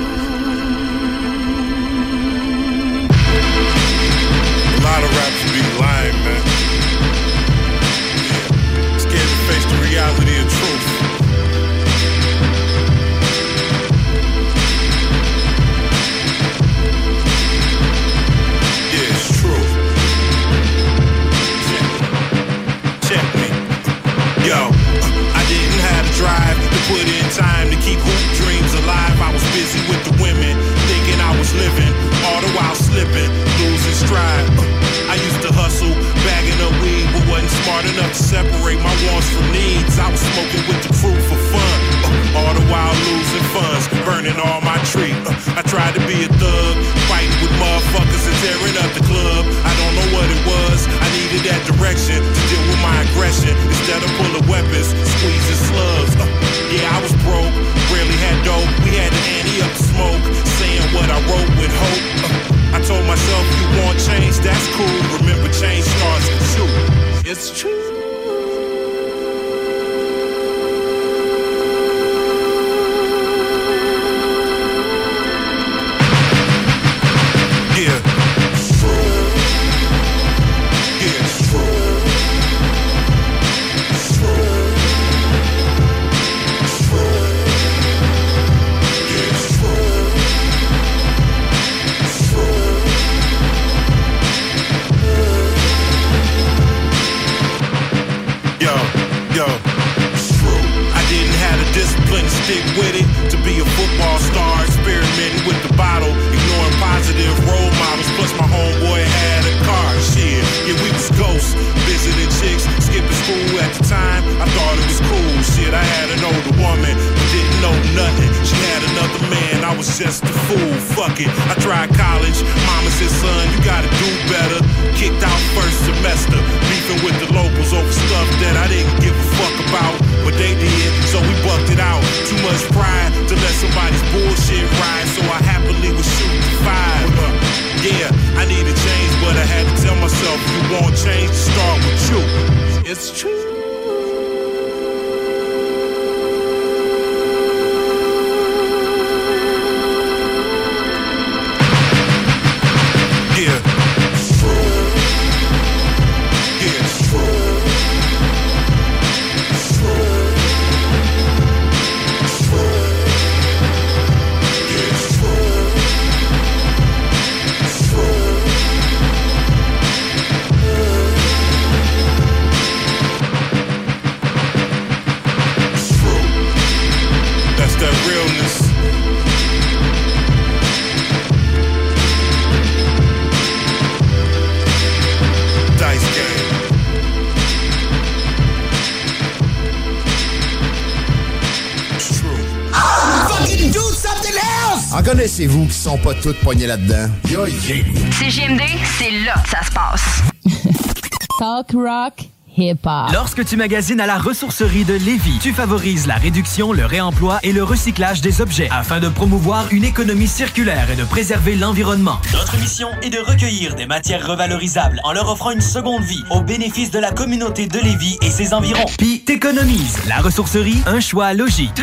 [196.07, 197.09] Pas poignées là-dedans?
[197.28, 197.83] Yo, yeah.
[198.12, 198.62] CGMD,
[198.97, 200.23] c'est là que ça se passe.
[201.39, 202.12] Talk rock
[202.57, 203.11] hip-hop.
[203.12, 207.53] Lorsque tu magasines à la ressourcerie de Lévis, tu favorises la réduction, le réemploi et
[207.53, 212.19] le recyclage des objets afin de promouvoir une économie circulaire et de préserver l'environnement.
[212.33, 216.41] Notre mission est de recueillir des matières revalorisables en leur offrant une seconde vie au
[216.41, 218.87] bénéfice de la communauté de Lévis et ses environs.
[218.97, 219.99] Puis t'économises.
[220.07, 221.83] La ressourcerie, un choix logique.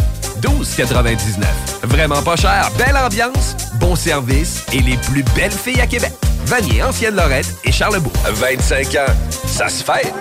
[0.41, 1.45] 12,99.
[1.83, 6.11] Vraiment pas cher, belle ambiance, bon service et les plus belles filles à Québec.
[6.45, 8.11] Vanier, Ancienne Lorette et Charlebourg.
[8.25, 9.13] 25 ans,
[9.47, 10.13] ça se fait.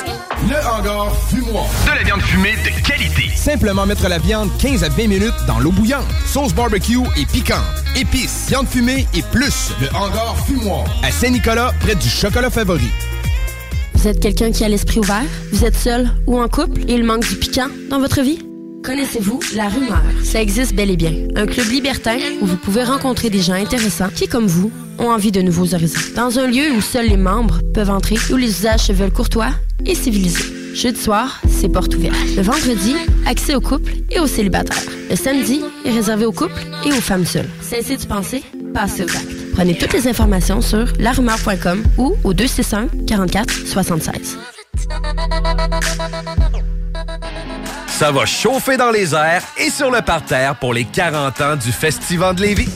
[0.49, 1.65] Le hangar fumoir.
[1.87, 3.31] De la viande fumée de qualité.
[3.35, 6.07] Simplement mettre la viande 15 à 20 minutes dans l'eau bouillante.
[6.27, 7.59] Sauce barbecue et piquante.
[7.97, 9.73] Épices, viande fumée et plus.
[9.81, 10.85] Le hangar fumoir.
[11.03, 12.91] À Saint-Nicolas, près du chocolat favori.
[13.95, 15.25] Vous êtes quelqu'un qui a l'esprit ouvert?
[15.53, 16.81] Vous êtes seul ou en couple?
[16.89, 18.39] Et il manque du piquant dans votre vie?
[18.83, 20.03] Connaissez-vous La Rumeur?
[20.25, 21.13] Ça existe bel et bien.
[21.37, 25.33] Un club libertin où vous pouvez rencontrer des gens intéressants qui, comme vous, ont envie
[25.33, 26.01] de nouveaux horizons.
[26.17, 29.51] Dans un lieu où seuls les membres peuvent entrer, où les usages se veulent courtois
[29.85, 30.75] et civilisés.
[30.75, 32.17] Jeudi soir, c'est porte ouverte.
[32.37, 32.95] Le vendredi,
[33.27, 34.83] accès aux couples et aux célibataires.
[35.11, 37.49] Le samedi est réservé aux couples et aux femmes seules.
[37.61, 38.43] Cessez de penser,
[38.73, 39.53] passez aux actes.
[39.55, 44.39] Prenez toutes les informations sur larumeur.com ou au 261 44 76.
[48.01, 51.71] Ça va chauffer dans les airs et sur le parterre pour les 40 ans du
[51.71, 52.71] Festival de Lévis.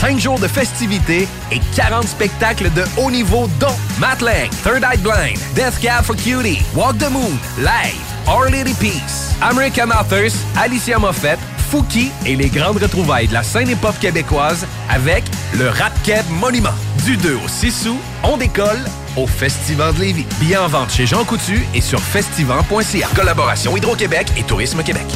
[0.00, 4.20] 5 jours de festivités et 40 spectacles de haut niveau dont Matt
[4.64, 9.90] Third Eye Blind, Death Cab for Cutie, Walk the Moon, Live, Our Lady Peace, American
[9.90, 11.38] Authors, Alicia Moffett,
[11.70, 15.24] Fouki et les grandes retrouvailles de la scène hip-hop québécoise avec
[15.58, 16.74] le Rap Keb Monument.
[17.04, 18.84] Du 2 au 6 août, on décolle
[19.16, 20.26] au Festival de Lévis.
[20.40, 23.08] Billets en vente chez Jean Coutu et sur festival.ca.
[23.14, 25.06] Collaboration Hydro-Québec et Tourisme Québec.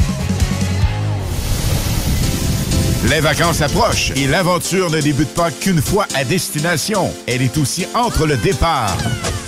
[3.09, 7.11] Les vacances approchent et l'aventure ne débute pas qu'une fois à destination.
[7.27, 8.95] Elle est aussi entre le départ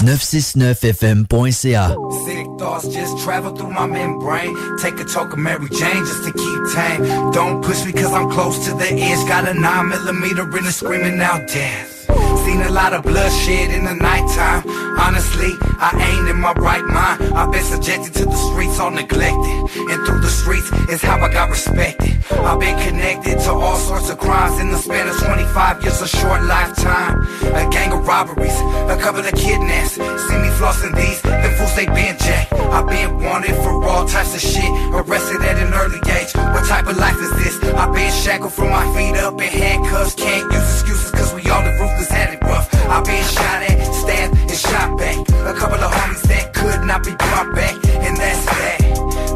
[0.00, 1.96] 969fm.ca.
[2.24, 4.56] Sick thoughts just travel through my membrane.
[4.78, 7.30] Take a toke of Mary Jane just to keep tame.
[7.32, 9.28] Don't push me cause I'm close to the edge.
[9.28, 12.06] Got a 9 millimeter in the screaming out death.
[12.44, 14.64] Seen a lot of bloodshed in the nighttime.
[14.98, 17.32] Honestly, I ain't in my right mind.
[17.32, 19.56] I've been subjected to the streets, all neglected.
[19.88, 22.20] And through the streets is how I got respected.
[22.30, 26.08] I've been connected to all sorts of crimes in the span of 25 years, a
[26.08, 27.24] short lifetime.
[27.56, 28.52] A gang of robberies,
[28.92, 29.92] a couple of kidnaps.
[29.96, 32.52] See me flossing these, the fools they been jacked.
[32.52, 34.70] I've been wanted for all types of shit.
[34.92, 36.34] Arrested at an early age.
[36.52, 37.56] What type of life is this?
[37.72, 40.14] I've been shackled from my feet up in handcuffs.
[40.14, 42.59] Can't use excuses cause we all the ruthless had it rough.
[42.90, 45.16] I've been shot at, stabbed, and shot back.
[45.46, 47.74] A couple of homies that could not be brought back.
[48.02, 48.78] And that's that.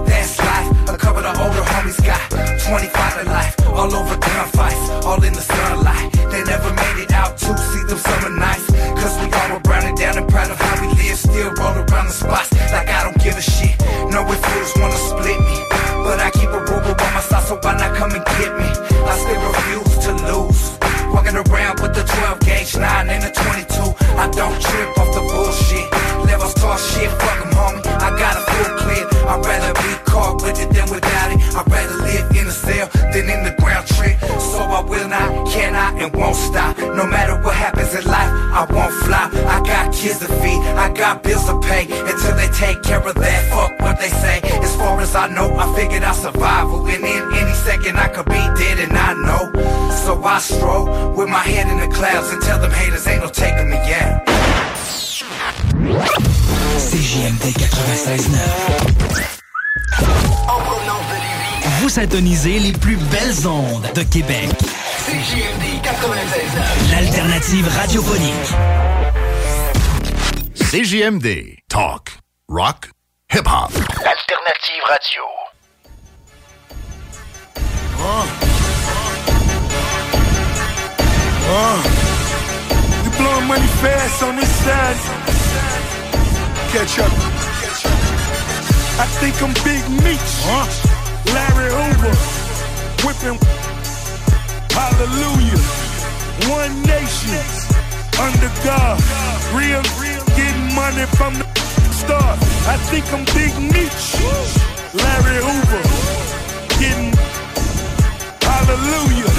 [0.06, 0.68] That's life.
[0.90, 2.18] A couple of older homies got
[2.66, 3.54] 25 to life.
[3.70, 6.12] All over gunfights, all in the sunlight.
[6.34, 8.66] They never made it out to see them summer nights.
[8.98, 11.16] Cause we all were browning down and proud of how we live.
[11.16, 13.78] Still roll around the spots like I don't give a shit.
[14.10, 15.56] No, if fools wanna split me.
[16.02, 18.66] But I keep a ruler on my side, so why not come and get me?
[19.06, 20.74] I still refuse to lose.
[21.14, 23.33] Walking around with the 12 gauge 9 and the 22.
[23.33, 23.33] I
[24.54, 25.90] don't trip off the bullshit.
[26.26, 27.82] Levels talk shit, fuck homie.
[27.86, 29.06] I got a full clip.
[29.26, 31.40] I'd rather be caught with it than without it.
[31.54, 34.18] I'd rather live in a cell than in the ground trick.
[34.38, 36.78] So I will not, cannot, and won't stop.
[36.78, 39.30] No matter what happens in life, I won't fly.
[39.48, 41.84] I got kids to feed, I got bills to pay.
[42.10, 44.40] Until they take care of that, fuck what they say.
[44.62, 46.86] As far as I know, I figured out survival.
[46.86, 49.44] And in any second, I could be dead, and I know.
[50.04, 53.30] So I stroll with my head in the clouds and tell them haters ain't no
[53.30, 54.33] taking me out.
[55.84, 58.38] CJMD 96.9.
[61.80, 64.48] Vous syntonisez les plus belles ondes de Québec.
[65.06, 66.90] CJMD 96.9.
[66.90, 68.54] L'alternative radiophonique.
[70.54, 71.58] CJMD.
[71.68, 72.12] Talk.
[72.48, 72.90] Rock.
[73.30, 73.70] Hip-hop.
[74.02, 75.22] L'alternative radio.
[81.46, 81.82] Uh,
[83.04, 85.43] you blowing money fast on this side.
[86.74, 87.12] Catch up.
[88.98, 90.30] I think I'm Big Meech.
[91.32, 92.14] Larry Hoover.
[93.06, 93.38] Whipping.
[94.74, 95.62] Hallelujah.
[96.50, 97.38] One nation.
[98.18, 98.98] Under God.
[99.54, 100.24] Real, real.
[100.34, 101.46] Getting money from the
[101.92, 102.38] start.
[102.66, 104.04] I think I'm Big Meech.
[104.94, 105.82] Larry Hoover.
[106.80, 107.14] Getting.
[108.42, 109.30] Hallelujah.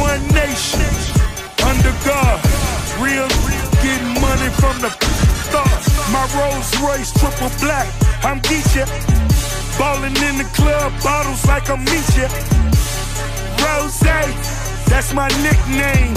[0.00, 0.80] One nation,
[1.66, 2.40] under God,
[3.00, 3.28] real,
[3.82, 4.90] getting money from the
[5.48, 5.97] start.
[6.12, 7.86] My Rolls Royce triple black,
[8.24, 8.88] I'm Geechee.
[9.78, 12.28] Ballin' in the club, bottles like I'm Meechee.
[13.62, 14.00] Rose,
[14.88, 16.14] that's my nickname.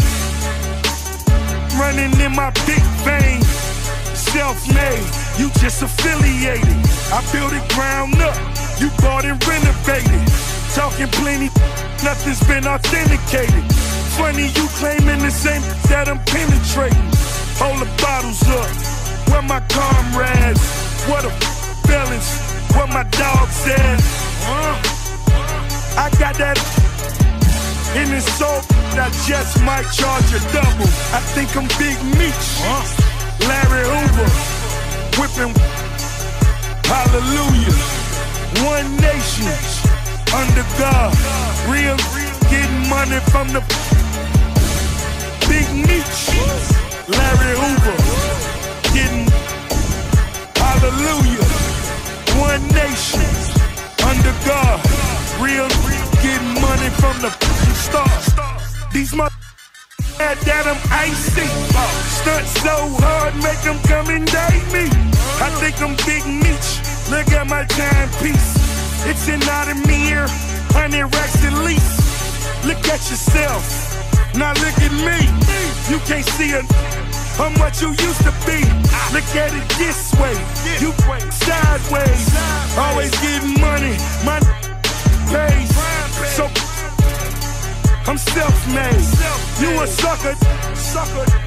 [1.77, 3.41] Running in my big vein,
[4.15, 5.05] self-made,
[5.38, 6.77] you just affiliated.
[7.11, 8.35] I built it ground up,
[8.80, 10.22] you bought and renovated.
[10.73, 11.49] Talking plenty,
[12.03, 13.63] nothing's been authenticated.
[14.15, 17.11] Funny you claiming the same that I'm penetrating.
[17.59, 18.72] Hold the bottles up,
[19.32, 20.62] where my comrades?
[21.08, 21.32] What a
[21.88, 22.30] balance,
[22.76, 23.48] what my dog.
[24.44, 24.76] Uh,
[25.98, 26.58] I got that
[27.95, 28.62] in his soul,
[28.95, 30.90] I just might charge a double.
[31.16, 32.48] I think I'm Big Meech,
[33.48, 34.30] Larry Hoover,
[35.20, 35.53] whipping.
[36.88, 37.78] Hallelujah,
[38.68, 39.48] one nation
[40.36, 41.12] under God,
[41.72, 41.98] real,
[42.52, 43.62] getting money from the
[45.48, 46.20] Big Meech,
[47.08, 48.31] Larry Hoover,
[50.55, 51.45] hallelujah,
[52.39, 53.26] one nation
[54.03, 54.80] under God.
[55.39, 55.68] Real,
[56.22, 57.31] getting money from the
[57.76, 58.91] start.
[58.93, 59.34] These mother
[60.18, 61.47] that I'm icy.
[62.22, 64.85] Stunt so hard, make them come and date me.
[65.41, 66.69] I think I'm Big Meech.
[67.09, 68.55] Look at my timepiece.
[69.07, 70.27] It's an Audemir,
[70.72, 72.65] hundred racks at least.
[72.65, 73.63] Look at yourself.
[74.35, 75.18] Now look at me.
[75.89, 77.10] You can't see it.
[77.40, 78.60] I'm what you used to be.
[79.14, 80.36] Look at it this way.
[80.80, 80.91] You
[81.32, 82.28] sideways.
[82.78, 83.95] Always getting money.
[84.26, 84.40] My
[85.32, 85.72] pays.
[86.36, 86.45] So
[88.08, 89.06] I'm self-made.
[89.62, 90.36] You a sucker.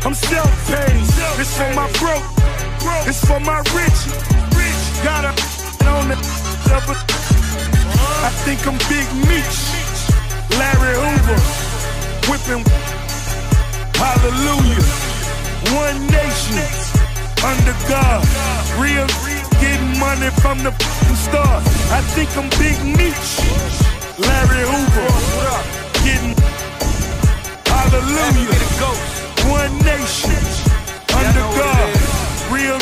[0.05, 1.01] I'm self-paid.
[1.41, 2.25] It's for my broke.
[3.07, 4.01] It's for my rich.
[5.05, 5.33] Got a
[5.95, 6.17] on the
[8.25, 9.59] I think I'm Big Meech.
[10.59, 11.39] Larry Hoover.
[12.31, 12.65] Whipping.
[13.95, 15.14] Hallelujah.
[15.73, 16.61] One nation.
[17.45, 18.21] Under God.
[18.77, 19.07] Real.
[19.61, 21.63] Getting money from the fucking start.
[21.91, 23.41] I think I'm Big Meech.
[24.19, 25.09] Larry Hoover.
[26.05, 26.35] Getting.
[27.65, 28.53] Hallelujah.
[29.49, 30.37] One nation.
[31.17, 31.89] Under God.
[32.53, 32.79] Real.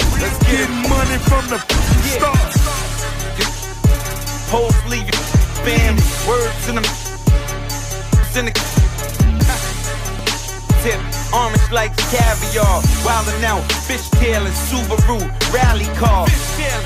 [0.50, 1.58] Getting money from the
[2.16, 2.52] start.
[4.50, 5.22] Hoes leave your
[5.64, 6.02] family.
[6.26, 6.84] Words in them.
[8.34, 8.91] In the
[10.82, 11.00] tip.
[11.32, 12.82] Orange like caviar.
[13.06, 13.62] Wildin' out.
[13.86, 15.18] Fishtail and Subaru.
[15.54, 16.26] Rally car.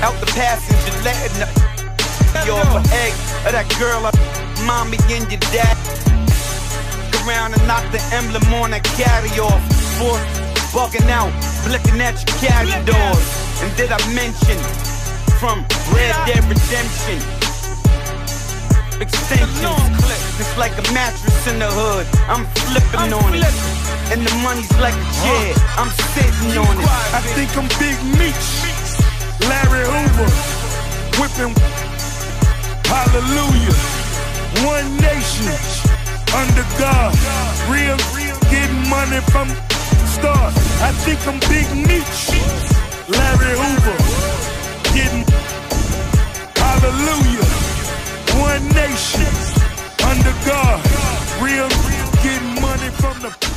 [0.05, 0.93] Out the passenger.
[1.03, 1.47] Letting the.
[2.47, 3.13] An egg
[3.43, 4.05] of that girl.
[4.05, 4.11] I,
[4.65, 5.75] mommy and your dad.
[7.25, 9.59] Around and knock the emblem on that carry off.
[9.99, 10.23] Fourth,
[10.71, 11.33] bugging out,
[11.67, 13.27] looking at your carry doors.
[13.59, 14.55] And did I mention
[15.41, 17.19] from Red Dead Redemption?
[19.01, 22.07] Extensions, it's like a mattress in the hood.
[22.29, 23.86] I'm flipping on it.
[24.09, 25.53] And the money's like a chair.
[25.75, 26.87] I'm sitting on it.
[27.11, 28.47] I think I'm Big Meech.
[29.51, 30.29] Larry Hoover.
[31.19, 31.53] Whipping.
[32.87, 33.75] Hallelujah.
[34.63, 35.51] One nation.
[36.39, 37.11] Under God.
[37.67, 37.99] Real.
[38.47, 39.49] Getting money from
[40.15, 40.55] start.
[40.79, 42.31] I think I'm Big Meech.
[43.11, 43.97] Larry Hoover.
[44.95, 45.25] Getting.
[46.55, 47.47] Hallelujah.
[48.39, 49.27] One nation.
[50.07, 50.79] Under God.
[51.43, 51.67] Real.
[52.23, 53.56] Getting money from the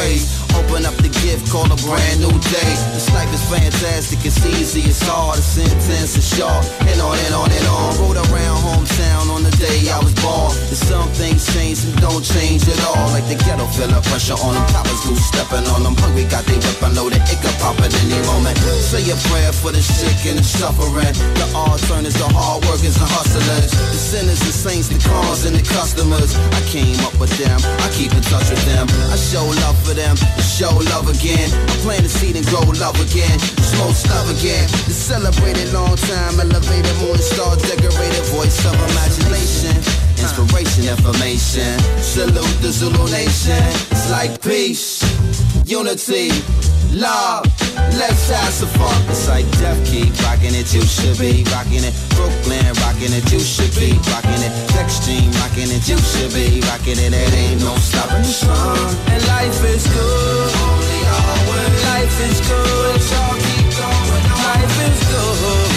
[0.00, 0.40] ways.
[0.54, 2.72] Open up gift, call a brand new day.
[2.92, 7.34] This life is fantastic, it's easy, it's hard, it's intense, it's short, and on and
[7.34, 7.88] on and on.
[8.00, 10.52] Rode around hometown on the day I was born.
[10.68, 13.08] And some things change, some don't change at all.
[13.14, 15.94] Like the ghetto feel the pressure on them, poppers loose stepping on them.
[16.00, 16.58] Hungry got they
[16.96, 18.56] know that it could pop at any moment.
[18.80, 21.14] Say a prayer for the sick and the suffering.
[21.38, 23.70] The alternatives, the hard workers and hustlers.
[23.70, 26.34] The sinners, the saints, the cons and the customers.
[26.34, 28.88] I came up with them, I keep in touch with them.
[29.12, 31.19] I show love for them, show love again.
[31.20, 31.52] I
[31.84, 33.36] plant the seed and grow love again.
[33.60, 34.64] Smoke stuff again.
[34.88, 39.76] The celebrated long time, elevated morning star, decorated voice of imagination.
[40.16, 41.76] Inspiration, information.
[42.00, 43.60] Salute the Zulu nation.
[43.92, 45.04] It's like peace,
[45.68, 46.32] unity,
[46.96, 47.44] love.
[48.00, 48.96] Let's have some fun.
[49.12, 51.92] It's like Def Key, rocking it, you should be rocking it.
[52.16, 54.52] Brooklyn, rocking it, you should be rocking it.
[54.80, 57.12] Extreme, rocking it, you should be rocking it.
[57.12, 58.88] It ain't no stopping the sun.
[59.12, 60.69] And life is good.
[61.10, 63.00] Life is good.
[64.46, 65.69] Life is good.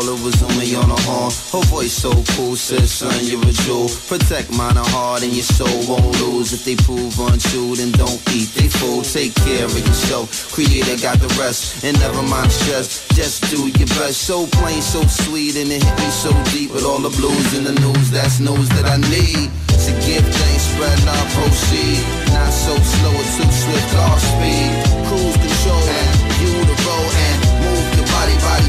[0.00, 1.30] Call, it was only on the horn.
[1.52, 3.88] Her voice so cool, said, son, you're a jewel.
[4.08, 6.52] Protect mine and heart and your soul won't lose.
[6.52, 9.02] If they prove untrue, then don't eat they fool.
[9.02, 10.52] Take care of yourself.
[10.52, 13.06] Creator got the rest, and never mind stress.
[13.14, 14.22] Just do your best.
[14.22, 17.64] So plain, so sweet, and it hit me so deep with all the blues in
[17.64, 18.10] the news.
[18.10, 19.50] That's news that I need.
[19.80, 22.04] To give thanks, spread not proceed.
[22.36, 24.70] Not so slow or too swift, car speed.
[25.08, 28.68] Cruise control and you the road and move your body, body,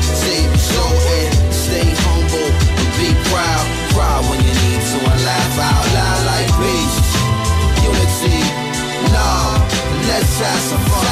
[5.62, 6.98] out loud like peace,
[7.86, 8.40] unity,
[9.14, 9.62] love.
[10.10, 11.12] Let's have some fun.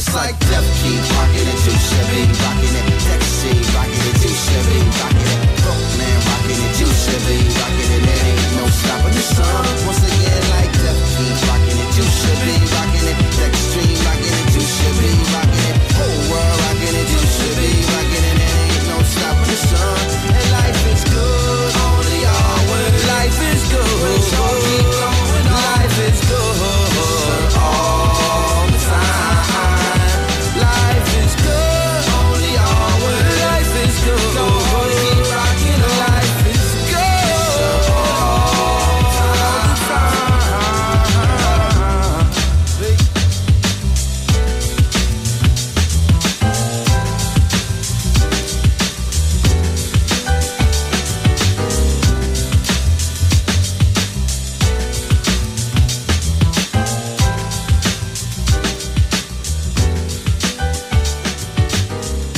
[0.00, 4.80] It's like Def keep rocking it, too Chevy, rocking it, Dexy, rocking it, too Chevy,
[4.96, 9.60] rocking it, Brooklyn, rocking it, too Chevy, rocking it, there ain't no stopping the sun.
[9.84, 14.64] Once again, like Def keep rocking it, too Chevy, rocking it, Dextreme, rocking it, too
[14.64, 19.48] Chevy, rocking it, whole world rocking it, too Chevy, rocking it, there ain't no stopping
[19.52, 20.09] the sun.
[23.70, 24.59] Go.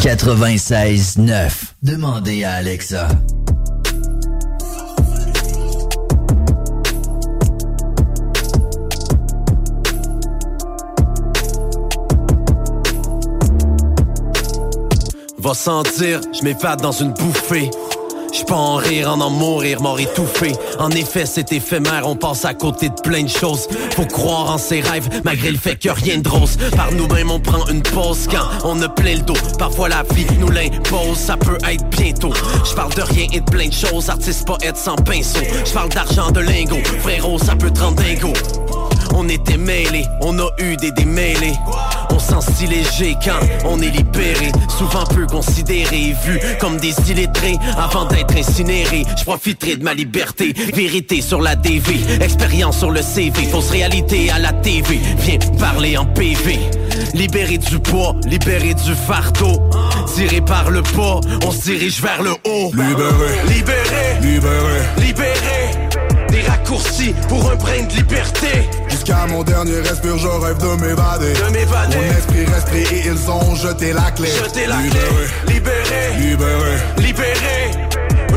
[0.02, 1.74] 96.9.
[1.80, 3.06] Demandez à Alexa.
[15.38, 17.70] Va sentir, je m'évade dans une bouffée.
[18.32, 20.52] Je pas en rire, en en mourir, mort étouffé.
[20.78, 23.68] En effet, c'est éphémère, on passe à côté de plein de choses.
[23.94, 26.56] Faut croire en ses rêves, malgré le fait que rien de rose.
[26.74, 29.36] Par nous-mêmes, on prend une pause quand on a plein le dos.
[29.58, 32.32] Parfois, la vie nous l'impose, ça peut être bientôt.
[32.64, 35.40] Je parle de rien et de plein de choses, artiste, poète sans pinceau.
[35.66, 38.32] Je parle d'argent, de lingots, frérot, ça peut te rendre dingo.
[39.14, 41.52] On était mêlés, on a eu des démêlés.
[42.22, 44.52] On sent si léger quand on est libéré.
[44.68, 47.56] Souvent peu considéré, vu comme des illettrés.
[47.76, 50.52] Avant d'être incinéré, je profiterai de ma liberté.
[50.74, 53.44] Vérité sur la DV, expérience sur le CV.
[53.46, 56.58] Fausse réalité à la TV, viens parler en PV.
[57.14, 59.70] Libéré du poids, libéré du fardeau.
[60.14, 62.70] Tiré par le pas, on se dirige vers le haut.
[62.72, 65.88] Libéré, libéré, libéré, libéré.
[66.30, 68.68] Des raccourcis pour un brin de liberté.
[69.04, 71.32] Jusqu'à mon dernier respire, je rêve de m'évader.
[71.32, 71.96] De m'évader.
[71.96, 74.28] Mon esprit respire et ils ont jeté la clé.
[74.28, 75.00] Jeter la libéré,
[75.44, 77.70] clé, libéré, libéré, libéré.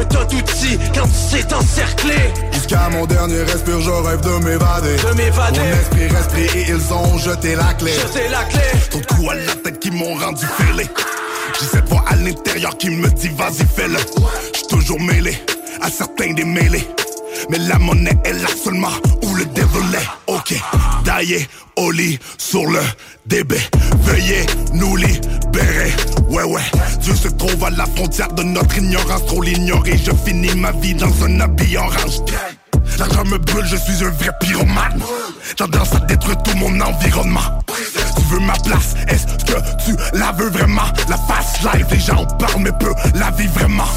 [0.09, 2.15] Tas d'outils quand c'est encerclé.
[2.51, 4.95] Jusqu'à mon dernier respire, je rêve de m'évader.
[4.95, 5.59] De m'évader.
[5.59, 7.91] Mon esprit respire et ils ont jeté la clé.
[7.91, 8.61] Jeter la clé.
[8.89, 10.89] Trop de coups à la tête qui m'ont rendu fêlé.
[11.59, 13.99] J'ai cette voix à l'intérieur qui me dit vas-y fais-le.
[14.51, 15.37] J'suis toujours mêlé
[15.83, 16.89] à certains des mêlés.
[17.51, 18.89] Mais la monnaie est là seulement
[19.36, 19.99] le désolé.
[20.28, 20.53] Ok,
[21.03, 22.82] taillé au lit sur le
[23.26, 23.56] DB.
[24.02, 25.94] Veuillez nous libérer.
[26.30, 26.62] Ouais, ouais.
[27.02, 29.26] Dieu se trouve à la frontière de notre ignorance.
[29.26, 29.98] Trop l'ignorer.
[29.98, 32.22] Je finis ma vie dans un habit orange.
[32.98, 35.02] L'argent me brûle, je suis un vrai pyromane.
[35.57, 37.60] Tendance à détruire tout mon environnement.
[38.16, 40.88] Tu veux ma place, est-ce que tu la veux vraiment?
[41.10, 43.88] La face live, les gens en parlent mais peu la vie vraiment.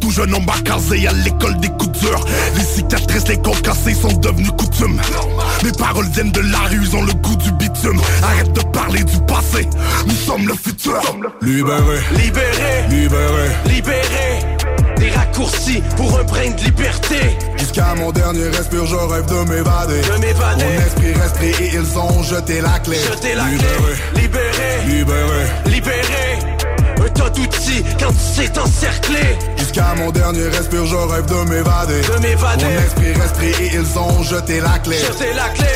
[0.00, 2.24] Tout jeune homme casé à l'école des coups durs
[2.56, 5.00] Les cicatrices, les côtes cassées sont devenues coutumes.
[5.64, 8.00] Mes paroles viennent de la rue, ils ont le goût du bitume.
[8.22, 9.68] Arrête de parler du passé,
[10.06, 11.00] nous sommes le futur.
[11.42, 14.56] Libéré, libéré, libéré, libéré.
[14.96, 17.16] Des raccourcis pour un brin de liberté.
[17.56, 20.00] Jusqu'à mon dernier respire, je rêve de m'évader.
[20.02, 20.64] De m'évader.
[20.64, 22.96] Mon esprit respire et ils ont jeté la clé.
[22.96, 23.68] Jeter la Libéré,
[24.12, 25.46] clé, libéré, libéré.
[25.66, 26.59] Libéré.
[26.59, 26.59] Un
[27.12, 29.38] tas d'outils quand c'est encerclé.
[29.56, 32.64] Jusqu'à mon dernier respire, je rêve de m'évader De m'évader.
[32.64, 35.66] Mon esprit et ils ont jeté la clé Jeter la clé.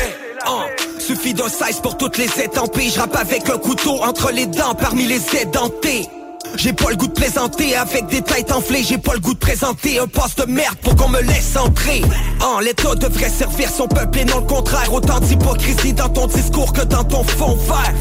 [0.47, 0.61] Oh,
[0.99, 2.89] suffit d'un size pour toutes les étampées.
[2.89, 6.09] Je rappe avec un couteau entre les dents parmi les édentés.
[6.55, 9.39] J'ai pas le goût de plaisanter avec des têtes enflées J'ai pas le goût de
[9.39, 12.01] présenter un poste de merde pour qu'on me laisse entrer
[12.41, 16.73] En l'état devrait servir son peuple et non le contraire Autant d'hypocrisie dans ton discours
[16.73, 17.93] que dans ton fond vert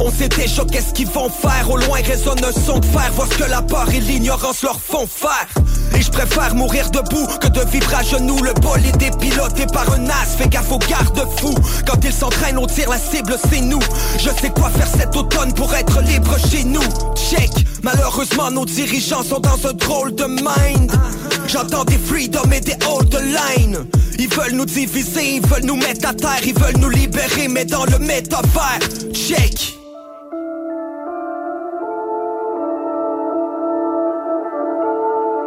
[0.00, 1.70] On sait déjà qu'est-ce qu'ils vont faire.
[1.70, 3.10] Au loin résonne un son de fer.
[3.14, 5.48] Vois ce que la peur et l'ignorance leur font faire.
[5.96, 8.42] Et je préfère mourir debout que de vivre à genoux.
[8.42, 10.36] Le bolide est piloté par un as.
[10.36, 11.54] Fais gaffe aux garde-fous.
[11.86, 13.80] Quand ils s'entraînent, on tire la cible, c'est nous.
[14.18, 16.82] Je sais quoi faire cet automne pour être libre chez nous.
[17.16, 17.50] Check.
[17.90, 20.92] Malheureusement, nos dirigeants sont dans un drôle de mind.
[21.46, 23.78] J'entends des freedom et des the line.
[24.18, 27.64] Ils veulent nous diviser, ils veulent nous mettre à terre, ils veulent nous libérer, mais
[27.64, 28.78] dans le métavers.
[29.14, 29.78] Check.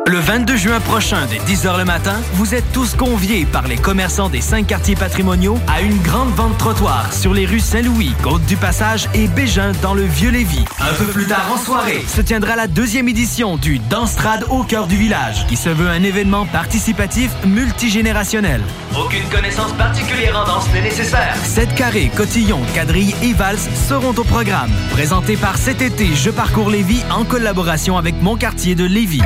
[0.07, 4.29] Le 22 juin prochain, dès 10h le matin, vous êtes tous conviés par les commerçants
[4.29, 9.27] des cinq quartiers patrimoniaux à une grande vente trottoir sur les rues Saint-Louis, Côte-du-Passage et
[9.27, 10.65] Bégin dans le Vieux-Lévis.
[10.79, 14.87] Un peu plus tard en soirée, se tiendra la deuxième édition du Danstrad au cœur
[14.87, 18.61] du village, qui se veut un événement participatif multigénérationnel.
[18.99, 21.35] Aucune connaissance particulière en danse n'est nécessaire.
[21.43, 24.71] Sept carrés, cotillons, quadrilles et valses seront au programme.
[24.91, 29.21] Présenté par cet été Je parcours Lévis en collaboration avec mon quartier de Lévis.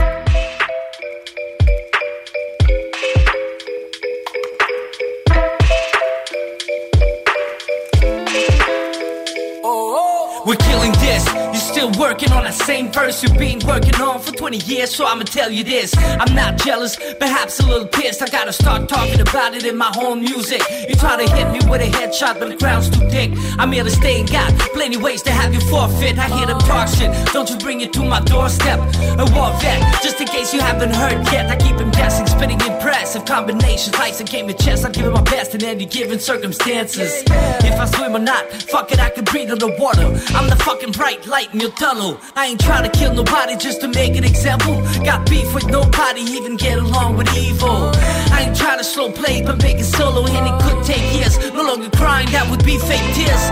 [12.16, 15.96] working same verse you've been working on for 20 years, so I'ma tell you this.
[15.98, 18.22] I'm not jealous, perhaps a little pissed.
[18.22, 20.62] I gotta start talking about it in my own music.
[20.88, 23.32] You try to hit me with a headshot, but the ground's too thick.
[23.60, 26.18] I'm here to stay and got plenty ways to have you forfeit.
[26.18, 28.80] I hear them talk shit, don't you bring it to my doorstep.
[29.20, 31.50] A war vet, just in case you haven't heard yet.
[31.50, 33.96] I keep him guessing, spitting impressive combinations.
[33.98, 37.24] Life's a game of chess, I give it my best in any given circumstances.
[37.28, 40.08] If I swim or not, fuck it, I can breathe underwater.
[40.36, 42.20] I'm the fucking bright light in your tunnel.
[42.36, 44.82] I ain't trying to kill nobody just to make an example.
[45.04, 47.92] Got beef with nobody, even get along with evil.
[48.32, 51.38] I ain't trying to slow play, but make it solo, and it could take years.
[51.54, 53.44] No longer crying, that would be fake tears.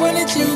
[0.00, 0.53] One that you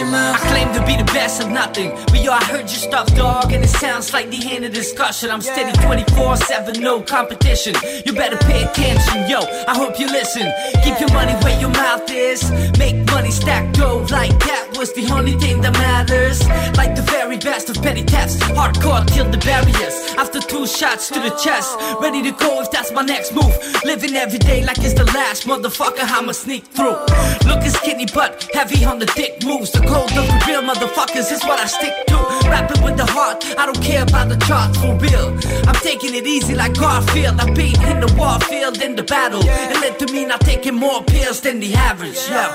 [0.00, 0.08] your.
[0.14, 1.90] I claim to be the best of nothing.
[2.06, 5.30] But yo, I heard your stuff, dog, and it sounds like the end of discussion.
[5.30, 7.74] I'm steady 24 7, no competition.
[8.04, 9.40] You better pay attention, yo.
[9.66, 10.52] I hope you listen.
[10.84, 12.50] Keep your money where your mouth is.
[12.78, 16.46] Make money stack dough like that was the only thing that matters.
[16.76, 18.36] Like the very best of petty thefts.
[18.36, 19.94] Hardcore killed the barriers.
[20.18, 21.76] After two shots to the chest.
[22.00, 23.54] Ready to go if that's my next move.
[23.84, 26.04] Living every day like it's the last motherfucker.
[26.04, 26.98] I'ma sneak through.
[27.46, 29.72] Looking skinny but heavy on the dick moves.
[29.72, 32.16] The of the real motherfuckers is what I stick to.
[32.50, 35.36] Rapping with the heart, I don't care about the charts for real.
[35.68, 37.40] I'm taking it easy like Garfield.
[37.40, 39.42] I've been in the war field in the battle.
[39.44, 42.50] It led to me not taking more pills than the average, yeah.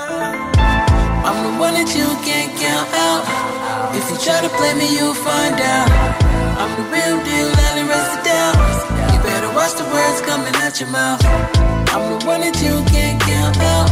[1.24, 3.24] I'm the one that you can't count out.
[3.94, 5.88] If you try to play me, you'll find out.
[6.58, 8.52] I'm the real deal, I'll erase it down.
[9.14, 11.22] You better watch the words coming out your mouth.
[11.94, 13.88] I'm the one that you can't count out.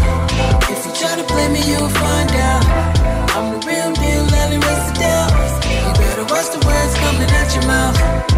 [0.70, 2.99] If you try to play me, you'll find out.
[3.32, 5.31] I'm the real deal, I'll erase it down.
[5.86, 8.31] You better watch the words coming out your mouth.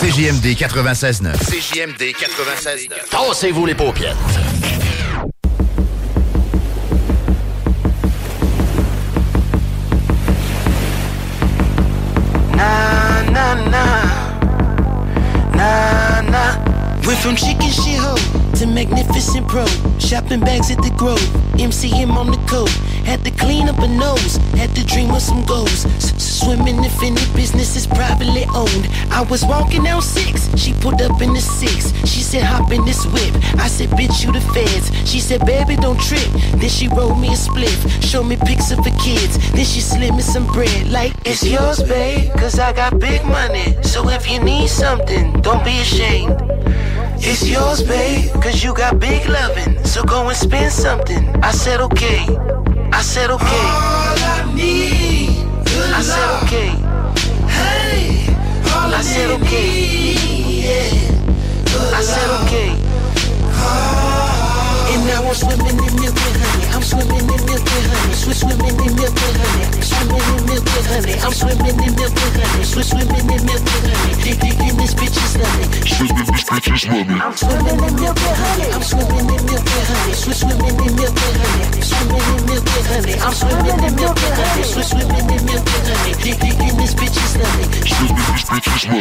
[0.00, 1.36] CJMD 96.9.
[1.36, 3.08] CJMD 96.9.
[3.10, 4.16] Tassez-vous les paupières.
[17.10, 18.14] Went from chicken shit hoe
[18.54, 19.66] to magnificent pro.
[19.98, 21.18] Shopping bags at the Grove.
[21.58, 22.70] MCM on the coat.
[23.04, 24.36] Had to clean up a nose.
[24.56, 25.86] Had to dream of some goals.
[26.20, 28.88] Swimming if any business is privately owned.
[29.10, 30.48] I was walking down six.
[30.56, 31.92] She pulled up in the six.
[32.08, 33.34] She said, hop in this whip.
[33.58, 34.90] I said, bitch, you the feds.
[35.10, 36.28] She said, baby, don't trip.
[36.56, 38.02] Then she rolled me a spliff.
[38.02, 39.38] Showed me pics of her kids.
[39.52, 40.88] Then she slid me some bread.
[40.90, 42.32] Like, it's yours, babe.
[42.38, 43.76] Cause I got big money.
[43.82, 46.36] So if you need something, don't be ashamed.
[47.22, 49.84] It's yours, babe, cause you got big loving.
[49.84, 51.28] So go and spend something.
[51.44, 52.24] I said, okay.
[53.00, 53.46] I said, okay.
[53.46, 55.30] All I need,
[55.94, 56.68] I said, okay.
[57.48, 58.28] Hey,
[58.74, 60.16] all I said, okay.
[61.96, 64.09] I said, okay.
[65.30, 66.66] I'm swimming in milk and honey.
[66.74, 68.14] I'm swimming in milk and honey.
[68.18, 69.78] Swiss swimming in milk and honey.
[69.78, 71.14] Swimming in milk and honey.
[71.22, 72.64] I'm swimming in milk and honey.
[72.66, 74.26] Swiss swimming in milk and honey.
[74.26, 75.70] Dig dig in this bitch's stomach.
[77.22, 78.74] I'm swimming in milk and honey.
[78.74, 80.14] I'm swimming in milk and honey.
[80.18, 81.78] Swiss swimming in milk and honey.
[81.78, 83.14] Swimming in milk and honey.
[83.22, 84.66] I'm swimming in milk and honey.
[84.66, 86.12] Swiss swimming in milk and honey.
[86.26, 87.70] Dick dick in this bitch's stomach.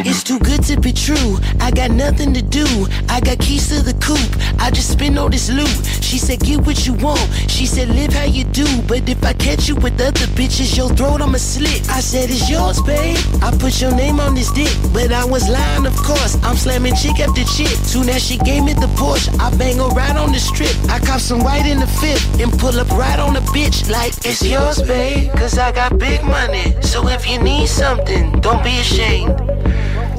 [0.06, 1.40] It's too good to be true.
[1.60, 2.86] I got nothing to do.
[3.10, 4.30] I got keys to the coupe.
[4.62, 5.74] I just spend all this loot.
[6.04, 7.20] She said, get what you want.
[7.48, 8.68] She said, live how you do.
[8.88, 11.90] But if I catch you with other bitches, your throat I'ma slit.
[11.90, 13.18] I said, it's yours, babe.
[13.42, 14.72] I put your name on this dick.
[14.94, 16.38] But I was lying, of course.
[16.44, 17.74] I'm slamming chick after chick.
[17.84, 20.76] Soon as she gave me the Porsche, I bang her right on the strip.
[20.90, 24.14] I cop some white in the fifth and pull up right on the bitch like
[24.26, 25.32] it's yours, babe.
[25.34, 26.76] Cause I got big money.
[26.82, 29.36] So if you need something, don't be ashamed.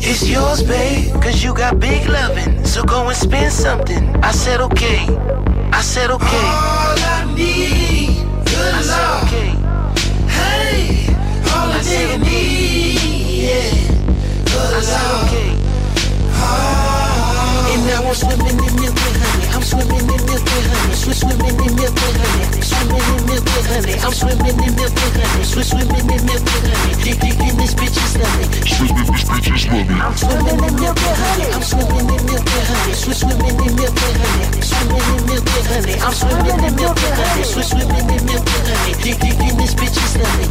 [0.02, 2.64] It's yours, babe, cause you got big loving.
[2.64, 4.16] So go and spend something.
[4.24, 5.06] I said okay.
[5.72, 6.26] I said okay.
[6.26, 9.50] All I need, good I said okay.
[10.28, 11.14] Hey,
[11.50, 12.98] all I, I need,
[13.44, 13.70] yeah.
[14.50, 15.50] Good I said okay.
[17.70, 19.46] And now I'm swimming in milk and honey.
[19.54, 20.94] I'm swimming in milk and honey.
[20.94, 22.62] Swimming in milk and honey.
[22.62, 23.94] Swimming in milk and honey.
[24.04, 25.29] I'm swimming in milk and honey.
[25.60, 27.04] Swiss swimming in milk and honey.
[27.04, 28.48] Dick dick in this bitch's stomach.
[30.00, 31.52] I'm swimming in milk and honey.
[31.52, 32.94] I'm swimming in milk and honey.
[32.96, 34.62] Swiss swimming in milk and honey.
[34.64, 36.00] Swimming in milk and honey.
[36.00, 37.44] I'm swimming in milk and honey.
[37.44, 38.94] Swiss swimming in milk and honey.
[39.04, 40.48] Dick dick in this bitch's stomach.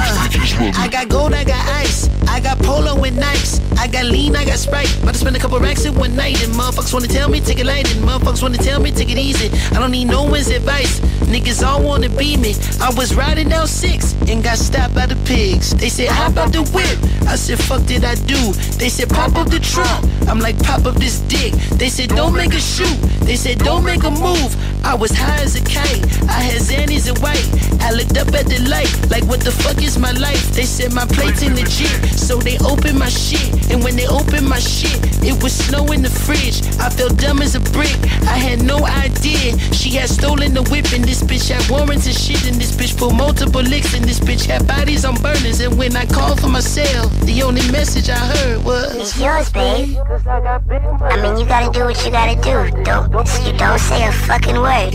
[0.00, 2.08] Uh, I got gold, I got ice.
[2.26, 3.60] I got polo and Nikes.
[3.78, 4.90] I got lean, I got Sprite.
[5.02, 6.42] About to spend a couple racks in one night.
[6.42, 7.94] And motherfuckers wanna tell me, take it light.
[7.94, 9.50] And motherfuckers wanna tell me, take it easy.
[9.76, 11.00] I don't need no one's advice.
[11.28, 12.54] Niggas all wanna be me.
[12.80, 15.74] I was riding down six and got stopped by the pigs.
[15.74, 16.98] They said, how about the whip?
[17.28, 18.52] I said, fuck did I do?
[18.78, 20.04] They said, pop up the trunk.
[20.28, 21.52] I'm like, pop up this dick.
[21.78, 22.98] They said, don't make a shoot.
[23.24, 24.56] They said, don't make a move.
[24.84, 26.04] I was high as a kite.
[26.28, 27.44] I had Xannies and white.
[27.82, 30.52] I looked up at the light, like, what the fuck is my life?
[30.52, 32.18] They said, my plate's in the legit.
[32.18, 33.70] So they opened my shit.
[33.70, 36.62] And when they opened my shit, it was snow in the fridge.
[36.78, 37.96] I felt dumb as a brick.
[38.28, 39.58] I had no idea.
[39.72, 42.46] She had stolen the whip, and this bitch had warrants and shit.
[42.46, 45.60] And this bitch put multiple licks, and this bitch had bodies on burners.
[45.60, 49.50] And when I called for my cell, the only message I heard was It's yours,
[49.50, 49.96] babe.
[50.26, 52.82] I mean, you gotta do what you gotta do.
[52.82, 53.06] Don't
[53.46, 54.90] you don't say a fucking word.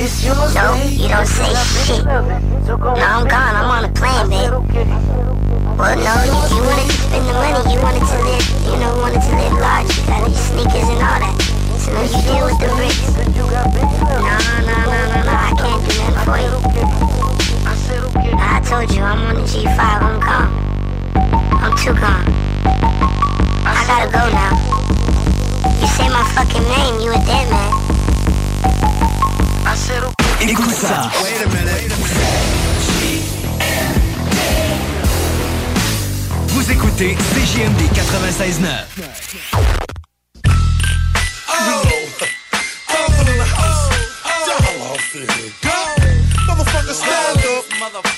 [0.54, 1.48] No, you don't say
[1.86, 2.04] shit.
[2.06, 2.20] No,
[2.76, 3.56] I'm gone.
[3.56, 4.52] I'm on a plane, babe.
[5.80, 7.72] Well, no, you, you wanted to spend the money.
[7.72, 9.96] You wanted to live, you know, wanted to live large.
[9.96, 11.36] You got these sneakers and all that.
[11.80, 13.08] So no, you deal with the bricks.
[13.32, 14.36] No, no,
[14.68, 15.32] no, no, no.
[15.32, 16.52] I can't do nothing for you.
[18.36, 19.80] I told you, I'm on the G5.
[19.80, 20.52] I'm gone.
[21.64, 23.33] I'm too gone.
[23.66, 24.54] I gotta go now.
[25.80, 27.74] You say my fucking name, you a dead man.
[29.66, 30.52] I said okay.
[30.52, 31.10] Écoute ça.
[31.24, 31.94] Wait a minute.
[36.50, 39.74] Vous écoutez CJMD 96.9.
[46.48, 48.13] Motherfucker, stand up.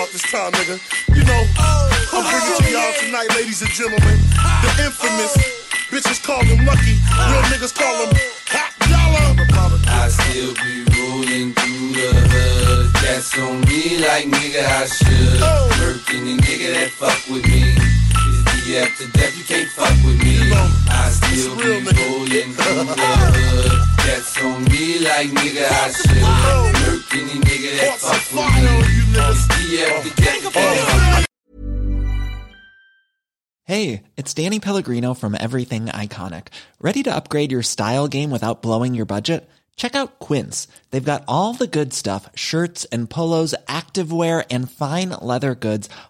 [0.00, 0.80] About this time, nigga.
[1.14, 4.16] You know, I'm bringing to y'all tonight, ladies and gentlemen,
[4.64, 5.36] the infamous
[5.92, 6.96] bitches call him lucky,
[7.28, 8.16] real niggas call him
[8.48, 9.36] hot dollar.
[9.92, 12.94] I still be rolling through the hood.
[13.04, 15.40] That's on me like nigga I should.
[15.84, 17.99] Work any nigga that fuck with me.
[18.72, 20.38] It's after death, you can't fuck with me.
[20.52, 23.82] I still be rolling through the hood.
[24.06, 26.22] That's on me like nigga I should.
[26.86, 28.70] Work any nigga that fuck with me.
[29.18, 31.26] It's after death, you can't fuck with me.
[33.64, 36.46] Hey, it's Danny Pellegrino from Everything Iconic.
[36.80, 39.50] Ready to upgrade your style game without blowing your budget?
[39.74, 40.68] Check out Quince.
[40.90, 45.88] They've got all the good stuff shirts and polos, activewear, and fine leather goods,